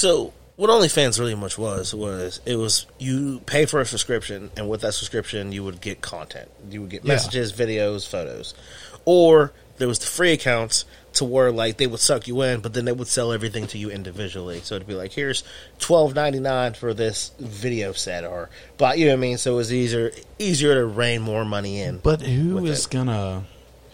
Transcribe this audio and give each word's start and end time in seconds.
So 0.00 0.32
what 0.56 0.70
OnlyFans 0.70 1.18
really 1.20 1.34
much 1.34 1.58
was 1.58 1.94
was 1.94 2.40
it 2.46 2.56
was 2.56 2.86
you 2.98 3.40
pay 3.44 3.66
for 3.66 3.82
a 3.82 3.84
subscription, 3.84 4.50
and 4.56 4.66
with 4.66 4.80
that 4.80 4.94
subscription, 4.94 5.52
you 5.52 5.62
would 5.62 5.82
get 5.82 6.00
content. 6.00 6.50
You 6.70 6.80
would 6.80 6.90
get 6.90 7.04
Yeah. 7.04 7.12
messages, 7.12 7.52
videos, 7.52 8.08
photos, 8.08 8.54
or 9.04 9.52
there 9.76 9.88
was 9.88 9.98
the 9.98 10.06
free 10.06 10.32
accounts 10.32 10.86
to 11.12 11.26
where 11.26 11.52
like 11.52 11.76
they 11.76 11.86
would 11.86 12.00
suck 12.00 12.26
you 12.26 12.40
in, 12.40 12.60
but 12.60 12.72
then 12.72 12.86
they 12.86 12.92
would 12.92 13.08
sell 13.08 13.30
everything 13.30 13.66
to 13.66 13.76
you 13.76 13.90
individually. 13.90 14.62
So 14.64 14.76
it'd 14.76 14.88
be 14.88 14.94
like, 14.94 15.12
here's 15.12 15.44
twelve 15.78 16.14
ninety 16.14 16.40
nine 16.40 16.72
for 16.72 16.94
this 16.94 17.32
video 17.38 17.92
set, 17.92 18.24
or 18.24 18.48
but 18.78 18.96
you 18.96 19.04
know 19.04 19.12
what 19.12 19.18
I 19.18 19.20
mean. 19.20 19.36
So 19.36 19.52
it 19.52 19.56
was 19.56 19.70
easier 19.70 20.12
easier 20.38 20.76
to 20.76 20.86
rein 20.86 21.20
more 21.20 21.44
money 21.44 21.78
in. 21.78 21.98
But 21.98 22.22
who 22.22 22.54
with 22.54 22.72
it. 22.72 22.86
gonna? 22.90 23.44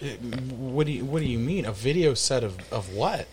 Eh, 0.00 0.14
what 0.56 0.86
do 0.86 0.92
you 0.92 1.04
What 1.04 1.18
do 1.18 1.26
you 1.26 1.40
mean? 1.40 1.64
A 1.64 1.72
video 1.72 2.14
set 2.14 2.44
of 2.44 2.72
of 2.72 2.94
what? 2.94 3.26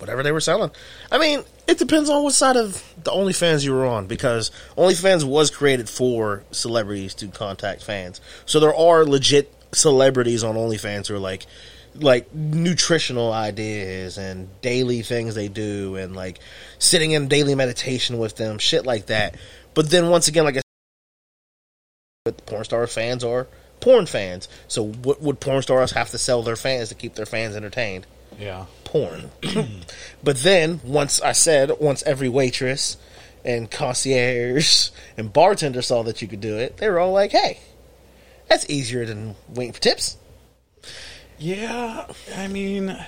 whatever 0.00 0.22
they 0.22 0.32
were 0.32 0.40
selling. 0.40 0.70
I 1.12 1.18
mean, 1.18 1.44
it 1.70 1.78
depends 1.78 2.10
on 2.10 2.24
what 2.24 2.34
side 2.34 2.56
of 2.56 2.82
the 3.04 3.12
OnlyFans 3.12 3.64
you 3.64 3.72
were 3.72 3.86
on 3.86 4.08
because 4.08 4.50
OnlyFans 4.76 5.22
was 5.22 5.50
created 5.50 5.88
for 5.88 6.42
celebrities 6.50 7.14
to 7.14 7.28
contact 7.28 7.84
fans. 7.84 8.20
So 8.44 8.58
there 8.58 8.74
are 8.74 9.04
legit 9.04 9.54
celebrities 9.72 10.42
on 10.42 10.56
OnlyFans 10.56 11.06
who 11.06 11.14
are 11.14 11.20
like 11.20 11.46
like 11.94 12.32
nutritional 12.34 13.32
ideas 13.32 14.18
and 14.18 14.48
daily 14.62 15.02
things 15.02 15.34
they 15.34 15.48
do 15.48 15.96
and 15.96 16.14
like 16.14 16.40
sitting 16.80 17.12
in 17.12 17.28
daily 17.28 17.54
meditation 17.54 18.18
with 18.18 18.36
them, 18.36 18.58
shit 18.58 18.84
like 18.84 19.06
that. 19.06 19.36
But 19.74 19.90
then 19.90 20.08
once 20.08 20.26
again, 20.26 20.44
like 20.44 20.56
I 20.56 20.62
said, 22.26 22.46
porn 22.46 22.64
star 22.64 22.86
fans 22.88 23.22
are 23.22 23.46
porn 23.78 24.06
fans. 24.06 24.48
So 24.66 24.86
what 24.88 25.22
would 25.22 25.38
porn 25.38 25.62
stars 25.62 25.92
have 25.92 26.10
to 26.10 26.18
sell 26.18 26.42
their 26.42 26.56
fans 26.56 26.88
to 26.88 26.96
keep 26.96 27.14
their 27.14 27.26
fans 27.26 27.54
entertained? 27.54 28.06
Yeah. 28.40 28.66
porn. 28.84 29.30
but 30.24 30.38
then, 30.38 30.80
once 30.82 31.20
I 31.20 31.32
said, 31.32 31.72
once 31.78 32.02
every 32.04 32.28
waitress 32.28 32.96
and 33.44 33.70
concierge 33.70 34.90
and 35.16 35.32
bartender 35.32 35.82
saw 35.82 36.02
that 36.04 36.22
you 36.22 36.28
could 36.28 36.40
do 36.40 36.56
it, 36.56 36.78
they 36.78 36.88
were 36.88 36.98
all 36.98 37.12
like, 37.12 37.32
hey, 37.32 37.60
that's 38.48 38.68
easier 38.68 39.04
than 39.04 39.36
waiting 39.48 39.72
for 39.72 39.80
tips. 39.80 40.16
Yeah, 41.38 42.06
I 42.36 42.48
mean, 42.48 42.98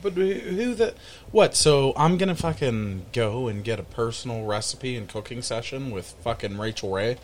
but 0.00 0.12
who 0.12 0.74
the 0.74 0.94
what? 1.32 1.54
So 1.54 1.92
I'm 1.96 2.16
gonna 2.16 2.34
fucking 2.34 3.06
go 3.12 3.48
and 3.48 3.62
get 3.62 3.78
a 3.78 3.82
personal 3.82 4.44
recipe 4.44 4.96
and 4.96 5.08
cooking 5.08 5.42
session 5.42 5.90
with 5.90 6.14
fucking 6.22 6.56
Rachael 6.56 6.90
Ray. 6.90 7.18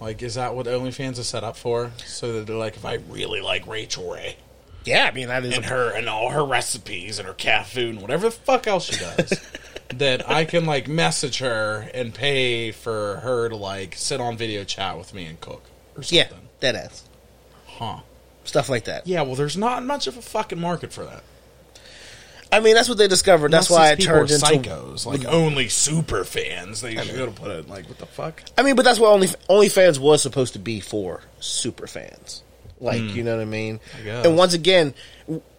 Like, 0.00 0.22
is 0.22 0.36
that 0.36 0.54
what 0.54 0.64
OnlyFans 0.64 1.18
is 1.18 1.28
set 1.28 1.44
up 1.44 1.58
for? 1.58 1.90
So 2.06 2.32
that 2.32 2.46
they're 2.46 2.56
like, 2.56 2.76
if 2.76 2.86
I 2.86 2.94
really 3.10 3.42
like 3.42 3.66
Rachael 3.66 4.10
Ray 4.10 4.36
Yeah, 4.84 5.06
I 5.06 5.14
mean, 5.14 5.28
that 5.28 5.44
is. 5.44 5.54
and 5.54 5.64
her 5.66 5.94
and 5.94 6.08
all 6.08 6.30
her 6.30 6.44
recipes 6.44 7.18
and 7.18 7.28
her 7.28 7.34
cat 7.34 7.66
food 7.66 7.90
and 7.90 8.02
whatever 8.02 8.26
the 8.26 8.30
fuck 8.30 8.66
else 8.66 8.86
she 8.86 8.98
does, 8.98 9.40
that 9.96 10.28
I 10.28 10.44
can 10.44 10.64
like 10.64 10.88
message 10.88 11.38
her 11.38 11.88
and 11.92 12.14
pay 12.14 12.72
for 12.72 13.16
her 13.16 13.48
to 13.48 13.56
like 13.56 13.94
sit 13.96 14.20
on 14.20 14.36
video 14.36 14.64
chat 14.64 14.96
with 14.96 15.12
me 15.12 15.26
and 15.26 15.40
cook 15.40 15.62
or 15.96 16.02
something. 16.02 16.18
yeah, 16.18 16.48
dead 16.60 16.76
ass. 16.76 17.08
Huh. 17.66 18.00
Stuff 18.44 18.68
like 18.68 18.84
that. 18.84 19.06
Yeah. 19.06 19.22
Well, 19.22 19.34
there's 19.34 19.56
not 19.56 19.84
much 19.84 20.06
of 20.06 20.16
a 20.16 20.22
fucking 20.22 20.60
market 20.60 20.92
for 20.92 21.04
that. 21.04 21.22
I 22.52 22.60
mean, 22.60 22.74
that's 22.74 22.88
what 22.88 22.98
they 22.98 23.06
discovered. 23.06 23.52
That's 23.52 23.70
why 23.70 23.94
people 23.94 24.14
turned 24.14 24.30
into. 24.30 24.44
psychos, 24.44 25.06
like 25.06 25.20
mm. 25.20 25.32
only 25.32 25.68
super 25.68 26.24
fans. 26.24 26.80
They 26.80 26.96
should 26.96 27.14
to 27.14 27.30
put 27.30 27.50
it 27.52 27.68
like, 27.68 27.88
what 27.88 27.98
the 27.98 28.06
fuck? 28.06 28.42
I 28.58 28.62
mean, 28.62 28.74
but 28.74 28.84
that's 28.84 28.98
what 28.98 29.12
Only 29.12 29.28
OnlyFans 29.28 29.98
was 29.98 30.20
supposed 30.20 30.54
to 30.54 30.58
be 30.58 30.80
for 30.80 31.20
super 31.38 31.86
fans. 31.86 32.42
Like, 32.80 33.00
hmm. 33.00 33.08
you 33.08 33.22
know 33.22 33.36
what 33.36 33.42
I 33.42 33.46
mean? 33.46 33.80
I. 34.04 34.22
And 34.24 34.36
once 34.36 34.54
again, 34.54 34.94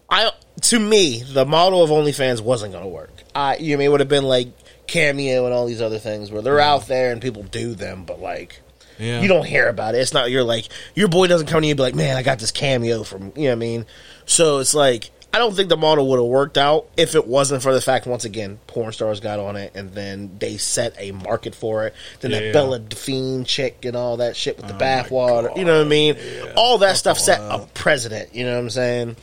I 0.09 0.31
to 0.61 0.79
me, 0.79 1.23
the 1.23 1.45
model 1.45 1.83
of 1.83 1.89
OnlyFans 1.89 2.41
wasn't 2.41 2.73
going 2.73 2.83
to 2.83 2.89
work. 2.89 3.11
I 3.33 3.57
you 3.57 3.77
know, 3.77 3.83
it 3.83 3.87
would 3.87 4.01
have 4.01 4.09
been 4.09 4.25
like 4.25 4.49
Cameo 4.87 5.45
and 5.45 5.53
all 5.53 5.65
these 5.65 5.81
other 5.81 5.99
things 5.99 6.31
where 6.31 6.41
they're 6.41 6.59
out 6.59 6.87
there 6.87 7.11
and 7.13 7.21
people 7.21 7.43
do 7.43 7.73
them, 7.73 8.03
but 8.03 8.19
like 8.19 8.61
Yeah, 8.99 9.21
you 9.21 9.29
don't 9.29 9.45
hear 9.45 9.69
about 9.69 9.95
it. 9.95 9.99
It's 9.99 10.13
not 10.13 10.29
you're 10.29 10.43
like 10.43 10.67
your 10.95 11.07
boy 11.07 11.27
doesn't 11.27 11.47
come 11.47 11.61
to 11.61 11.67
you 11.67 11.71
and 11.71 11.77
be 11.77 11.83
like, 11.83 11.95
man, 11.95 12.17
I 12.17 12.23
got 12.23 12.39
this 12.39 12.51
cameo 12.51 13.03
from 13.03 13.31
you 13.35 13.43
know 13.43 13.49
what 13.49 13.51
I 13.53 13.55
mean. 13.55 13.85
So 14.25 14.59
it's 14.59 14.73
like 14.73 15.11
I 15.33 15.37
don't 15.37 15.55
think 15.55 15.69
the 15.69 15.77
model 15.77 16.09
would 16.09 16.17
have 16.17 16.25
worked 16.27 16.57
out 16.57 16.87
if 16.97 17.15
it 17.15 17.25
wasn't 17.25 17.63
for 17.63 17.73
the 17.73 17.79
fact 17.79 18.05
once 18.05 18.25
again 18.25 18.59
porn 18.67 18.91
stars 18.91 19.21
got 19.21 19.39
on 19.39 19.55
it 19.55 19.71
and 19.75 19.93
then 19.93 20.37
they 20.39 20.57
set 20.57 20.93
a 20.99 21.11
market 21.11 21.55
for 21.55 21.87
it. 21.87 21.93
Then 22.19 22.31
that 22.31 22.43
Yeah. 22.43 22.51
Belle 22.51 22.77
Delphine 22.79 23.45
chick 23.45 23.85
and 23.85 23.95
all 23.95 24.17
that 24.17 24.35
shit 24.35 24.57
with 24.57 24.67
the 24.67 24.75
Oh 24.75 24.77
bathwater, 24.77 25.55
you 25.55 25.63
know 25.63 25.77
what 25.77 25.85
I 25.85 25.89
mean? 25.89 26.15
Yeah. 26.17 26.53
All 26.57 26.79
that 26.79 26.97
stuff 26.97 27.17
set 27.17 27.39
a 27.39 27.65
precedent. 27.73 28.35
You 28.35 28.45
know 28.45 28.53
what 28.55 28.59
I'm 28.59 28.69
saying? 28.69 29.15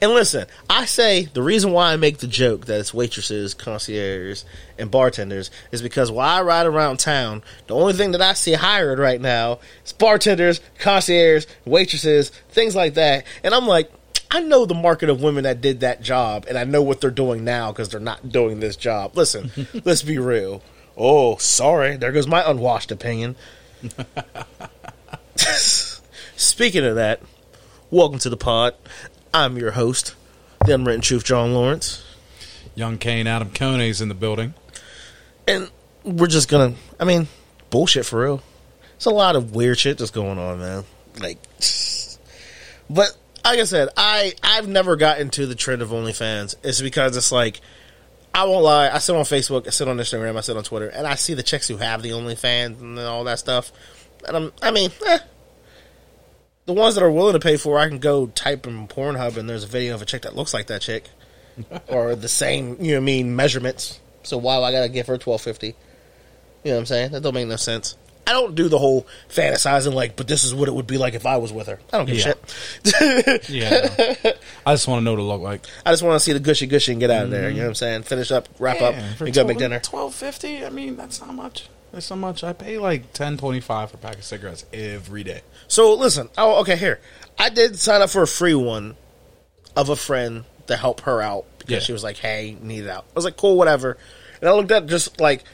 And 0.00 0.12
listen, 0.12 0.46
I 0.70 0.84
say 0.84 1.24
the 1.24 1.42
reason 1.42 1.72
why 1.72 1.92
I 1.92 1.96
make 1.96 2.18
the 2.18 2.28
joke 2.28 2.66
that 2.66 2.78
it's 2.78 2.94
waitresses, 2.94 3.54
concierges, 3.54 4.44
and 4.78 4.90
bartenders 4.90 5.50
is 5.72 5.82
because 5.82 6.10
while 6.10 6.38
I 6.38 6.42
ride 6.42 6.66
around 6.66 6.98
town, 6.98 7.42
the 7.66 7.74
only 7.74 7.92
thing 7.92 8.12
that 8.12 8.22
I 8.22 8.34
see 8.34 8.52
hired 8.52 9.00
right 9.00 9.20
now 9.20 9.58
is 9.84 9.92
bartenders, 9.92 10.60
concierges, 10.78 11.48
waitresses, 11.64 12.30
things 12.50 12.76
like 12.76 12.94
that. 12.94 13.24
And 13.42 13.54
I'm 13.54 13.66
like, 13.66 13.90
I 14.34 14.40
know 14.40 14.64
the 14.64 14.72
market 14.74 15.10
of 15.10 15.22
women 15.22 15.44
that 15.44 15.60
did 15.60 15.80
that 15.80 16.00
job, 16.00 16.46
and 16.48 16.56
I 16.56 16.64
know 16.64 16.80
what 16.82 17.02
they're 17.02 17.10
doing 17.10 17.44
now 17.44 17.70
because 17.70 17.90
they're 17.90 18.00
not 18.00 18.30
doing 18.30 18.60
this 18.60 18.76
job. 18.76 19.14
Listen, 19.14 19.50
let's 19.84 20.02
be 20.02 20.18
real. 20.18 20.62
Oh, 20.96 21.36
sorry. 21.36 21.98
There 21.98 22.10
goes 22.12 22.26
my 22.26 22.48
unwashed 22.50 22.90
opinion. 22.90 23.36
Speaking 25.36 26.82
of 26.86 26.94
that, 26.94 27.20
welcome 27.90 28.18
to 28.20 28.30
the 28.30 28.38
pod. 28.38 28.74
I'm 29.34 29.58
your 29.58 29.72
host, 29.72 30.14
the 30.64 30.74
unwritten 30.74 31.02
truth, 31.02 31.24
John 31.24 31.52
Lawrence, 31.52 32.02
young 32.74 32.96
Kane 32.96 33.26
Adam 33.26 33.50
Koenig 33.50 34.00
in 34.00 34.08
the 34.08 34.14
building. 34.14 34.54
and 35.46 35.70
we're 36.04 36.26
just 36.26 36.48
gonna. 36.48 36.74
I 36.98 37.04
mean, 37.04 37.28
bullshit 37.68 38.06
for 38.06 38.22
real. 38.22 38.42
It's 38.96 39.04
a 39.04 39.10
lot 39.10 39.36
of 39.36 39.54
weird 39.54 39.78
shit 39.78 39.98
that's 39.98 40.10
going 40.10 40.38
on, 40.38 40.58
man. 40.58 40.84
Like, 41.20 41.38
but 42.88 43.14
like 43.44 43.58
I 43.58 43.64
said, 43.64 43.88
I 43.96 44.34
I've 44.42 44.68
never 44.68 44.96
gotten 44.96 45.30
to 45.30 45.46
the 45.46 45.54
trend 45.54 45.82
of 45.82 45.90
OnlyFans. 45.90 46.56
It's 46.62 46.80
because 46.80 47.16
it's 47.16 47.32
like. 47.32 47.60
I 48.34 48.44
won't 48.44 48.64
lie. 48.64 48.88
I 48.88 48.96
sit 48.96 49.14
on 49.14 49.24
Facebook, 49.24 49.66
I 49.66 49.70
sit 49.70 49.88
on 49.88 49.98
Instagram, 49.98 50.38
I 50.38 50.40
sit 50.40 50.56
on 50.56 50.64
Twitter, 50.64 50.88
and 50.88 51.06
I 51.06 51.16
see 51.16 51.34
the 51.34 51.42
chicks 51.42 51.68
who 51.68 51.76
have 51.76 52.00
the 52.00 52.12
OnlyFans 52.12 52.80
and 52.80 52.98
all 52.98 53.24
that 53.24 53.38
stuff. 53.38 53.70
And 54.26 54.34
I'm, 54.34 54.52
I 54.62 54.70
mean, 54.70 54.90
eh, 55.06 55.18
the 56.64 56.72
ones 56.72 56.94
that 56.94 57.04
are 57.04 57.10
willing 57.10 57.34
to 57.34 57.40
pay 57.40 57.58
for, 57.58 57.78
it, 57.78 57.82
I 57.82 57.88
can 57.88 57.98
go 57.98 58.28
type 58.28 58.66
in 58.66 58.88
Pornhub 58.88 59.36
and 59.36 59.50
there's 59.50 59.64
a 59.64 59.68
video 59.68 59.94
of 59.94 60.00
a 60.00 60.06
chick 60.06 60.22
that 60.22 60.34
looks 60.34 60.54
like 60.54 60.68
that 60.68 60.80
chick, 60.80 61.10
or 61.88 62.16
the 62.16 62.28
same, 62.28 62.76
you 62.80 62.92
know, 62.92 62.94
what 62.94 63.02
I 63.02 63.04
mean 63.04 63.36
measurements. 63.36 64.00
So 64.22 64.38
why 64.38 64.56
do 64.58 64.62
I 64.62 64.72
gotta 64.72 64.88
give 64.88 65.08
her 65.08 65.18
twelve 65.18 65.42
fifty? 65.42 65.74
You 66.64 66.70
know 66.70 66.72
what 66.72 66.78
I'm 66.78 66.86
saying? 66.86 67.12
That 67.12 67.22
don't 67.22 67.34
make 67.34 67.48
no 67.48 67.56
sense. 67.56 67.96
I 68.26 68.32
don't 68.32 68.54
do 68.54 68.68
the 68.68 68.78
whole 68.78 69.06
fantasizing 69.28 69.92
like, 69.94 70.14
but 70.16 70.28
this 70.28 70.44
is 70.44 70.54
what 70.54 70.68
it 70.68 70.74
would 70.74 70.86
be 70.86 70.96
like 70.98 71.14
if 71.14 71.26
I 71.26 71.38
was 71.38 71.52
with 71.52 71.66
her. 71.66 71.80
I 71.92 71.96
don't 71.98 72.06
give 72.06 72.16
Yeah. 72.18 72.34
a 72.84 72.88
shit. 72.88 73.48
Yeah, 73.48 74.14
no. 74.24 74.32
I 74.64 74.74
just 74.74 74.86
want 74.86 75.00
to 75.00 75.04
know 75.04 75.12
what 75.12 75.20
it 75.20 75.24
look 75.24 75.42
like. 75.42 75.66
I 75.84 75.90
just 75.90 76.02
want 76.02 76.14
to 76.16 76.20
see 76.20 76.32
the 76.32 76.40
gushy 76.40 76.66
gushy 76.66 76.92
and 76.92 77.00
get 77.00 77.10
out 77.10 77.24
of 77.24 77.30
there. 77.30 77.48
You 77.50 77.56
know 77.56 77.62
what 77.64 77.68
I'm 77.70 77.74
saying? 77.74 78.02
Finish 78.04 78.30
up, 78.30 78.48
wrap 78.58 78.80
up, 78.80 78.94
for 79.16 79.24
and 79.24 79.34
go 79.34 79.44
make 79.44 79.58
dinner. 79.58 79.80
Twelve 79.80 80.14
fifty. 80.14 80.64
I 80.64 80.70
mean, 80.70 80.96
that's 80.96 81.20
not 81.20 81.34
much. 81.34 81.68
That's 81.92 82.08
not 82.10 82.16
much. 82.20 82.44
I 82.44 82.52
pay 82.52 82.78
like 82.78 83.12
ten 83.12 83.36
twenty 83.36 83.60
five 83.60 83.90
for 83.90 83.96
a 83.96 84.00
pack 84.00 84.16
of 84.16 84.24
cigarettes 84.24 84.64
every 84.72 85.24
day. 85.24 85.42
So 85.68 85.94
listen. 85.94 86.28
Oh, 86.38 86.60
okay. 86.60 86.76
Here, 86.76 87.00
I 87.38 87.48
did 87.48 87.76
sign 87.78 88.00
up 88.02 88.10
for 88.10 88.22
a 88.22 88.26
free 88.28 88.54
one 88.54 88.96
of 89.76 89.88
a 89.88 89.96
friend 89.96 90.44
to 90.68 90.76
help 90.76 91.00
her 91.02 91.20
out 91.20 91.44
because 91.58 91.72
Yeah. 91.72 91.80
she 91.80 91.92
was 91.92 92.04
like, 92.04 92.16
"Hey, 92.18 92.56
need 92.62 92.84
it 92.84 92.88
out." 92.88 93.04
I 93.10 93.12
was 93.14 93.24
like, 93.24 93.36
"Cool, 93.36 93.56
whatever." 93.56 93.98
And 94.40 94.48
I 94.48 94.52
looked 94.54 94.70
at 94.70 94.86
just 94.86 95.20
like 95.20 95.44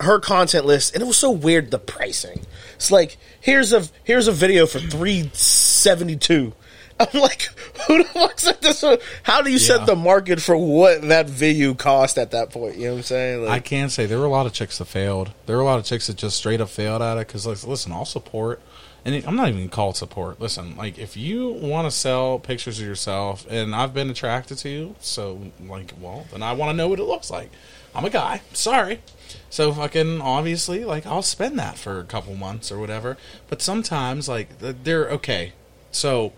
her 0.00 0.18
content 0.18 0.66
list, 0.66 0.94
and 0.94 1.02
it 1.02 1.06
was 1.06 1.16
so 1.18 1.30
weird. 1.30 1.70
The 1.70 1.78
pricing. 1.78 2.46
It's 2.76 2.90
like 2.90 3.16
here's 3.40 3.72
a 3.72 3.84
here's 4.04 4.28
a 4.28 4.32
video 4.32 4.66
for 4.66 4.78
three 4.78 5.30
seventy 5.32 6.16
two. 6.16 6.52
I'm 6.98 7.18
like, 7.20 7.42
who 7.86 7.98
the 8.02 8.04
fuck 8.04 8.38
said 8.38 8.60
this? 8.60 8.82
one? 8.82 8.98
How 9.22 9.40
do 9.40 9.48
you 9.50 9.56
Yeah. 9.58 9.78
set 9.78 9.86
the 9.86 9.96
market 9.96 10.40
for 10.42 10.54
what 10.56 11.00
that 11.08 11.30
video 11.30 11.72
cost 11.72 12.18
at 12.18 12.32
that 12.32 12.50
point? 12.50 12.76
You 12.76 12.86
know 12.86 12.90
what 12.92 12.96
I'm 12.98 13.02
saying? 13.04 13.44
I 13.44 13.48
Like, 13.48 13.64
can 13.64 13.88
say 13.88 14.04
there 14.04 14.18
were 14.18 14.26
a 14.26 14.30
lot 14.30 14.44
of 14.44 14.52
chicks 14.52 14.76
that 14.78 14.84
failed. 14.84 15.30
There 15.46 15.56
were 15.56 15.62
a 15.62 15.64
lot 15.64 15.78
of 15.78 15.86
chicks 15.86 16.08
that 16.08 16.16
just 16.18 16.36
straight 16.36 16.60
up 16.60 16.68
failed 16.68 17.00
at 17.00 17.16
it 17.16 17.26
because, 17.26 17.46
like, 17.46 17.66
listen, 17.66 17.90
I'll 17.92 18.04
support. 18.04 18.60
And 19.02 19.14
I'm 19.24 19.34
not 19.34 19.48
even 19.48 19.70
called 19.70 19.96
support. 19.96 20.42
Listen, 20.42 20.76
like, 20.76 20.98
if 20.98 21.16
you 21.16 21.48
want 21.48 21.86
to 21.86 21.90
sell 21.90 22.38
pictures 22.38 22.78
of 22.80 22.86
yourself, 22.86 23.46
and 23.48 23.74
I've 23.74 23.94
been 23.94 24.10
attracted 24.10 24.58
to 24.58 24.68
you, 24.68 24.94
so 25.00 25.40
like, 25.66 25.94
well, 25.98 26.26
then 26.32 26.42
I 26.42 26.52
want 26.52 26.68
to 26.70 26.76
know 26.76 26.88
what 26.88 27.00
it 27.00 27.04
looks 27.04 27.30
like. 27.30 27.48
I'm 27.94 28.04
a 28.04 28.10
guy. 28.10 28.42
Sorry. 28.52 29.00
So 29.48 29.72
fucking 29.72 30.20
obviously, 30.20 30.84
like, 30.84 31.06
I'll 31.06 31.22
spend 31.22 31.58
that 31.58 31.78
for 31.78 31.98
a 31.98 32.04
couple 32.04 32.34
months 32.34 32.70
or 32.70 32.78
whatever. 32.78 33.16
But 33.48 33.62
sometimes, 33.62 34.28
like, 34.28 34.58
they're 34.58 35.08
okay. 35.10 35.52
So 35.90 36.32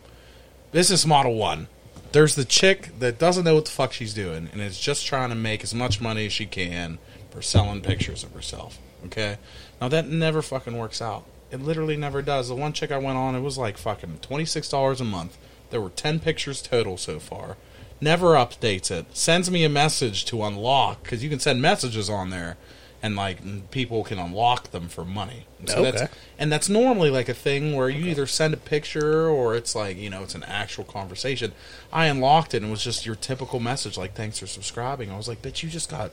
business 0.71 1.05
model 1.07 1.35
one. 1.35 1.69
There's 2.13 2.35
the 2.35 2.45
chick 2.45 2.91
that 2.99 3.19
doesn't 3.19 3.45
know 3.45 3.55
what 3.55 3.65
the 3.65 3.71
fuck 3.71 3.93
she's 3.93 4.13
doing 4.13 4.51
and 4.53 4.61
is 4.61 4.79
just 4.79 5.07
trying 5.07 5.31
to 5.31 5.35
make 5.35 5.63
as 5.63 5.75
much 5.75 6.01
money 6.01 6.27
as 6.27 6.33
she 6.33 6.45
can 6.45 6.99
for 7.31 7.41
selling 7.41 7.81
pictures 7.81 8.23
of 8.23 8.35
herself. 8.35 8.79
Okay? 9.07 9.39
Now 9.81 9.89
that 9.89 10.09
never 10.09 10.43
fucking 10.43 10.77
works 10.77 11.01
out. 11.01 11.25
It 11.51 11.61
literally 11.63 11.97
never 11.97 12.21
does. 12.21 12.49
The 12.49 12.55
one 12.55 12.75
chick 12.75 12.93
I 12.93 12.99
went 12.99 13.17
on, 13.17 13.35
it 13.35 13.41
was 13.41 13.57
like 13.57 13.79
fucking 13.79 14.19
twenty 14.21 14.45
six 14.45 14.69
dollars 14.69 15.01
a 15.01 15.05
month. 15.05 15.39
There 15.71 15.81
were 15.81 15.91
ten 15.91 16.21
pictures 16.21 16.61
total 16.61 16.99
so 16.99 17.19
far. 17.19 17.57
never 18.03 18.35
updates 18.35 18.91
it, 18.91 19.17
sends 19.17 19.51
me 19.51 19.65
a 19.65 19.69
message 19.69 20.25
to 20.27 20.43
unlock 20.43 21.03
because 21.03 21.23
you 21.23 21.31
can 21.31 21.39
send 21.39 21.63
messages 21.63 22.11
on 22.11 22.31
there, 22.31 22.57
and 23.03 23.17
like 23.17 23.71
people 23.71 24.05
can 24.05 24.19
unlock 24.19 24.71
them 24.71 24.89
for 24.89 25.05
money. 25.05 25.47
So 25.67 25.79
Okay. 25.85 25.91
that's 25.91 26.13
and 26.39 26.53
that's 26.53 26.69
normally 26.69 27.11
like 27.11 27.29
a 27.29 27.35
thing 27.35 27.75
where 27.75 27.89
you 27.89 28.07
either 28.11 28.27
send 28.27 28.55
a 28.55 28.57
picture 28.57 29.29
or 29.29 29.55
it's 29.57 29.75
like 29.75 29.97
you 29.97 30.09
know 30.11 30.23
it's 30.23 30.35
an 30.35 30.45
actual 30.45 30.85
conversation. 30.85 31.53
I 31.93 32.07
unlocked 32.07 32.55
it 32.55 32.59
and 32.59 32.67
it 32.67 32.71
was 32.71 32.85
just 32.85 33.05
your 33.07 33.15
typical 33.17 33.59
message 33.61 33.97
like 33.99 34.15
thanks 34.15 34.39
for 34.39 34.47
subscribing. 34.47 35.11
I 35.11 35.17
was 35.17 35.29
like, 35.29 35.43
bitch, 35.43 35.63
you 35.63 35.69
just 35.69 35.91
got 35.91 36.13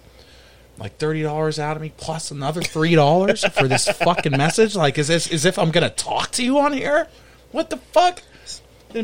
like 0.80 0.97
thirty 0.97 1.21
dollars 1.21 1.59
out 1.59 1.75
of 1.75 1.81
me 1.81 1.91
plus 1.97 2.31
another 2.31 2.62
three 2.62 2.95
dollars 2.95 3.44
for 3.45 3.68
this 3.68 3.88
fucking 4.03 4.36
message. 4.36 4.75
Like, 4.75 4.97
is 4.97 5.09
this 5.09 5.31
as 5.31 5.45
if 5.45 5.59
I'm 5.59 5.71
gonna 5.71 5.89
talk 5.89 6.31
to 6.31 6.44
you 6.44 6.57
on 6.57 6.74
here? 6.74 7.07
What 7.51 7.69
the 7.69 7.77
fuck? 7.77 8.21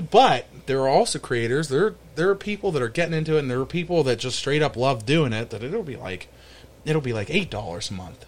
But 0.09 0.47
there 0.65 0.79
are 0.81 0.87
also 0.87 1.19
creators. 1.19 1.69
There 1.69 1.95
there 2.15 2.29
are 2.29 2.35
people 2.35 2.71
that 2.71 2.81
are 2.81 2.89
getting 2.89 3.13
into 3.13 3.35
it, 3.35 3.39
and 3.39 3.51
there 3.51 3.59
are 3.59 3.65
people 3.65 4.03
that 4.03 4.17
just 4.19 4.39
straight 4.39 4.61
up 4.63 4.75
love 4.75 5.05
doing 5.05 5.31
it. 5.33 5.51
That 5.51 5.63
it'll 5.63 5.83
be 5.83 5.95
like 5.95 6.27
it'll 6.85 7.01
be 7.01 7.13
like 7.13 7.29
eight 7.29 7.49
dollars 7.49 7.89
a 7.89 7.93
month. 7.93 8.25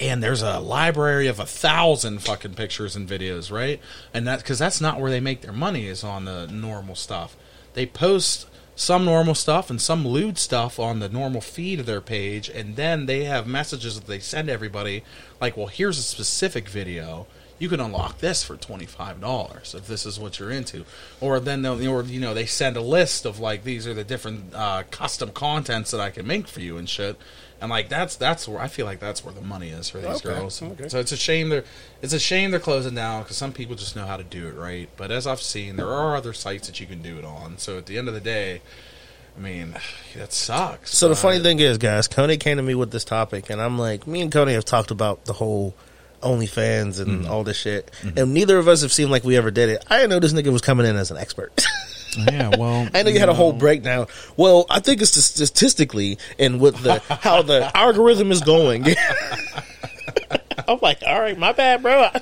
And 0.00 0.22
there's 0.22 0.42
a 0.42 0.58
library 0.58 1.26
of 1.26 1.38
a 1.38 1.46
thousand 1.46 2.20
fucking 2.20 2.54
pictures 2.54 2.96
and 2.96 3.08
videos, 3.08 3.50
right? 3.50 3.80
And 4.14 4.26
that 4.26 4.38
because 4.38 4.58
that's 4.58 4.80
not 4.80 5.00
where 5.00 5.10
they 5.10 5.20
make 5.20 5.42
their 5.42 5.52
money 5.52 5.86
is 5.86 6.02
on 6.04 6.24
the 6.24 6.46
normal 6.46 6.94
stuff. 6.94 7.36
They 7.74 7.86
post 7.86 8.46
some 8.74 9.04
normal 9.04 9.34
stuff 9.34 9.70
and 9.70 9.80
some 9.80 10.06
lewd 10.06 10.38
stuff 10.38 10.78
on 10.78 10.98
the 10.98 11.08
normal 11.08 11.40
feed 11.40 11.80
of 11.80 11.86
their 11.86 12.00
page, 12.00 12.48
and 12.48 12.76
then 12.76 13.06
they 13.06 13.24
have 13.24 13.46
messages 13.46 13.96
that 13.96 14.06
they 14.06 14.18
send 14.18 14.48
everybody, 14.48 15.04
like, 15.40 15.56
"Well, 15.56 15.66
here's 15.66 15.98
a 15.98 16.02
specific 16.02 16.68
video. 16.68 17.26
You 17.58 17.68
can 17.68 17.80
unlock 17.80 18.18
this 18.18 18.42
for 18.42 18.56
twenty 18.56 18.86
five 18.86 19.20
dollars 19.20 19.74
if 19.76 19.86
this 19.86 20.06
is 20.06 20.18
what 20.18 20.38
you're 20.38 20.50
into." 20.50 20.84
Or 21.20 21.38
then 21.38 21.62
they'll, 21.62 21.86
or 21.88 22.02
you 22.02 22.20
know, 22.20 22.34
they 22.34 22.46
send 22.46 22.76
a 22.76 22.80
list 22.80 23.26
of 23.26 23.38
like 23.38 23.62
these 23.64 23.86
are 23.86 23.94
the 23.94 24.04
different 24.04 24.54
uh, 24.54 24.84
custom 24.90 25.30
contents 25.32 25.90
that 25.90 26.00
I 26.00 26.10
can 26.10 26.26
make 26.26 26.48
for 26.48 26.60
you 26.60 26.78
and 26.78 26.88
shit. 26.88 27.18
And 27.62 27.70
like 27.70 27.88
that's 27.88 28.16
that's 28.16 28.48
where 28.48 28.60
I 28.60 28.66
feel 28.66 28.86
like 28.86 28.98
that's 28.98 29.24
where 29.24 29.32
the 29.32 29.40
money 29.40 29.68
is 29.68 29.88
for 29.88 29.98
these 29.98 30.16
Okay, 30.16 30.40
girls. 30.40 30.60
okay. 30.60 30.88
So 30.88 30.98
it's 30.98 31.12
a 31.12 31.16
shame 31.16 31.48
they're 31.48 31.62
it's 32.02 32.12
a 32.12 32.18
shame 32.18 32.50
they're 32.50 32.58
closing 32.58 32.96
down 32.96 33.22
because 33.22 33.36
some 33.36 33.52
people 33.52 33.76
just 33.76 33.94
know 33.94 34.04
how 34.04 34.16
to 34.16 34.24
do 34.24 34.48
it 34.48 34.56
right. 34.56 34.88
But 34.96 35.12
as 35.12 35.28
I've 35.28 35.40
seen, 35.40 35.76
there 35.76 35.88
are 35.88 36.16
other 36.16 36.32
sites 36.32 36.66
that 36.66 36.80
you 36.80 36.86
can 36.86 37.02
do 37.02 37.18
it 37.18 37.24
on. 37.24 37.58
So 37.58 37.78
at 37.78 37.86
the 37.86 37.98
end 37.98 38.08
of 38.08 38.14
the 38.14 38.20
day, 38.20 38.62
I 39.36 39.40
mean, 39.40 39.76
that 40.16 40.32
sucks. 40.32 40.98
So 40.98 41.08
the 41.08 41.14
funny 41.14 41.38
thing 41.38 41.60
is, 41.60 41.78
guys, 41.78 42.08
Coney 42.08 42.36
came 42.36 42.56
to 42.56 42.64
me 42.64 42.74
with 42.74 42.90
this 42.90 43.04
topic, 43.04 43.48
and 43.48 43.62
I'm 43.62 43.78
like, 43.78 44.08
me 44.08 44.22
and 44.22 44.32
Coney 44.32 44.54
have 44.54 44.64
talked 44.64 44.90
about 44.90 45.24
the 45.24 45.32
whole 45.32 45.76
OnlyFans 46.20 47.00
and 47.00 47.22
mm-hmm. 47.22 47.30
all 47.30 47.44
this 47.44 47.56
shit, 47.56 47.92
mm-hmm. 48.02 48.18
and 48.18 48.34
neither 48.34 48.58
of 48.58 48.66
us 48.66 48.82
have 48.82 48.92
seemed 48.92 49.12
like 49.12 49.22
we 49.22 49.36
ever 49.36 49.52
did 49.52 49.68
it. 49.68 49.84
I 49.88 49.98
didn't 49.98 50.10
know 50.10 50.18
this 50.18 50.32
nigga 50.32 50.52
was 50.52 50.62
coming 50.62 50.84
in 50.84 50.96
as 50.96 51.12
an 51.12 51.16
expert. 51.16 51.64
yeah, 52.16 52.48
well, 52.56 52.88
I 52.94 53.02
know 53.02 53.10
you 53.10 53.18
had 53.18 53.28
a 53.28 53.34
whole 53.34 53.52
breakdown. 53.52 54.06
Well, 54.36 54.66
I 54.70 54.80
think 54.80 55.00
it's 55.02 55.12
statistically 55.12 56.18
and 56.38 56.60
with 56.60 56.82
the 56.82 56.98
how 57.00 57.42
the 57.42 57.70
algorithm 57.76 58.30
is 58.32 58.40
going. 58.42 58.84
I'm 60.68 60.78
like, 60.82 60.98
all 61.06 61.18
right, 61.20 61.36
my 61.38 61.52
bad, 61.52 61.82
bro. 61.82 62.02
I, 62.02 62.20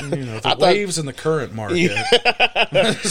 you 0.00 0.24
know, 0.24 0.32
I 0.32 0.36
the 0.36 0.40
thought- 0.40 0.60
waves 0.60 0.98
in 0.98 1.06
the 1.06 1.12
current 1.12 1.52
market. 1.54 1.90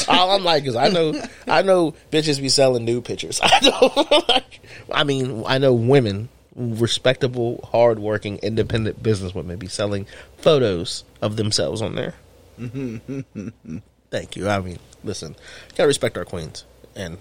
all 0.08 0.32
I'm 0.32 0.44
like 0.44 0.66
is 0.66 0.76
I 0.76 0.88
know 0.90 1.14
I 1.48 1.62
know 1.62 1.94
bitches 2.12 2.40
be 2.42 2.50
selling 2.50 2.86
nude 2.86 3.06
pictures. 3.06 3.40
I 3.44 3.60
know 3.62 4.24
like, 4.30 4.62
I 4.92 5.04
mean 5.04 5.44
I 5.46 5.58
know 5.58 5.74
women, 5.74 6.30
respectable, 6.56 7.68
hardworking, 7.72 8.38
independent 8.38 9.04
businesswomen 9.04 9.60
be 9.60 9.68
selling 9.68 10.08
photos 10.38 11.04
of 11.22 11.36
themselves 11.36 11.82
on 11.82 11.96
there. 11.96 12.16
Mm-hmm. 12.60 13.78
Thank 14.12 14.36
you. 14.36 14.48
I 14.50 14.60
mean, 14.60 14.78
listen, 15.04 15.36
gotta 15.76 15.88
respect 15.88 16.18
our 16.18 16.26
queens 16.26 16.66
and 16.96 17.18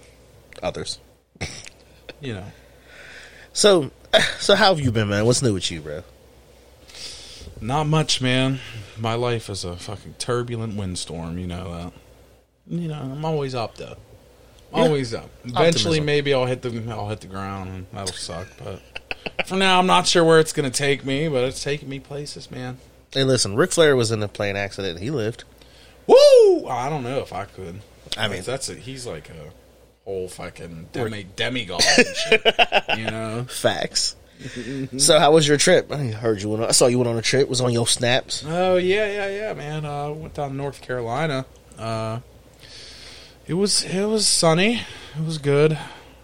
others. 0.62 0.98
You 2.22 2.34
know, 2.34 2.44
So, 3.54 3.90
so 4.38 4.54
how 4.54 4.74
have 4.74 4.84
you 4.84 4.92
been, 4.92 5.08
man? 5.08 5.24
What's 5.24 5.40
new 5.40 5.54
with 5.54 5.70
you, 5.70 5.80
bro? 5.80 6.02
not 7.62 7.84
much, 7.86 8.20
man. 8.20 8.58
My 8.98 9.14
life 9.14 9.48
is 9.48 9.64
a 9.64 9.74
fucking 9.76 10.16
turbulent 10.18 10.76
windstorm. 10.76 11.38
You 11.38 11.46
know 11.46 11.72
that. 11.74 11.92
You 12.66 12.88
know, 12.88 13.00
I'm 13.00 13.24
always 13.24 13.54
up 13.54 13.76
though. 13.76 13.96
Yeah. 14.74 14.82
Always 14.82 15.14
up. 15.14 15.30
Eventually, 15.44 15.98
Optimism. 16.00 16.04
maybe 16.04 16.34
I'll 16.34 16.44
hit 16.46 16.60
the 16.60 16.84
I'll 16.90 17.08
hit 17.08 17.20
the 17.22 17.26
ground, 17.26 17.70
and 17.70 17.86
that'll 17.92 18.12
suck. 18.14 18.46
But 18.62 18.82
for 19.46 19.56
now, 19.56 19.78
I'm 19.78 19.86
not 19.86 20.06
sure 20.06 20.22
where 20.22 20.40
it's 20.40 20.52
gonna 20.52 20.68
take 20.70 21.06
me. 21.06 21.26
But 21.28 21.44
it's 21.44 21.62
taking 21.62 21.88
me 21.88 22.00
places, 22.00 22.50
man. 22.50 22.76
Hey, 23.12 23.24
listen, 23.24 23.56
Ric 23.56 23.72
Flair 23.72 23.96
was 23.96 24.10
in 24.10 24.22
a 24.22 24.28
plane 24.28 24.56
accident. 24.56 25.00
He 25.00 25.10
lived. 25.10 25.44
Woo! 26.10 26.66
I 26.68 26.88
don't 26.88 27.02
know 27.04 27.20
if 27.20 27.32
I 27.32 27.44
could. 27.44 27.80
I 28.16 28.28
mean- 28.28 28.42
that's 28.42 28.68
a 28.68 28.74
he's 28.74 29.06
like 29.06 29.28
a 29.30 29.52
whole 30.04 30.28
fucking 30.28 30.88
demi 30.92 31.24
demigod. 31.36 31.82
and 31.96 32.06
shit, 32.06 32.42
you 32.98 33.04
know. 33.10 33.44
Facts. 33.48 34.16
so, 34.96 35.18
how 35.18 35.32
was 35.32 35.46
your 35.46 35.58
trip? 35.58 35.92
I 35.92 35.98
heard 36.06 36.40
you 36.42 36.48
went. 36.48 36.62
On, 36.62 36.68
I 36.68 36.72
saw 36.72 36.86
you 36.86 36.98
went 36.98 37.08
on 37.10 37.16
a 37.18 37.22
trip. 37.22 37.48
Was 37.48 37.60
on 37.60 37.72
your 37.72 37.86
snaps. 37.86 38.42
Oh 38.46 38.76
yeah, 38.76 39.06
yeah, 39.06 39.28
yeah, 39.28 39.54
man. 39.54 39.84
Uh, 39.84 40.10
went 40.10 40.34
down 40.34 40.50
to 40.50 40.56
North 40.56 40.80
Carolina. 40.80 41.44
Uh, 41.78 42.20
it 43.46 43.54
was 43.54 43.84
it 43.84 44.04
was 44.06 44.26
sunny. 44.26 44.80
It 45.16 45.24
was 45.24 45.38
good. 45.38 45.78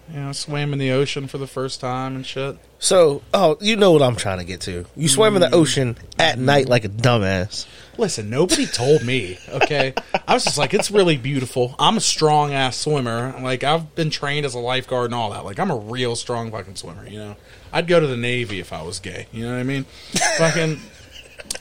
You 0.09 0.19
know, 0.21 0.31
swam 0.31 0.71
in 0.71 0.79
the 0.79 0.91
ocean 0.91 1.27
for 1.27 1.37
the 1.37 1.47
first 1.47 1.81
time 1.81 2.15
and 2.15 2.25
shit. 2.25 2.57
So, 2.79 3.23
oh, 3.33 3.57
you 3.59 3.75
know 3.75 3.91
what 3.91 4.01
I'm 4.01 4.15
trying 4.15 4.37
to 4.37 4.45
get 4.45 4.61
to. 4.61 4.85
You 4.95 5.07
swam 5.07 5.35
in 5.35 5.41
the 5.41 5.47
mm. 5.47 5.53
ocean 5.53 5.97
at 6.17 6.39
night 6.39 6.69
like 6.69 6.85
a 6.85 6.89
dumbass. 6.89 7.65
Listen, 7.97 8.29
nobody 8.29 8.65
told 8.65 9.03
me. 9.03 9.37
Okay, 9.49 9.93
I 10.27 10.33
was 10.33 10.45
just 10.45 10.57
like, 10.57 10.73
it's 10.73 10.91
really 10.91 11.17
beautiful. 11.17 11.75
I'm 11.79 11.97
a 11.97 12.01
strong 12.01 12.53
ass 12.53 12.77
swimmer. 12.77 13.35
Like 13.41 13.63
I've 13.63 13.95
been 13.95 14.09
trained 14.09 14.45
as 14.45 14.53
a 14.53 14.59
lifeguard 14.59 15.05
and 15.05 15.15
all 15.15 15.31
that. 15.31 15.43
Like 15.43 15.59
I'm 15.59 15.71
a 15.71 15.77
real 15.77 16.15
strong 16.15 16.51
fucking 16.51 16.75
swimmer. 16.75 17.07
You 17.07 17.19
know, 17.19 17.35
I'd 17.73 17.87
go 17.87 17.99
to 17.99 18.07
the 18.07 18.17
Navy 18.17 18.59
if 18.59 18.71
I 18.71 18.83
was 18.83 18.99
gay. 18.99 19.27
You 19.31 19.45
know 19.45 19.51
what 19.51 19.59
I 19.59 19.63
mean? 19.63 19.83
fucking. 20.37 20.79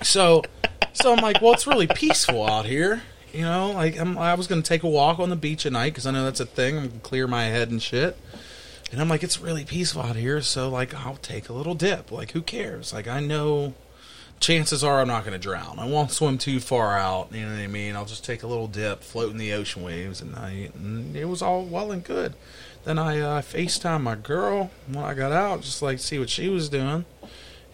So, 0.03 0.43
so 0.93 1.13
I'm 1.13 1.23
like, 1.23 1.41
well, 1.41 1.53
it's 1.53 1.67
really 1.67 1.87
peaceful 1.87 2.47
out 2.47 2.67
here. 2.67 3.03
You 3.37 3.43
know, 3.43 3.73
like 3.73 3.99
I'm, 3.99 4.17
I 4.17 4.35
was 4.35 4.47
gonna 4.47 4.62
take 4.62 4.83
a 4.83 4.88
walk 4.88 5.19
on 5.19 5.31
the 5.31 5.37
beach 5.37 5.67
at 5.67 5.73
night 5.73 5.91
because 5.91 6.06
I 6.06 6.11
know 6.11 6.25
that's 6.25 6.41
a 6.41 6.47
thing. 6.47 6.79
I'm 6.79 6.88
gonna 6.88 7.00
clear 7.00 7.27
my 7.27 7.44
head 7.44 7.71
and 7.71 7.83
shit. 7.83 8.17
And 8.93 9.00
I'm 9.00 9.09
like, 9.09 9.23
it's 9.23 9.41
really 9.41 9.65
peaceful 9.65 10.03
out 10.03 10.17
here, 10.17 10.41
so 10.41 10.69
like 10.69 10.94
I'll 10.94 11.17
take 11.17 11.49
a 11.49 11.53
little 11.53 11.75
dip. 11.75 12.11
Like, 12.11 12.33
who 12.33 12.41
cares? 12.43 12.93
Like, 12.93 13.09
I 13.09 13.21
know 13.21 13.75
chances 14.41 14.85
are 14.85 15.00
I'm 15.00 15.09
not 15.09 15.25
going 15.25 15.33
to 15.33 15.38
drown. 15.38 15.79
I 15.79 15.87
won't 15.87 16.11
swim 16.11 16.38
too 16.38 16.61
far 16.61 16.97
out. 16.97 17.33
You 17.33 17.43
know 17.43 17.53
what 17.53 17.61
I 17.61 17.67
mean? 17.67 17.97
I'll 17.97 18.05
just 18.05 18.25
take 18.25 18.43
a 18.43 18.47
little 18.47 18.69
dip, 18.69 19.03
float 19.03 19.31
in 19.31 19.38
the 19.38 19.53
ocean 19.53 19.83
waves, 19.83 20.21
and 20.21 20.37
I 20.37 20.71
and 20.75 21.17
it 21.17 21.27
was 21.27 21.43
all 21.43 21.65
well 21.65 21.91
and 21.91 22.05
good. 22.05 22.35
Then 22.85 22.99
I 22.99 23.19
uh, 23.19 23.43
FaceTime 23.43 24.03
my 24.03 24.15
girl 24.15 24.71
when 24.87 25.05
I 25.05 25.15
got 25.15 25.33
out, 25.33 25.62
just 25.62 25.83
like 25.83 25.99
see 25.99 26.19
what 26.19 26.31
she 26.31 26.49
was 26.49 26.69
doing. 26.69 27.05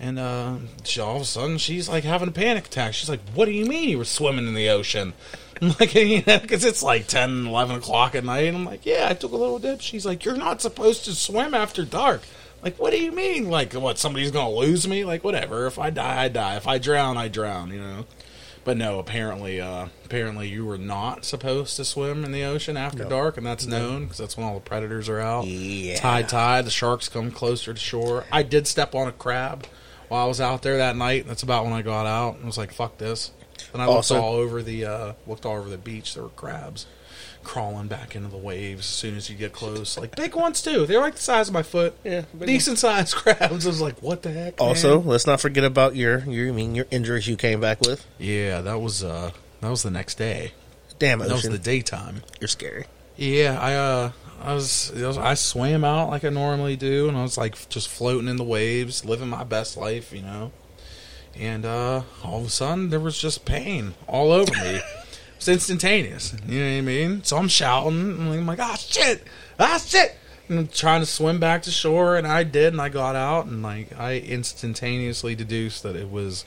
And 0.01 0.19
uh, 0.19 0.57
she, 0.83 1.01
all 1.01 1.17
of 1.17 1.23
a 1.23 1.25
sudden, 1.25 1.59
she's 1.59 1.89
like 1.89 2.03
having 2.03 2.29
a 2.29 2.33
panic 2.33 2.67
attack. 2.67 2.95
She's 2.95 3.09
like, 3.09 3.21
"What 3.35 3.45
do 3.45 3.53
you 3.53 3.67
mean 3.67 3.89
you 3.89 3.99
were 3.99 4.05
swimming 4.05 4.49
in 4.49 4.55
the 4.55 4.69
ocean?" 4.69 5.13
I'm 5.63 5.69
like, 5.81 5.95
you 5.95 6.23
know, 6.27 6.39
because 6.41 6.65
it's 6.65 6.83
like 6.83 7.07
10, 7.07 7.47
11 7.47 7.77
o'clock 7.77 8.15
at 8.17 8.25
night. 8.25 8.47
And 8.49 8.57
I'm 8.57 8.65
like, 8.65 8.85
"Yeah, 8.85 9.07
I 9.09 9.15
took 9.15 9.33
a 9.33 9.37
little 9.37 9.59
dip." 9.61 9.81
She's 9.81 10.05
like, 10.05 10.25
"You're 10.25 10.37
not 10.37 10.61
supposed 10.61 11.05
to 11.07 11.15
swim 11.15 11.55
after 11.55 11.85
dark." 11.85 12.23
Like, 12.63 12.79
what 12.79 12.93
do 12.93 13.01
you 13.03 13.13
mean? 13.13 13.49
Like, 13.49 13.73
what? 13.73 13.99
Somebody's 13.99 14.31
gonna 14.33 14.51
lose 14.55 14.87
me? 14.89 15.05
Like, 15.05 15.23
whatever. 15.25 15.67
If 15.67 15.79
I 15.79 15.91
die, 15.91 16.25
I 16.25 16.29
die. 16.29 16.57
If 16.57 16.67
I 16.67 16.79
drown, 16.79 17.17
I 17.17 17.29
drown. 17.29 17.71
You 17.71 17.81
know. 17.81 18.07
But 18.65 18.77
no, 18.77 19.01
apparently, 19.01 19.61
uh, 19.61 19.87
apparently, 20.05 20.49
you 20.49 20.65
were 20.65 20.79
not 20.79 21.25
supposed 21.25 21.75
to 21.77 21.85
swim 21.85 22.25
in 22.25 22.31
the 22.31 22.45
ocean 22.45 22.77
after 22.77 23.03
No. 23.05 23.09
dark, 23.11 23.37
and 23.37 23.45
that's 23.45 23.67
known 23.67 24.05
because 24.05 24.19
that's 24.19 24.37
when 24.37 24.47
all 24.47 24.55
the 24.55 24.61
predators 24.61 25.09
are 25.09 25.19
out. 25.19 25.47
Yeah. 25.47 25.97
Tide, 25.97 26.29
tide. 26.29 26.65
The 26.67 26.71
sharks 26.71 27.09
come 27.09 27.33
closer 27.33 27.75
to 27.75 27.81
shore. 27.81 28.25
I 28.31 28.45
did 28.45 28.69
step 28.69 28.95
on 28.95 29.09
a 29.09 29.13
crab 29.13 29.67
while 30.09 30.25
I 30.25 30.29
was 30.29 30.41
out 30.41 30.63
there 30.63 30.77
that 30.77 30.97
night. 30.97 31.27
That's 31.27 31.43
about 31.43 31.65
when 31.65 31.73
I 31.73 31.83
got 31.83 32.07
out. 32.07 32.37
I 32.41 32.47
was 32.47 32.57
like, 32.59 32.73
"Fuck 32.73 32.99
this!" 32.99 33.33
And 33.73 33.83
I 33.83 33.87
looked 33.87 34.11
all 34.11 34.35
over 34.35 34.63
the 34.63 34.85
uh, 34.85 35.13
looked 35.27 35.47
all 35.47 35.57
over 35.57 35.69
the 35.69 35.79
beach. 35.79 36.15
There 36.15 36.23
were 36.23 36.29
crabs 36.31 36.87
crawling 37.45 37.89
back 37.89 38.15
into 38.15 38.29
the 38.29 38.37
waves 38.37 38.81
as 38.81 38.87
soon 38.87 39.17
as 39.17 39.29
you 39.29 39.37
get 39.37 39.53
close. 39.53 39.99
Like 39.99 40.15
big 40.17 40.35
ones 40.35 40.63
too. 40.63 40.87
They're 40.87 41.01
like 41.01 41.17
the 41.17 41.23
size 41.23 41.49
of 41.49 41.55
my 41.55 41.63
foot. 41.63 41.95
Yeah, 42.05 42.23
big 42.39 42.47
decent 42.47 42.79
sized 42.79 43.15
crabs. 43.17 43.67
I 43.67 43.69
was 43.69 43.81
like, 43.81 44.01
"What 44.03 44.23
the 44.23 44.31
heck?" 44.33 44.61
Also, 44.61 44.99
man? 45.01 45.09
let's 45.09 45.27
not 45.27 45.41
forget 45.41 45.65
about 45.65 45.97
your 45.97 46.21
your 46.21 46.49
I 46.49 46.53
mean 46.53 46.75
your 46.75 46.87
injuries 46.91 47.27
you 47.27 47.37
came 47.37 47.61
back 47.61 47.81
with. 47.81 48.07
yeah, 48.19 48.61
that 48.61 48.81
was 48.81 49.03
uh, 49.03 49.33
that 49.61 49.71
was 49.71 49.83
the 49.83 49.91
next 49.91 50.17
day. 50.17 50.53
Damn 50.99 51.21
it. 51.21 51.29
That 51.29 51.35
was 51.35 51.43
the 51.43 51.59
daytime. 51.59 52.23
you're 52.41 52.49
scary. 52.49 52.85
Yeah, 53.17 53.59
I 53.61 53.75
uh 53.75 54.13
I 54.41 54.55
was, 54.55 54.93
I 54.97 55.07
was 55.07 55.19
I 55.19 55.35
swam 55.35 55.85
out 55.85 56.11
like 56.11 56.25
I 56.25 56.29
normally 56.29 56.77
do 56.77 57.09
and 57.09 57.17
I 57.17 57.23
was 57.23 57.37
like 57.39 57.69
just 57.69 57.89
floating 57.89 58.29
in 58.29 58.37
the 58.37 58.45
waves, 58.45 59.05
living 59.05 59.29
my 59.29 59.45
best 59.45 59.77
life, 59.77 60.13
you 60.13 60.23
know. 60.23 60.53
And 61.39 61.65
uh 61.65 62.03
all 62.25 62.41
of 62.41 62.47
a 62.47 62.51
sudden 62.51 62.91
there 62.91 63.01
was 63.01 63.19
just 63.19 63.45
pain 63.45 63.95
all 64.07 64.33
over 64.33 64.53
me. 64.53 64.81
it's 65.37 65.49
instantaneous. 65.49 66.35
You 66.47 66.61
know 66.61 66.71
what 66.71 66.79
I 66.79 66.81
mean? 66.83 67.25
So 67.25 67.37
I'm 67.37 67.49
shouting 67.49 68.11
and 68.13 68.29
I'm 68.31 68.47
like, 68.47 68.61
ah 68.61 68.77
shit! 68.77 69.25
Ah 69.59 69.79
shit! 69.85 70.17
And 70.49 70.59
I'm 70.59 70.69
trying 70.69 71.01
to 71.01 71.07
swim 71.07 71.41
back 71.41 71.63
to 71.63 71.71
shore 71.71 72.17
and 72.17 72.27
I 72.27 72.43
did 72.45 72.73
and 72.73 72.81
I 72.81 72.89
got 72.89 73.17
out 73.17 73.47
and 73.47 73.63
like 73.63 73.99
I 73.99 74.19
instantaneously 74.19 75.35
deduced 75.35 75.83
that 75.83 75.97
it 75.97 76.11
was 76.11 76.45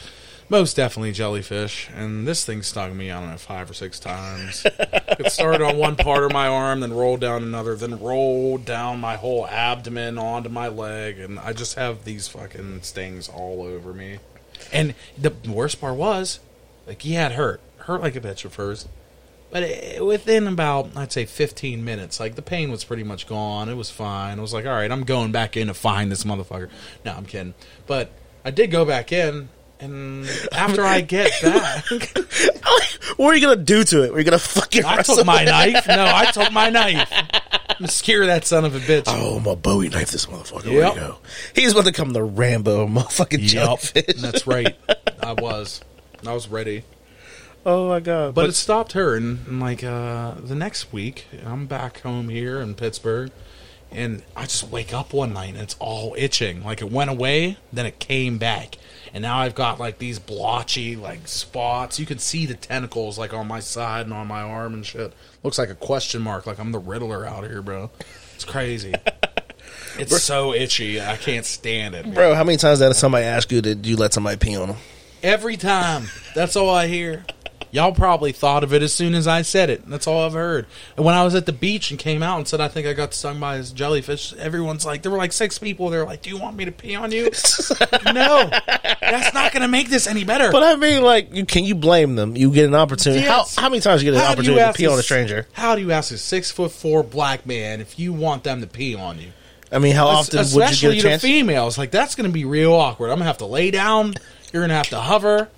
Most 0.47 0.75
definitely 0.75 1.11
jellyfish, 1.11 1.89
and 1.95 2.27
this 2.27 2.45
thing 2.45 2.61
stung 2.61 2.95
me. 2.95 3.09
I 3.09 3.19
don't 3.19 3.31
know 3.31 3.37
five 3.37 3.67
or 3.67 3.73
six 3.73 3.99
times. 3.99 4.63
it 4.79 5.31
started 5.31 5.63
on 5.63 5.77
one 5.77 5.95
part 5.95 6.23
of 6.23 6.31
my 6.31 6.47
arm, 6.47 6.81
then 6.81 6.93
rolled 6.93 7.19
down 7.19 7.41
another, 7.41 7.73
then 7.75 7.99
rolled 7.99 8.63
down 8.63 8.99
my 8.99 9.15
whole 9.15 9.47
abdomen 9.47 10.19
onto 10.19 10.49
my 10.49 10.67
leg, 10.67 11.17
and 11.17 11.39
I 11.39 11.53
just 11.53 11.73
have 11.75 12.05
these 12.05 12.27
fucking 12.27 12.83
stings 12.83 13.27
all 13.27 13.63
over 13.63 13.91
me. 13.91 14.19
And 14.71 14.93
the 15.17 15.33
worst 15.47 15.79
part 15.81 15.95
was, 15.95 16.39
like, 16.87 17.01
he 17.01 17.13
had 17.13 17.33
hurt, 17.33 17.61
hurt 17.77 18.01
like 18.01 18.15
a 18.15 18.21
bitch 18.21 18.45
at 18.45 18.51
first, 18.51 18.87
but 19.51 19.63
it, 19.63 20.05
within 20.05 20.47
about 20.47 20.95
I'd 20.95 21.11
say 21.11 21.25
15 21.25 21.83
minutes, 21.83 22.19
like 22.19 22.35
the 22.35 22.41
pain 22.41 22.71
was 22.71 22.83
pretty 22.83 23.03
much 23.03 23.27
gone. 23.27 23.69
It 23.69 23.75
was 23.75 23.89
fine. 23.89 24.37
I 24.37 24.41
was 24.41 24.53
like, 24.53 24.65
all 24.65 24.73
right, 24.73 24.91
I'm 24.91 25.03
going 25.03 25.31
back 25.31 25.55
in 25.55 25.67
to 25.67 25.73
find 25.73 26.11
this 26.11 26.23
motherfucker. 26.23 26.69
No, 27.05 27.13
I'm 27.13 27.25
kidding, 27.25 27.53
but 27.87 28.11
I 28.43 28.51
did 28.51 28.71
go 28.71 28.85
back 28.85 29.11
in. 29.11 29.49
And 29.79 30.25
after 30.53 30.83
I 30.83 31.01
get 31.01 31.31
back, 31.41 31.85
what 33.17 33.27
are 33.27 33.35
you 33.35 33.41
gonna 33.45 33.57
do 33.61 33.83
to 33.83 34.03
it? 34.03 34.11
We're 34.11 34.19
you 34.19 34.23
gonna 34.23 34.39
fucking. 34.39 34.85
I 34.85 35.01
took 35.01 35.25
my 35.25 35.41
it? 35.41 35.45
knife. 35.45 35.87
No, 35.87 36.05
I 36.13 36.31
took 36.31 36.51
my 36.51 36.69
knife. 36.69 37.09
I'm 37.11 37.79
gonna 37.79 37.87
scare 37.91 38.25
that 38.27 38.45
son 38.45 38.63
of 38.63 38.73
a 38.75 38.79
bitch. 38.79 39.03
Oh, 39.07 39.39
my 39.41 39.53
Bowie 39.55 39.89
knife 39.89 40.11
this 40.11 40.27
motherfucker. 40.27 40.65
Where 40.71 40.81
Yep. 40.83 40.93
you 40.95 40.99
go? 41.01 41.17
He's 41.53 41.73
about 41.73 41.85
to 41.85 41.91
come 41.91 42.11
the 42.13 42.23
Rambo 42.23 42.87
motherfucking 42.87 43.41
Yep, 43.41 43.49
jellyfish. 43.49 44.21
that's 44.21 44.47
right. 44.47 44.75
I 45.21 45.33
was, 45.33 45.81
I 46.25 46.33
was 46.33 46.47
ready. 46.47 46.83
Oh 47.65 47.89
my 47.89 47.99
god! 47.99 48.33
But, 48.35 48.47
it 48.49 48.53
stopped 48.53 48.93
hurting. 48.93 49.39
And 49.47 49.59
like 49.59 49.83
uh, 49.83 50.35
the 50.39 50.55
next 50.55 50.93
week, 50.93 51.25
I'm 51.45 51.65
back 51.65 51.99
home 52.01 52.29
here 52.29 52.61
in 52.61 52.75
Pittsburgh, 52.75 53.31
and 53.95 54.23
I 54.35 54.43
just 54.43 54.69
wake 54.69 54.93
up 54.93 55.13
one 55.13 55.33
night 55.33 55.53
and 55.53 55.61
it's 55.61 55.75
all 55.79 56.15
itching. 56.17 56.63
Like 56.63 56.81
it 56.81 56.91
went 56.91 57.09
away, 57.09 57.57
then 57.71 57.85
it 57.85 57.99
came 57.99 58.37
back, 58.37 58.77
and 59.13 59.21
now 59.21 59.39
I've 59.39 59.55
got 59.55 59.79
like 59.79 59.97
these 59.97 60.19
blotchy 60.19 60.95
like 60.95 61.27
spots. 61.27 61.99
You 61.99 62.05
can 62.05 62.19
see 62.19 62.45
the 62.45 62.55
tentacles 62.55 63.17
like 63.17 63.33
on 63.33 63.47
my 63.47 63.59
side 63.59 64.05
and 64.05 64.13
on 64.13 64.27
my 64.27 64.41
arm 64.41 64.73
and 64.73 64.85
shit. 64.85 65.13
Looks 65.43 65.57
like 65.57 65.69
a 65.69 65.75
question 65.75 66.21
mark. 66.21 66.45
Like 66.45 66.59
I'm 66.59 66.71
the 66.71 66.79
Riddler 66.79 67.25
out 67.25 67.43
here, 67.43 67.61
bro. 67.61 67.89
It's 68.35 68.45
crazy. 68.45 68.93
it's 69.97 70.21
so 70.21 70.53
itchy. 70.53 71.01
I 71.01 71.17
can't 71.17 71.45
stand 71.45 71.95
it. 71.95 72.05
man. 72.05 72.13
bro, 72.13 72.33
how 72.35 72.43
many 72.43 72.57
times 72.57 72.79
did 72.79 72.93
somebody 72.95 73.25
ask 73.25 73.51
you 73.51 73.61
did 73.61 73.85
you 73.85 73.95
let 73.95 74.13
somebody 74.13 74.37
pee 74.37 74.55
on 74.55 74.67
them? 74.69 74.77
Every 75.23 75.57
time. 75.57 76.07
That's 76.35 76.55
all 76.55 76.69
I 76.69 76.87
hear. 76.87 77.25
Y'all 77.71 77.91
probably 77.91 78.31
thought 78.31 78.63
of 78.63 78.73
it 78.73 78.81
as 78.81 78.93
soon 78.93 79.13
as 79.15 79.27
I 79.27 79.41
said 79.41 79.69
it. 79.69 79.87
That's 79.89 80.07
all 80.07 80.25
I've 80.25 80.33
heard. 80.33 80.65
And 80.95 81.05
when 81.05 81.15
I 81.15 81.23
was 81.23 81.35
at 81.35 81.45
the 81.45 81.53
beach 81.53 81.91
and 81.91 81.99
came 81.99 82.23
out 82.23 82.37
and 82.37 82.47
said 82.47 82.61
I 82.61 82.67
think 82.67 82.87
I 82.87 82.93
got 82.93 83.13
stung 83.13 83.39
by 83.39 83.57
this 83.57 83.71
jellyfish, 83.71 84.33
everyone's 84.33 84.85
like, 84.85 85.01
there 85.01 85.11
were 85.11 85.17
like 85.17 85.33
six 85.33 85.57
people. 85.59 85.89
They're 85.89 86.05
like, 86.05 86.21
"Do 86.21 86.29
you 86.29 86.37
want 86.37 86.55
me 86.55 86.65
to 86.65 86.71
pee 86.71 86.95
on 86.95 87.11
you?" 87.11 87.23
no, 88.13 88.49
that's 89.01 89.33
not 89.33 89.51
going 89.51 89.61
to 89.61 89.67
make 89.67 89.89
this 89.89 90.07
any 90.07 90.23
better. 90.23 90.51
But 90.51 90.63
I 90.63 90.75
mean, 90.75 91.03
like, 91.03 91.33
you 91.33 91.45
can 91.45 91.63
you 91.63 91.75
blame 91.75 92.15
them? 92.15 92.35
You 92.35 92.51
get 92.51 92.65
an 92.65 92.75
opportunity. 92.75 93.23
Yes. 93.23 93.55
How 93.55 93.63
how 93.63 93.69
many 93.69 93.81
times 93.81 94.03
you 94.03 94.11
get 94.11 94.17
an 94.17 94.25
How 94.25 94.33
opportunity 94.33 94.61
to 94.61 94.73
pee 94.73 94.87
on 94.87 94.99
a 94.99 95.03
stranger? 95.03 95.47
How 95.53 95.75
do 95.75 95.81
you 95.81 95.91
ask 95.91 96.11
a 96.11 96.17
six 96.17 96.51
foot 96.51 96.71
four 96.71 97.03
black 97.03 97.45
man 97.45 97.81
if 97.81 97.99
you 97.99 98.13
want 98.13 98.43
them 98.43 98.61
to 98.61 98.67
pee 98.67 98.95
on 98.95 99.19
you? 99.19 99.29
I 99.71 99.79
mean, 99.79 99.95
how 99.95 100.07
often 100.07 100.37
would 100.37 100.53
you 100.53 100.61
Especially 100.61 100.95
get 100.95 101.05
a 101.05 101.07
chance? 101.09 101.21
to 101.21 101.27
females, 101.27 101.77
like 101.77 101.91
that's 101.91 102.15
going 102.15 102.29
to 102.29 102.33
be 102.33 102.45
real 102.45 102.73
awkward. 102.73 103.07
I'm 103.07 103.15
going 103.15 103.21
to 103.21 103.25
have 103.25 103.39
to 103.39 103.45
lay 103.45 103.71
down. 103.71 104.13
You're 104.53 104.61
going 104.61 104.69
to 104.69 104.75
have 104.75 104.89
to 104.89 104.99
hover. 105.01 105.49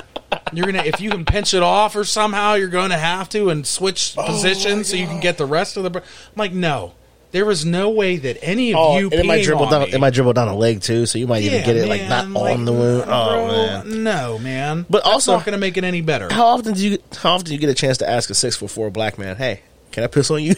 You're 0.53 0.65
gonna 0.65 0.83
if 0.83 0.99
you 1.01 1.09
can 1.09 1.25
pinch 1.25 1.53
it 1.53 1.63
off 1.63 1.95
or 1.95 2.03
somehow 2.03 2.53
you're 2.55 2.67
going 2.67 2.89
to 2.91 2.97
have 2.97 3.29
to 3.29 3.49
and 3.49 3.65
switch 3.65 4.13
Oh 4.17 4.25
positions 4.25 4.89
so 4.89 4.95
you 4.95 5.05
can 5.07 5.19
get 5.19 5.37
the 5.37 5.45
rest 5.45 5.77
of 5.77 5.83
the. 5.83 5.89
br- 5.89 5.99
I'm 5.99 6.33
like, 6.35 6.51
no, 6.53 6.93
there 7.31 7.49
is 7.51 7.65
no 7.65 7.89
way 7.89 8.17
that 8.17 8.37
any 8.41 8.71
of 8.71 8.77
Oh, 8.79 8.97
you. 8.97 9.05
and 9.09 9.13
it 9.21 9.25
might 9.25 9.43
dribble 9.43 9.69
down. 9.69 9.83
me- 9.83 9.93
It 9.93 9.99
might 9.99 10.13
dribble 10.13 10.33
down 10.33 10.47
a 10.47 10.55
leg 10.55 10.81
too, 10.81 11.05
so 11.05 11.17
you 11.17 11.27
might 11.27 11.43
even 11.43 11.59
Yeah, 11.59 11.65
get 11.65 11.75
it 11.77 11.87
like 11.87 12.07
not 12.09 12.29
like, 12.29 12.53
on 12.57 12.65
the 12.65 12.73
wound. 12.73 13.05
Oh 13.07 13.47
man! 13.83 14.03
no, 14.03 14.39
man. 14.39 14.85
But 14.89 14.99
That's 15.03 15.13
also- 15.13 15.33
not 15.37 15.45
going 15.45 15.53
to 15.53 15.59
make 15.59 15.77
it 15.77 15.83
any 15.83 16.01
better. 16.01 16.31
How 16.31 16.47
often 16.47 16.73
do 16.73 16.87
you 16.87 16.97
how 17.21 17.33
often 17.33 17.47
do 17.47 17.53
you 17.53 17.59
get 17.59 17.69
a 17.69 17.73
chance 17.75 17.97
to 17.99 18.09
ask 18.09 18.29
a 18.29 18.33
six 18.33 18.55
foot 18.55 18.69
four 18.71 18.89
black 18.89 19.17
man, 19.17 19.35
"Hey, 19.37 19.61
can 19.91 20.03
I 20.03 20.07
piss 20.07 20.29
on 20.31 20.43
you?" 20.43 20.55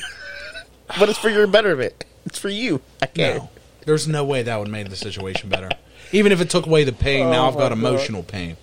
but 0.99 1.09
it's 1.09 1.19
for 1.19 1.29
your 1.29 1.47
betterment. 1.47 2.05
It's 2.25 2.39
for 2.39 2.49
you. 2.49 2.81
I 3.01 3.05
can't. 3.07 3.43
No, 3.43 3.49
there's 3.85 4.07
no 4.07 4.23
way 4.23 4.43
that 4.43 4.59
would 4.59 4.67
make 4.69 4.89
the 4.89 4.95
situation 4.95 5.49
better. 5.49 5.69
Even 6.11 6.31
if 6.31 6.41
it 6.41 6.49
took 6.49 6.65
away 6.65 6.83
the 6.83 6.91
pain, 6.91 7.27
oh 7.27 7.31
now 7.31 7.45
Oh 7.45 7.47
I've 7.49 7.53
got 7.53 7.71
my 7.77 7.81
God. 7.83 7.93
emotional 7.95 8.23
pain. 8.23 8.57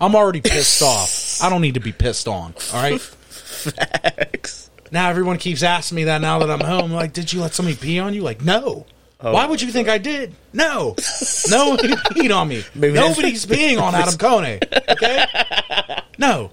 I'm 0.00 0.14
already 0.14 0.40
pissed 0.40 0.82
off. 0.82 1.42
I 1.42 1.50
don't 1.50 1.60
need 1.60 1.74
to 1.74 1.80
be 1.80 1.92
pissed 1.92 2.26
on. 2.26 2.54
All 2.72 2.82
right. 2.82 3.00
Facts. 3.00 4.70
Now 4.90 5.10
everyone 5.10 5.38
keeps 5.38 5.62
asking 5.62 5.96
me 5.96 6.04
that 6.04 6.20
now 6.20 6.38
that 6.40 6.50
I'm 6.50 6.60
home. 6.60 6.90
Like, 6.92 7.12
did 7.12 7.32
you 7.32 7.40
let 7.40 7.54
somebody 7.54 7.76
pee 7.76 7.98
on 7.98 8.14
you? 8.14 8.22
Like, 8.22 8.42
no. 8.42 8.86
Oh. 9.20 9.32
Why 9.32 9.46
would 9.46 9.60
you 9.60 9.70
think 9.70 9.88
I 9.88 9.98
did? 9.98 10.34
No. 10.52 10.96
No 11.50 11.70
one 11.70 11.78
peed 12.12 12.34
on 12.34 12.48
me. 12.48 12.64
Maybe 12.74 12.94
Nobody's 12.94 13.44
peeing 13.46 13.80
on 13.80 13.94
Adam 13.94 14.14
Kone. 14.14 14.62
Okay? 14.88 16.02
No. 16.18 16.50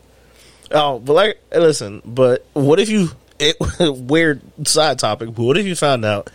Oh, 0.72 1.00
but 1.00 1.13
like, 1.13 1.42
listen. 1.51 2.01
But 2.06 2.46
what 2.54 2.80
if 2.80 2.89
you? 2.89 3.10
It 3.39 3.56
weird 3.80 4.42
side 4.68 5.00
topic. 5.00 5.34
But 5.34 5.44
what 5.44 5.58
if 5.58 5.66
you 5.66 5.75
found 5.75 6.04
out 6.04 6.30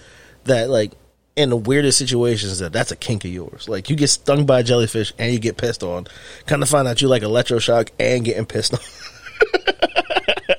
that 0.45 0.71
like 0.71 0.93
in 1.37 1.49
the 1.51 1.57
weirdest 1.57 1.99
situations 1.99 2.59
that 2.59 2.73
that's 2.73 2.91
a 2.93 2.97
kink 2.97 3.25
of 3.25 3.31
yours? 3.31 3.69
Like 3.69 3.89
you 3.91 3.97
get 3.97 4.09
stung 4.09 4.45
by 4.47 4.61
a 4.61 4.63
jellyfish 4.63 5.13
and 5.19 5.33
you 5.33 5.39
get 5.39 5.57
pissed 5.57 5.83
on. 5.83 6.07
Kind 6.47 6.63
of 6.63 6.69
find 6.69 6.87
out 6.89 7.01
you 7.03 7.09
like 7.09 7.23
electroshock 7.23 7.91
and 7.99 8.25
getting 8.25 8.47
pissed 8.47 8.75
on. 8.75 8.81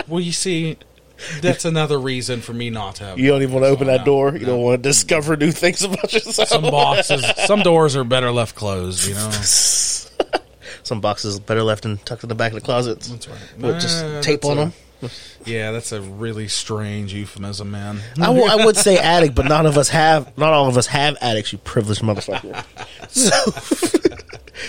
Well, 0.08 0.20
you 0.20 0.32
see, 0.34 0.78
that's 1.42 1.66
another 1.66 1.98
reason 2.00 2.42
for 2.42 2.54
me 2.54 2.70
not 2.70 2.96
to 2.96 3.04
have. 3.06 3.20
You 3.20 3.30
don't 3.30 3.42
even 3.42 3.54
want 3.54 3.64
to 3.66 3.70
open 3.70 3.88
that 3.88 4.02
No, 4.02 4.06
door. 4.06 4.34
You 4.34 4.40
no. 4.42 4.46
don't 4.48 4.62
want 4.62 4.84
to 4.84 4.90
discover 4.90 5.38
new 5.38 5.52
things 5.52 5.82
about 5.84 6.12
yourself. 6.12 6.50
Some 6.50 6.64
boxes, 6.64 7.24
some 7.46 7.62
doors 7.62 7.96
are 7.96 8.04
better 8.04 8.30
left 8.32 8.54
closed. 8.56 9.08
You 9.08 9.16
know. 9.16 9.32
Some 10.84 11.00
boxes 11.00 11.40
better 11.40 11.64
left 11.64 11.86
and 11.86 12.04
tucked 12.06 12.24
in 12.24 12.30
the 12.30 12.36
back 12.36 12.52
of 12.52 12.56
the 12.56 12.62
closets. 12.66 13.08
That's 13.08 13.28
right. 13.30 13.40
With 13.58 13.80
just 13.80 14.04
Uh, 14.04 14.22
tape 14.22 14.44
on 14.44 14.58
them. 14.58 14.74
Yeah, 15.46 15.72
that's 15.72 15.92
a 15.92 16.02
really 16.02 16.48
strange 16.48 17.14
euphemism, 17.14 17.70
man. 17.72 18.00
I, 18.18 18.28
w- 18.28 18.46
I 18.46 18.66
would 18.66 18.78
say 18.78 18.98
attic, 19.00 19.36
but 19.36 19.46
none 19.46 19.66
of 19.66 19.78
us 19.78 19.90
have. 19.90 20.38
Not 20.38 20.54
all 20.54 20.70
of 20.70 20.78
us 20.78 20.88
have 20.88 21.18
attics. 21.20 21.52
You 21.52 21.58
privileged 21.60 22.02
motherfucker. 22.02 22.64
So, 23.10 23.30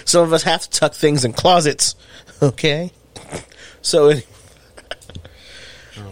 some 0.05 0.25
of 0.25 0.33
us 0.33 0.43
have 0.43 0.62
to 0.62 0.71
tuck 0.71 0.95
things 0.95 1.25
in 1.25 1.33
closets. 1.33 1.95
Okay. 2.43 2.91
So, 3.81 4.09
it, 4.09 4.26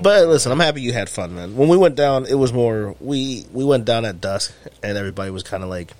but 0.00 0.29
listen, 0.29 0.52
I'm 0.52 0.61
happy 0.61 0.81
you 0.83 0.93
had 0.93 1.09
fun, 1.09 1.35
man. 1.35 1.57
When 1.57 1.69
we 1.69 1.76
went 1.76 1.97
down, 1.97 2.26
it 2.26 2.35
was 2.35 2.52
more. 2.52 2.95
We 3.00 3.47
we 3.52 3.64
went 3.64 3.85
down 3.85 4.05
at 4.05 4.21
dusk, 4.21 4.55
and 4.83 4.97
everybody 4.97 5.31
was 5.31 5.43
kind 5.43 5.62
of 5.62 5.69
like, 5.69 5.93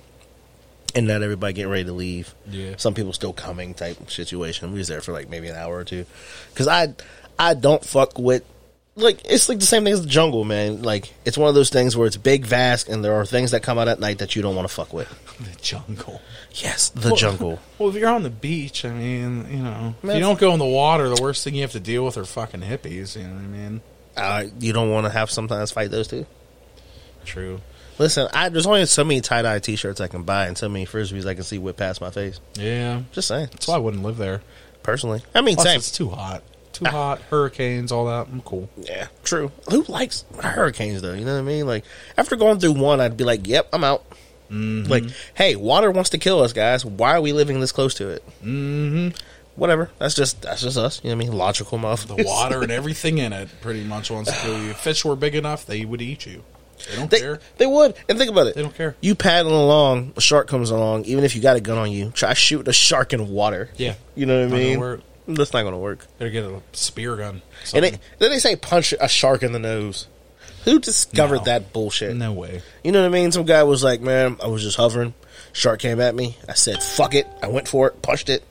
and 0.95 1.07
not 1.09 1.23
everybody 1.23 1.52
getting 1.52 1.71
ready 1.71 1.85
to 1.85 1.93
leave. 1.93 2.35
Yeah. 2.49 2.75
Some 2.76 2.95
people 2.95 3.12
still 3.12 3.33
coming 3.33 3.75
type 3.75 4.11
situation. 4.11 4.73
We 4.73 4.79
was 4.79 4.88
there 4.88 5.00
for 5.00 5.12
like 5.12 5.29
maybe 5.29 5.49
an 5.49 5.57
hour 5.57 5.76
or 5.76 5.85
two, 5.85 6.07
because 6.50 6.69
I 6.69 6.95
I 7.39 7.55
don't 7.55 7.85
fuck 7.85 8.19
with 8.19 8.45
like 8.95 9.23
it's 9.25 9.49
like 9.49 9.59
the 9.59 9.65
same 9.67 9.85
thing 9.85 9.93
as 9.95 10.03
the 10.03 10.09
jungle, 10.09 10.45
man. 10.45 10.83
Like 10.83 11.12
it's 11.25 11.39
one 11.39 11.49
of 11.49 11.55
those 11.55 11.71
things 11.71 11.97
where 11.97 12.07
it's 12.07 12.17
big, 12.19 12.45
vast, 12.45 12.89
and 12.89 13.03
there 13.05 13.15
are 13.15 13.25
things 13.25 13.53
that 13.53 13.62
come 13.62 13.79
out 13.79 13.89
at 13.89 13.99
night 14.01 14.19
that 14.19 14.37
you 14.37 14.43
don't 14.43 14.55
want 14.55 14.69
to 14.69 14.75
fuck 14.75 14.93
with. 14.93 15.09
The 15.43 15.57
jungle. 15.61 16.21
Yes, 16.53 16.91
the 16.91 17.09
Well, 17.09 17.17
jungle. 17.17 17.59
Well, 17.79 17.89
if 17.89 17.97
you're 17.97 18.11
on 18.11 18.23
the 18.23 18.31
beach, 18.31 18.85
I 18.85 18.91
mean, 18.93 19.47
you 19.51 19.62
know, 19.62 19.95
if 20.05 20.15
you 20.15 20.21
don't 20.21 20.39
go 20.39 20.53
in 20.53 20.61
the 20.61 20.65
water, 20.67 21.09
the 21.09 21.21
worst 21.21 21.43
thing 21.43 21.55
you 21.57 21.62
have 21.62 21.73
to 21.73 21.81
deal 21.81 22.05
with 22.05 22.17
are 22.17 22.25
fucking 22.25 22.61
hippies. 22.61 23.17
You 23.17 23.27
know 23.27 23.35
what 23.35 23.43
I 23.43 23.47
mean? 23.47 23.81
Uh, 24.17 24.45
you 24.61 24.73
don't 24.73 24.91
want 24.91 25.07
to 25.07 25.11
have 25.11 25.31
sometimes 25.31 25.73
fight 25.73 25.91
those 25.91 26.07
two. 26.07 26.27
True. 27.25 27.61
Listen, 27.99 28.29
I 28.33 28.51
there's 28.51 28.67
only 28.67 28.85
so 28.87 29.05
many 29.05 29.21
tie 29.21 29.43
dye 29.43 29.59
t 29.59 29.75
shirts 29.75 30.01
I 30.01 30.07
can 30.09 30.23
buy 30.23 30.47
and 30.47 30.57
so 30.57 30.69
many 30.69 30.87
frisbees 30.87 31.27
I 31.27 31.35
can 31.35 31.45
see 31.45 31.59
whip 31.59 31.77
past 31.77 32.01
my 32.01 32.11
face. 32.11 32.41
Yeah. 32.55 33.03
Just 33.12 33.29
saying. 33.29 33.49
That's 33.53 33.67
why 33.67 33.77
I 33.77 33.79
wouldn't 33.79 34.03
live 34.03 34.17
there. 34.19 34.43
Personally, 34.83 35.23
I 35.35 35.41
mean, 35.41 35.55
Plus, 35.57 35.67
same. 35.67 35.77
it's 35.79 35.91
too 35.91 36.11
hot. 36.11 36.43
Too 36.73 36.85
hot. 36.87 37.21
Hurricanes, 37.31 37.93
all 37.93 38.07
that. 38.07 38.29
I'm 38.33 38.41
cool. 38.43 38.69
Yeah, 38.76 39.09
true. 39.25 39.52
Who 39.71 39.83
likes 39.85 40.25
hurricanes 40.41 41.02
though? 41.02 41.12
You 41.14 41.25
know 41.25 41.35
what 41.35 41.41
I 41.41 41.43
mean? 41.43 41.67
Like 41.67 41.85
after 42.17 42.37
going 42.37 42.59
through 42.61 42.73
one, 42.73 43.00
I'd 43.00 43.17
be 43.17 43.25
like, 43.25 43.47
"Yep, 43.47 43.69
I'm 43.73 43.85
out." 43.85 44.05
Like, 44.50 45.05
hey, 45.35 45.57
water 45.57 45.91
wants 45.91 46.11
to 46.11 46.19
kill 46.19 46.43
us, 46.43 46.52
guys. 46.52 46.85
Why 46.85 47.12
are 47.17 47.23
we 47.23 47.33
living 47.33 47.61
this 47.61 47.73
close 47.73 47.95
to 47.95 48.11
it? 48.11 48.23
Mm-hmm. 48.45 49.17
Whatever. 49.57 49.91
That's 49.99 50.14
just 50.14 50.43
that's 50.43 50.61
just 50.61 50.76
us. 50.76 51.00
You 51.02 51.09
know 51.11 51.17
what 51.17 51.25
I 51.25 51.29
mean? 51.29 51.38
Logical 51.38 51.79
mouth. 51.79 52.07
The 52.07 52.23
water 52.23 52.62
and 52.62 52.71
everything 52.81 53.17
in 53.19 53.33
it 53.33 53.49
pretty 53.62 53.83
much 53.83 54.11
wants 54.11 54.31
to 54.31 54.37
kill 54.38 54.62
you. 54.62 54.71
If 54.71 54.79
fish 54.79 55.05
were 55.07 55.17
big 55.17 55.35
enough, 55.35 55.64
they 55.64 55.85
would 55.87 56.02
eat 56.02 56.26
you. 56.26 56.43
They 56.91 56.97
don't 56.97 57.11
They, 57.11 57.21
care. 57.21 57.41
they 57.59 57.67
would. 57.67 57.95
And 58.09 58.19
think 58.19 58.31
about 58.31 58.47
it. 58.49 58.55
They 58.57 58.62
don't 58.62 58.75
care. 58.75 58.97
You 59.00 59.14
paddling 59.14 59.55
along, 59.55 60.12
a 60.17 60.21
shark 60.21 60.49
comes 60.49 60.69
along, 60.71 61.05
even 61.05 61.23
if 61.25 61.37
you 61.37 61.41
got 61.41 61.57
a 61.57 61.61
gun 61.61 61.79
on 61.79 61.91
you, 61.93 62.11
try 62.11 62.35
shooting 62.35 62.69
a 62.69 62.73
shark 62.73 63.12
in 63.12 63.29
water. 63.31 63.71
Yeah. 63.76 63.95
You 64.17 64.26
know 64.26 64.45
what 64.49 64.55
I 64.55 64.59
mean? 64.59 65.02
That's 65.26 65.52
not 65.52 65.62
going 65.62 65.73
to 65.75 65.79
work. 65.79 66.07
They're 66.19 66.31
getting 66.31 66.57
a 66.57 66.62
spear 66.73 67.17
gun. 67.17 67.35
And 67.37 67.43
Something. 67.64 67.93
they, 67.93 67.99
then 68.19 68.31
they 68.31 68.38
say 68.38 68.57
punch 68.57 68.93
a 69.00 69.09
shark 69.09 69.43
in 69.43 69.52
the 69.52 69.59
nose. 69.59 70.09
Who 70.64 70.79
discovered 70.79 71.38
No. 71.38 71.45
that 71.45 71.73
bullshit? 71.73 72.14
no 72.17 72.33
way. 72.33 72.62
You 72.85 72.93
know 72.93 73.00
what 73.02 73.07
I 73.07 73.11
mean? 73.11 73.33
Some 73.33 73.45
guy 73.47 73.62
was 73.64 73.83
like, 73.85 74.00
man, 74.00 74.37
I 74.43 74.47
was 74.49 74.62
just 74.62 74.76
hovering. 74.76 75.14
Shark 75.52 75.81
came 75.81 76.00
at 76.00 76.14
me. 76.14 76.37
I 76.49 76.55
said, 76.55 76.83
fuck 76.83 77.14
it. 77.14 77.26
I 77.43 77.49
went 77.49 77.69
for 77.69 77.88
it, 77.88 78.00
punched 78.02 78.29
it, 78.29 78.43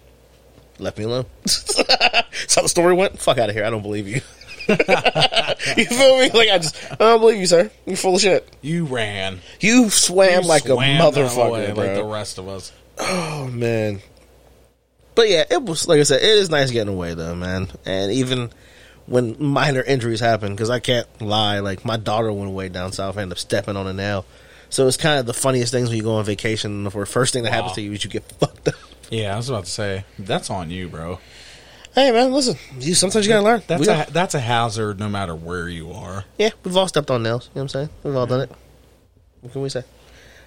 left 0.79 0.97
me 0.97 1.05
alone. 1.05 1.25
That's 1.43 2.55
how 2.55 2.61
the 2.61 2.69
story 2.69 2.93
went. 2.93 3.17
Fuck 3.19 3.37
out 3.37 3.49
of 3.49 3.55
here. 3.55 3.63
I 3.65 3.69
don't 3.69 3.81
believe 3.81 4.07
you. 4.07 4.21
you 4.67 5.85
feel 5.85 6.19
me? 6.19 6.29
Like, 6.31 6.49
I 6.49 6.57
just, 6.59 6.91
I 6.93 6.95
don't 6.95 7.19
believe 7.19 7.37
you, 7.39 7.47
sir. 7.47 7.71
You're 7.85 7.97
full 7.97 8.15
of 8.15 8.21
shit. 8.21 8.47
You 8.61 8.85
ran. 8.85 9.39
You 9.59 9.89
swam 9.89 10.43
You 10.43 10.47
like 10.47 10.63
swam 10.63 10.73
a 10.73 10.75
way 10.79 10.97
motherfucker, 10.97 11.75
bro. 11.75 11.83
like 11.85 11.95
the 11.95 12.03
rest 12.05 12.37
of 12.37 12.47
us. 12.47 12.71
oh, 12.99 13.47
man. 13.51 14.01
But 15.21 15.29
yeah, 15.29 15.43
it 15.51 15.61
was 15.61 15.87
like 15.87 15.99
I 15.99 16.03
said, 16.03 16.23
it 16.23 16.29
is 16.29 16.49
nice 16.49 16.71
getting 16.71 16.91
away 16.91 17.13
though, 17.13 17.35
man. 17.35 17.67
And 17.85 18.11
even 18.11 18.49
when 19.05 19.35
minor 19.43 19.83
injuries 19.83 20.19
happen, 20.19 20.51
because 20.55 20.71
I 20.71 20.79
can't 20.79 21.05
lie, 21.21 21.59
like 21.59 21.85
my 21.85 21.97
daughter 21.97 22.33
went 22.33 22.47
away 22.49 22.69
down 22.69 22.91
south, 22.91 23.17
I 23.17 23.21
ended 23.21 23.33
up 23.35 23.39
stepping 23.39 23.77
on 23.77 23.85
a 23.85 23.93
nail. 23.93 24.25
So 24.71 24.87
it's 24.87 24.97
kind 24.97 25.19
of 25.19 25.27
the 25.27 25.33
funniest 25.35 25.71
things 25.71 25.89
when 25.89 25.97
you 25.97 26.03
go 26.03 26.15
on 26.15 26.25
vacation. 26.25 26.71
And 26.71 26.85
the 26.87 27.05
first 27.05 27.33
thing 27.33 27.43
that 27.43 27.53
happens 27.53 27.73
to 27.73 27.81
you 27.81 27.91
is 27.91 28.03
you 28.03 28.09
get 28.09 28.23
fucked 28.39 28.69
up. 28.69 28.73
Yeah, 29.11 29.33
I 29.33 29.37
was 29.37 29.47
about 29.49 29.65
to 29.65 29.69
say 29.71 30.05
that's 30.17 30.49
on 30.49 30.71
you, 30.71 30.87
bro. 30.89 31.19
Hey 31.93 32.09
man, 32.11 32.31
listen, 32.31 32.57
you 32.79 32.95
sometimes 32.95 33.27
you 33.27 33.29
gotta 33.31 33.45
learn. 33.45 33.61
That's 33.67 33.85
We 33.85 33.93
a 33.93 34.07
that's 34.09 34.33
a 34.33 34.39
hazard 34.39 34.99
no 34.99 35.07
matter 35.07 35.35
where 35.35 35.69
you 35.69 35.91
are. 35.91 36.25
yeah, 36.39 36.49
we've 36.63 36.75
all 36.77 36.87
stepped 36.87 37.11
on 37.11 37.21
nails. 37.21 37.45
You 37.53 37.59
know 37.59 37.61
what 37.61 37.61
I'm 37.63 37.67
saying? 37.69 37.89
We've 38.03 38.15
all 38.15 38.25
done 38.25 38.41
it. 38.41 38.51
What 39.41 39.53
can 39.53 39.61
we 39.61 39.69
say? 39.69 39.83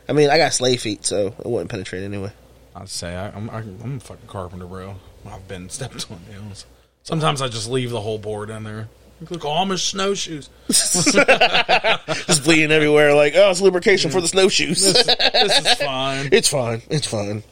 I 0.08 0.14
mean, 0.14 0.30
I 0.30 0.36
got 0.38 0.52
slave 0.52 0.80
feet, 0.80 1.04
so 1.04 1.28
it 1.28 1.46
wouldn't 1.46 1.70
penetrate 1.70 2.02
anyway. 2.02 2.32
I'd 2.74 2.88
say 2.88 3.14
I, 3.14 3.28
I'm 3.28 3.48
I, 3.50 3.58
I'm 3.58 3.96
a 3.96 4.00
fucking 4.00 4.26
carpenter, 4.26 4.66
bro. 4.66 4.96
I've 5.26 5.46
been 5.46 5.68
stepped 5.70 6.10
on 6.10 6.20
nails. 6.30 6.66
Sometimes 7.02 7.40
I 7.42 7.48
just 7.48 7.68
leave 7.68 7.90
the 7.90 8.00
whole 8.00 8.18
board 8.18 8.50
in 8.50 8.64
there. 8.64 8.88
Look, 9.30 9.42
Amish 9.42 9.90
snowshoes. 9.90 10.50
Just 12.26 12.44
bleeding 12.44 12.72
everywhere, 12.72 13.14
like 13.14 13.34
oh, 13.36 13.50
it's 13.50 13.60
lubrication 13.60 14.10
for 14.10 14.20
the 14.20 14.28
snowshoes. 14.28 14.82
This, 14.82 15.06
this 15.06 15.66
is 15.66 15.74
fine. 15.74 16.28
It's 16.32 16.48
fine. 16.48 16.82
It's 16.90 17.06
fine. 17.06 17.42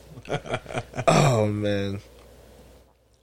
oh 1.07 1.47
man. 1.47 2.01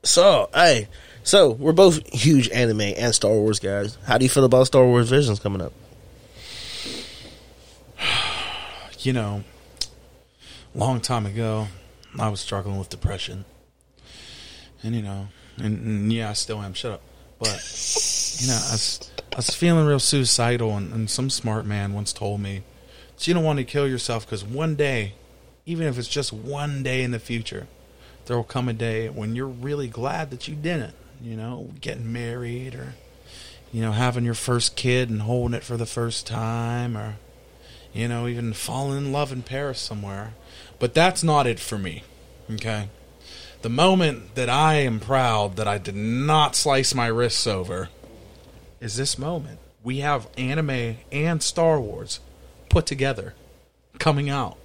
So, 0.03 0.49
hey, 0.53 0.87
so 1.23 1.51
we're 1.51 1.73
both 1.73 2.07
huge 2.13 2.49
anime 2.49 2.81
and 2.81 3.13
Star 3.13 3.31
Wars 3.31 3.59
guys. 3.59 3.97
How 4.05 4.17
do 4.17 4.25
you 4.25 4.29
feel 4.29 4.45
about 4.45 4.67
Star 4.67 4.85
Wars 4.85 5.09
Visions 5.09 5.39
coming 5.39 5.61
up? 5.61 5.73
You 9.01 9.13
know, 9.13 9.45
long 10.75 10.99
time 10.99 11.25
ago, 11.25 11.69
I 12.17 12.29
was 12.29 12.39
struggling 12.39 12.79
with 12.79 12.89
depression, 12.89 13.45
and 14.81 14.95
you 14.95 15.01
know, 15.01 15.27
and, 15.57 15.85
and 15.85 16.13
yeah, 16.13 16.29
I 16.29 16.33
still 16.33 16.61
am. 16.61 16.73
Shut 16.73 16.93
up. 16.93 17.01
But 17.39 17.47
you 18.41 18.47
know, 18.47 18.53
I 18.53 18.71
was, 18.71 19.11
I 19.33 19.35
was 19.37 19.49
feeling 19.51 19.85
real 19.85 19.99
suicidal, 19.99 20.75
and, 20.75 20.93
and 20.93 21.09
some 21.09 21.29
smart 21.29 21.65
man 21.65 21.93
once 21.93 22.11
told 22.11 22.41
me 22.41 22.63
that 23.15 23.27
you 23.27 23.33
don't 23.33 23.43
want 23.43 23.59
to 23.59 23.65
kill 23.65 23.87
yourself 23.87 24.25
because 24.25 24.43
one 24.43 24.75
day, 24.75 25.13
even 25.65 25.87
if 25.87 25.97
it's 25.97 26.07
just 26.07 26.33
one 26.33 26.83
day 26.83 27.03
in 27.03 27.11
the 27.11 27.19
future, 27.19 27.67
there 28.25 28.35
will 28.35 28.43
come 28.43 28.67
a 28.67 28.73
day 28.73 29.09
when 29.09 29.35
you're 29.35 29.47
really 29.47 29.87
glad 29.87 30.31
that 30.31 30.47
you 30.47 30.55
didn't. 30.55 30.93
You 31.21 31.35
know, 31.35 31.71
getting 31.81 32.13
married 32.13 32.75
or 32.75 32.93
you 33.71 33.81
know 33.81 33.91
having 33.91 34.23
your 34.23 34.33
first 34.33 34.75
kid 34.75 35.09
and 35.09 35.21
holding 35.21 35.55
it 35.55 35.63
for 35.63 35.77
the 35.77 35.85
first 35.85 36.25
time, 36.27 36.97
or 36.97 37.17
you 37.93 38.07
know 38.07 38.27
even 38.27 38.53
falling 38.53 38.97
in 38.97 39.11
love 39.11 39.31
in 39.31 39.41
Paris 39.41 39.79
somewhere. 39.79 40.33
But 40.79 40.93
that's 40.93 41.23
not 41.23 41.45
it 41.45 41.59
for 41.59 41.77
me. 41.77 42.03
Okay. 42.49 42.89
The 43.61 43.69
moment 43.69 44.35
that 44.35 44.49
I 44.49 44.75
am 44.75 44.99
proud 44.99 45.57
that 45.57 45.67
I 45.67 45.77
did 45.77 45.95
not 45.95 46.55
slice 46.55 46.95
my 46.95 47.07
wrists 47.07 47.45
over 47.45 47.89
is 48.79 48.95
this 48.95 49.19
moment. 49.19 49.59
We 49.83 49.97
have 49.99 50.29
anime 50.37 50.97
and 51.11 51.43
Star 51.43 51.79
Wars 51.79 52.21
put 52.69 52.85
together 52.85 53.33
coming 53.99 54.29
out. 54.29 54.57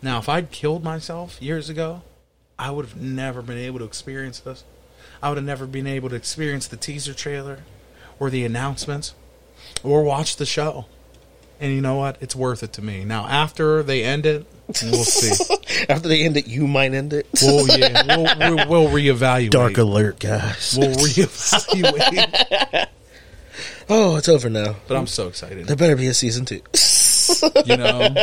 Now, 0.00 0.18
if 0.18 0.28
I'd 0.28 0.50
killed 0.50 0.82
myself 0.82 1.42
years 1.42 1.68
ago, 1.68 2.02
I 2.58 2.70
would 2.70 2.86
have 2.86 2.96
never 2.96 3.42
been 3.42 3.58
able 3.58 3.78
to 3.80 3.84
experience 3.84 4.40
this. 4.40 4.64
I 5.22 5.28
would 5.28 5.36
have 5.36 5.44
never 5.44 5.66
been 5.66 5.86
able 5.86 6.08
to 6.08 6.16
experience 6.16 6.66
the 6.66 6.76
teaser 6.76 7.14
trailer 7.14 7.60
or 8.18 8.30
the 8.30 8.44
announcements 8.44 9.14
or 9.82 10.02
watch 10.02 10.36
the 10.36 10.46
show. 10.46 10.86
And 11.60 11.72
you 11.72 11.80
know 11.80 11.96
what? 11.96 12.16
It's 12.20 12.36
worth 12.36 12.62
it 12.62 12.72
to 12.74 12.82
me. 12.82 13.04
Now, 13.04 13.26
after 13.26 13.82
they 13.82 14.04
end 14.04 14.24
it, 14.24 14.46
we'll 14.82 15.04
see. 15.04 15.54
After 15.88 16.08
they 16.08 16.24
end 16.24 16.36
it, 16.36 16.46
you 16.46 16.66
might 16.66 16.92
end 16.94 17.12
it. 17.12 17.26
Well, 17.42 17.66
yeah, 17.78 18.16
we'll, 18.16 18.56
we'll, 18.56 18.68
we'll 18.68 18.88
reevaluate. 18.90 19.50
Dark 19.50 19.78
alert, 19.78 20.20
guys. 20.20 20.76
We'll 20.78 20.94
reevaluate. 20.96 22.86
Oh, 23.90 24.16
it's 24.16 24.28
over 24.28 24.50
now. 24.50 24.76
but 24.86 24.98
I'm 24.98 25.06
so 25.06 25.28
excited. 25.28 25.66
There 25.66 25.74
better 25.74 25.96
be 25.96 26.08
a 26.08 26.12
season 26.14 26.44
two. 26.44 26.60
You 27.64 27.76
know, 27.78 28.14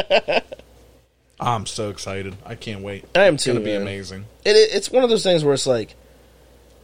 I'm 1.40 1.66
so 1.66 1.90
excited. 1.90 2.36
I 2.46 2.54
can't 2.54 2.82
wait. 2.82 3.06
I 3.16 3.24
am 3.24 3.34
It's 3.34 3.46
too, 3.46 3.52
It's 3.52 3.58
gonna 3.58 3.66
be 3.66 3.74
amazing. 3.74 4.26
it, 4.46 4.56
it, 4.56 4.76
it's 4.76 4.92
one 4.92 5.04
of 5.04 5.10
those 5.10 5.24
things 5.24 5.44
where 5.44 5.56
it's 5.56 5.66
like, 5.66 5.96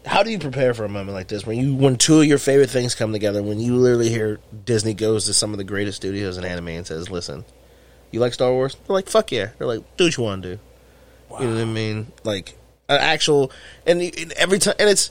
how 0.04 0.24
do 0.24 0.32
you 0.32 0.40
prepare 0.40 0.74
for 0.74 0.84
a 0.84 0.90
moment 0.90 1.14
like 1.14 1.28
this 1.28 1.46
when 1.46 1.60
you 1.60 1.76
when 1.76 1.96
two 1.96 2.22
of 2.22 2.26
your 2.26 2.40
favorite 2.40 2.72
things 2.72 2.96
come 2.96 3.12
together? 3.12 3.44
When 3.44 3.60
you 3.60 3.76
literally 3.76 4.10
hear 4.10 4.40
Disney 4.66 4.96
goes 4.96 5.26
to 5.26 5.34
some 5.36 5.52
of 5.52 5.58
the 5.60 5.64
greatest 5.64 5.98
studios 5.98 6.40
in 6.40 6.44
anime 6.44 6.70
and 6.70 6.88
says, 6.88 7.08
"Listen, 7.08 7.46
you 8.12 8.20
like 8.20 8.34
Star 8.34 8.52
Wars?" 8.52 8.76
They're 8.88 8.94
like, 8.94 9.08
"Fuck 9.10 9.32
yeah!" 9.32 9.50
They're 9.58 9.68
like, 9.68 9.82
"Do 9.98 10.06
what 10.06 10.18
you 10.18 10.24
want 10.24 10.44
to 10.44 10.56
do." 10.56 10.60
You 11.40 11.48
know 11.48 11.54
what 11.56 11.62
I 11.62 11.66
mean? 11.66 12.12
Like 12.24 12.58
an 12.90 13.00
actual, 13.00 13.52
and, 13.88 14.02
and 14.02 14.32
every 14.34 14.60
time, 14.60 14.76
and 14.80 14.90
it's 14.90 15.10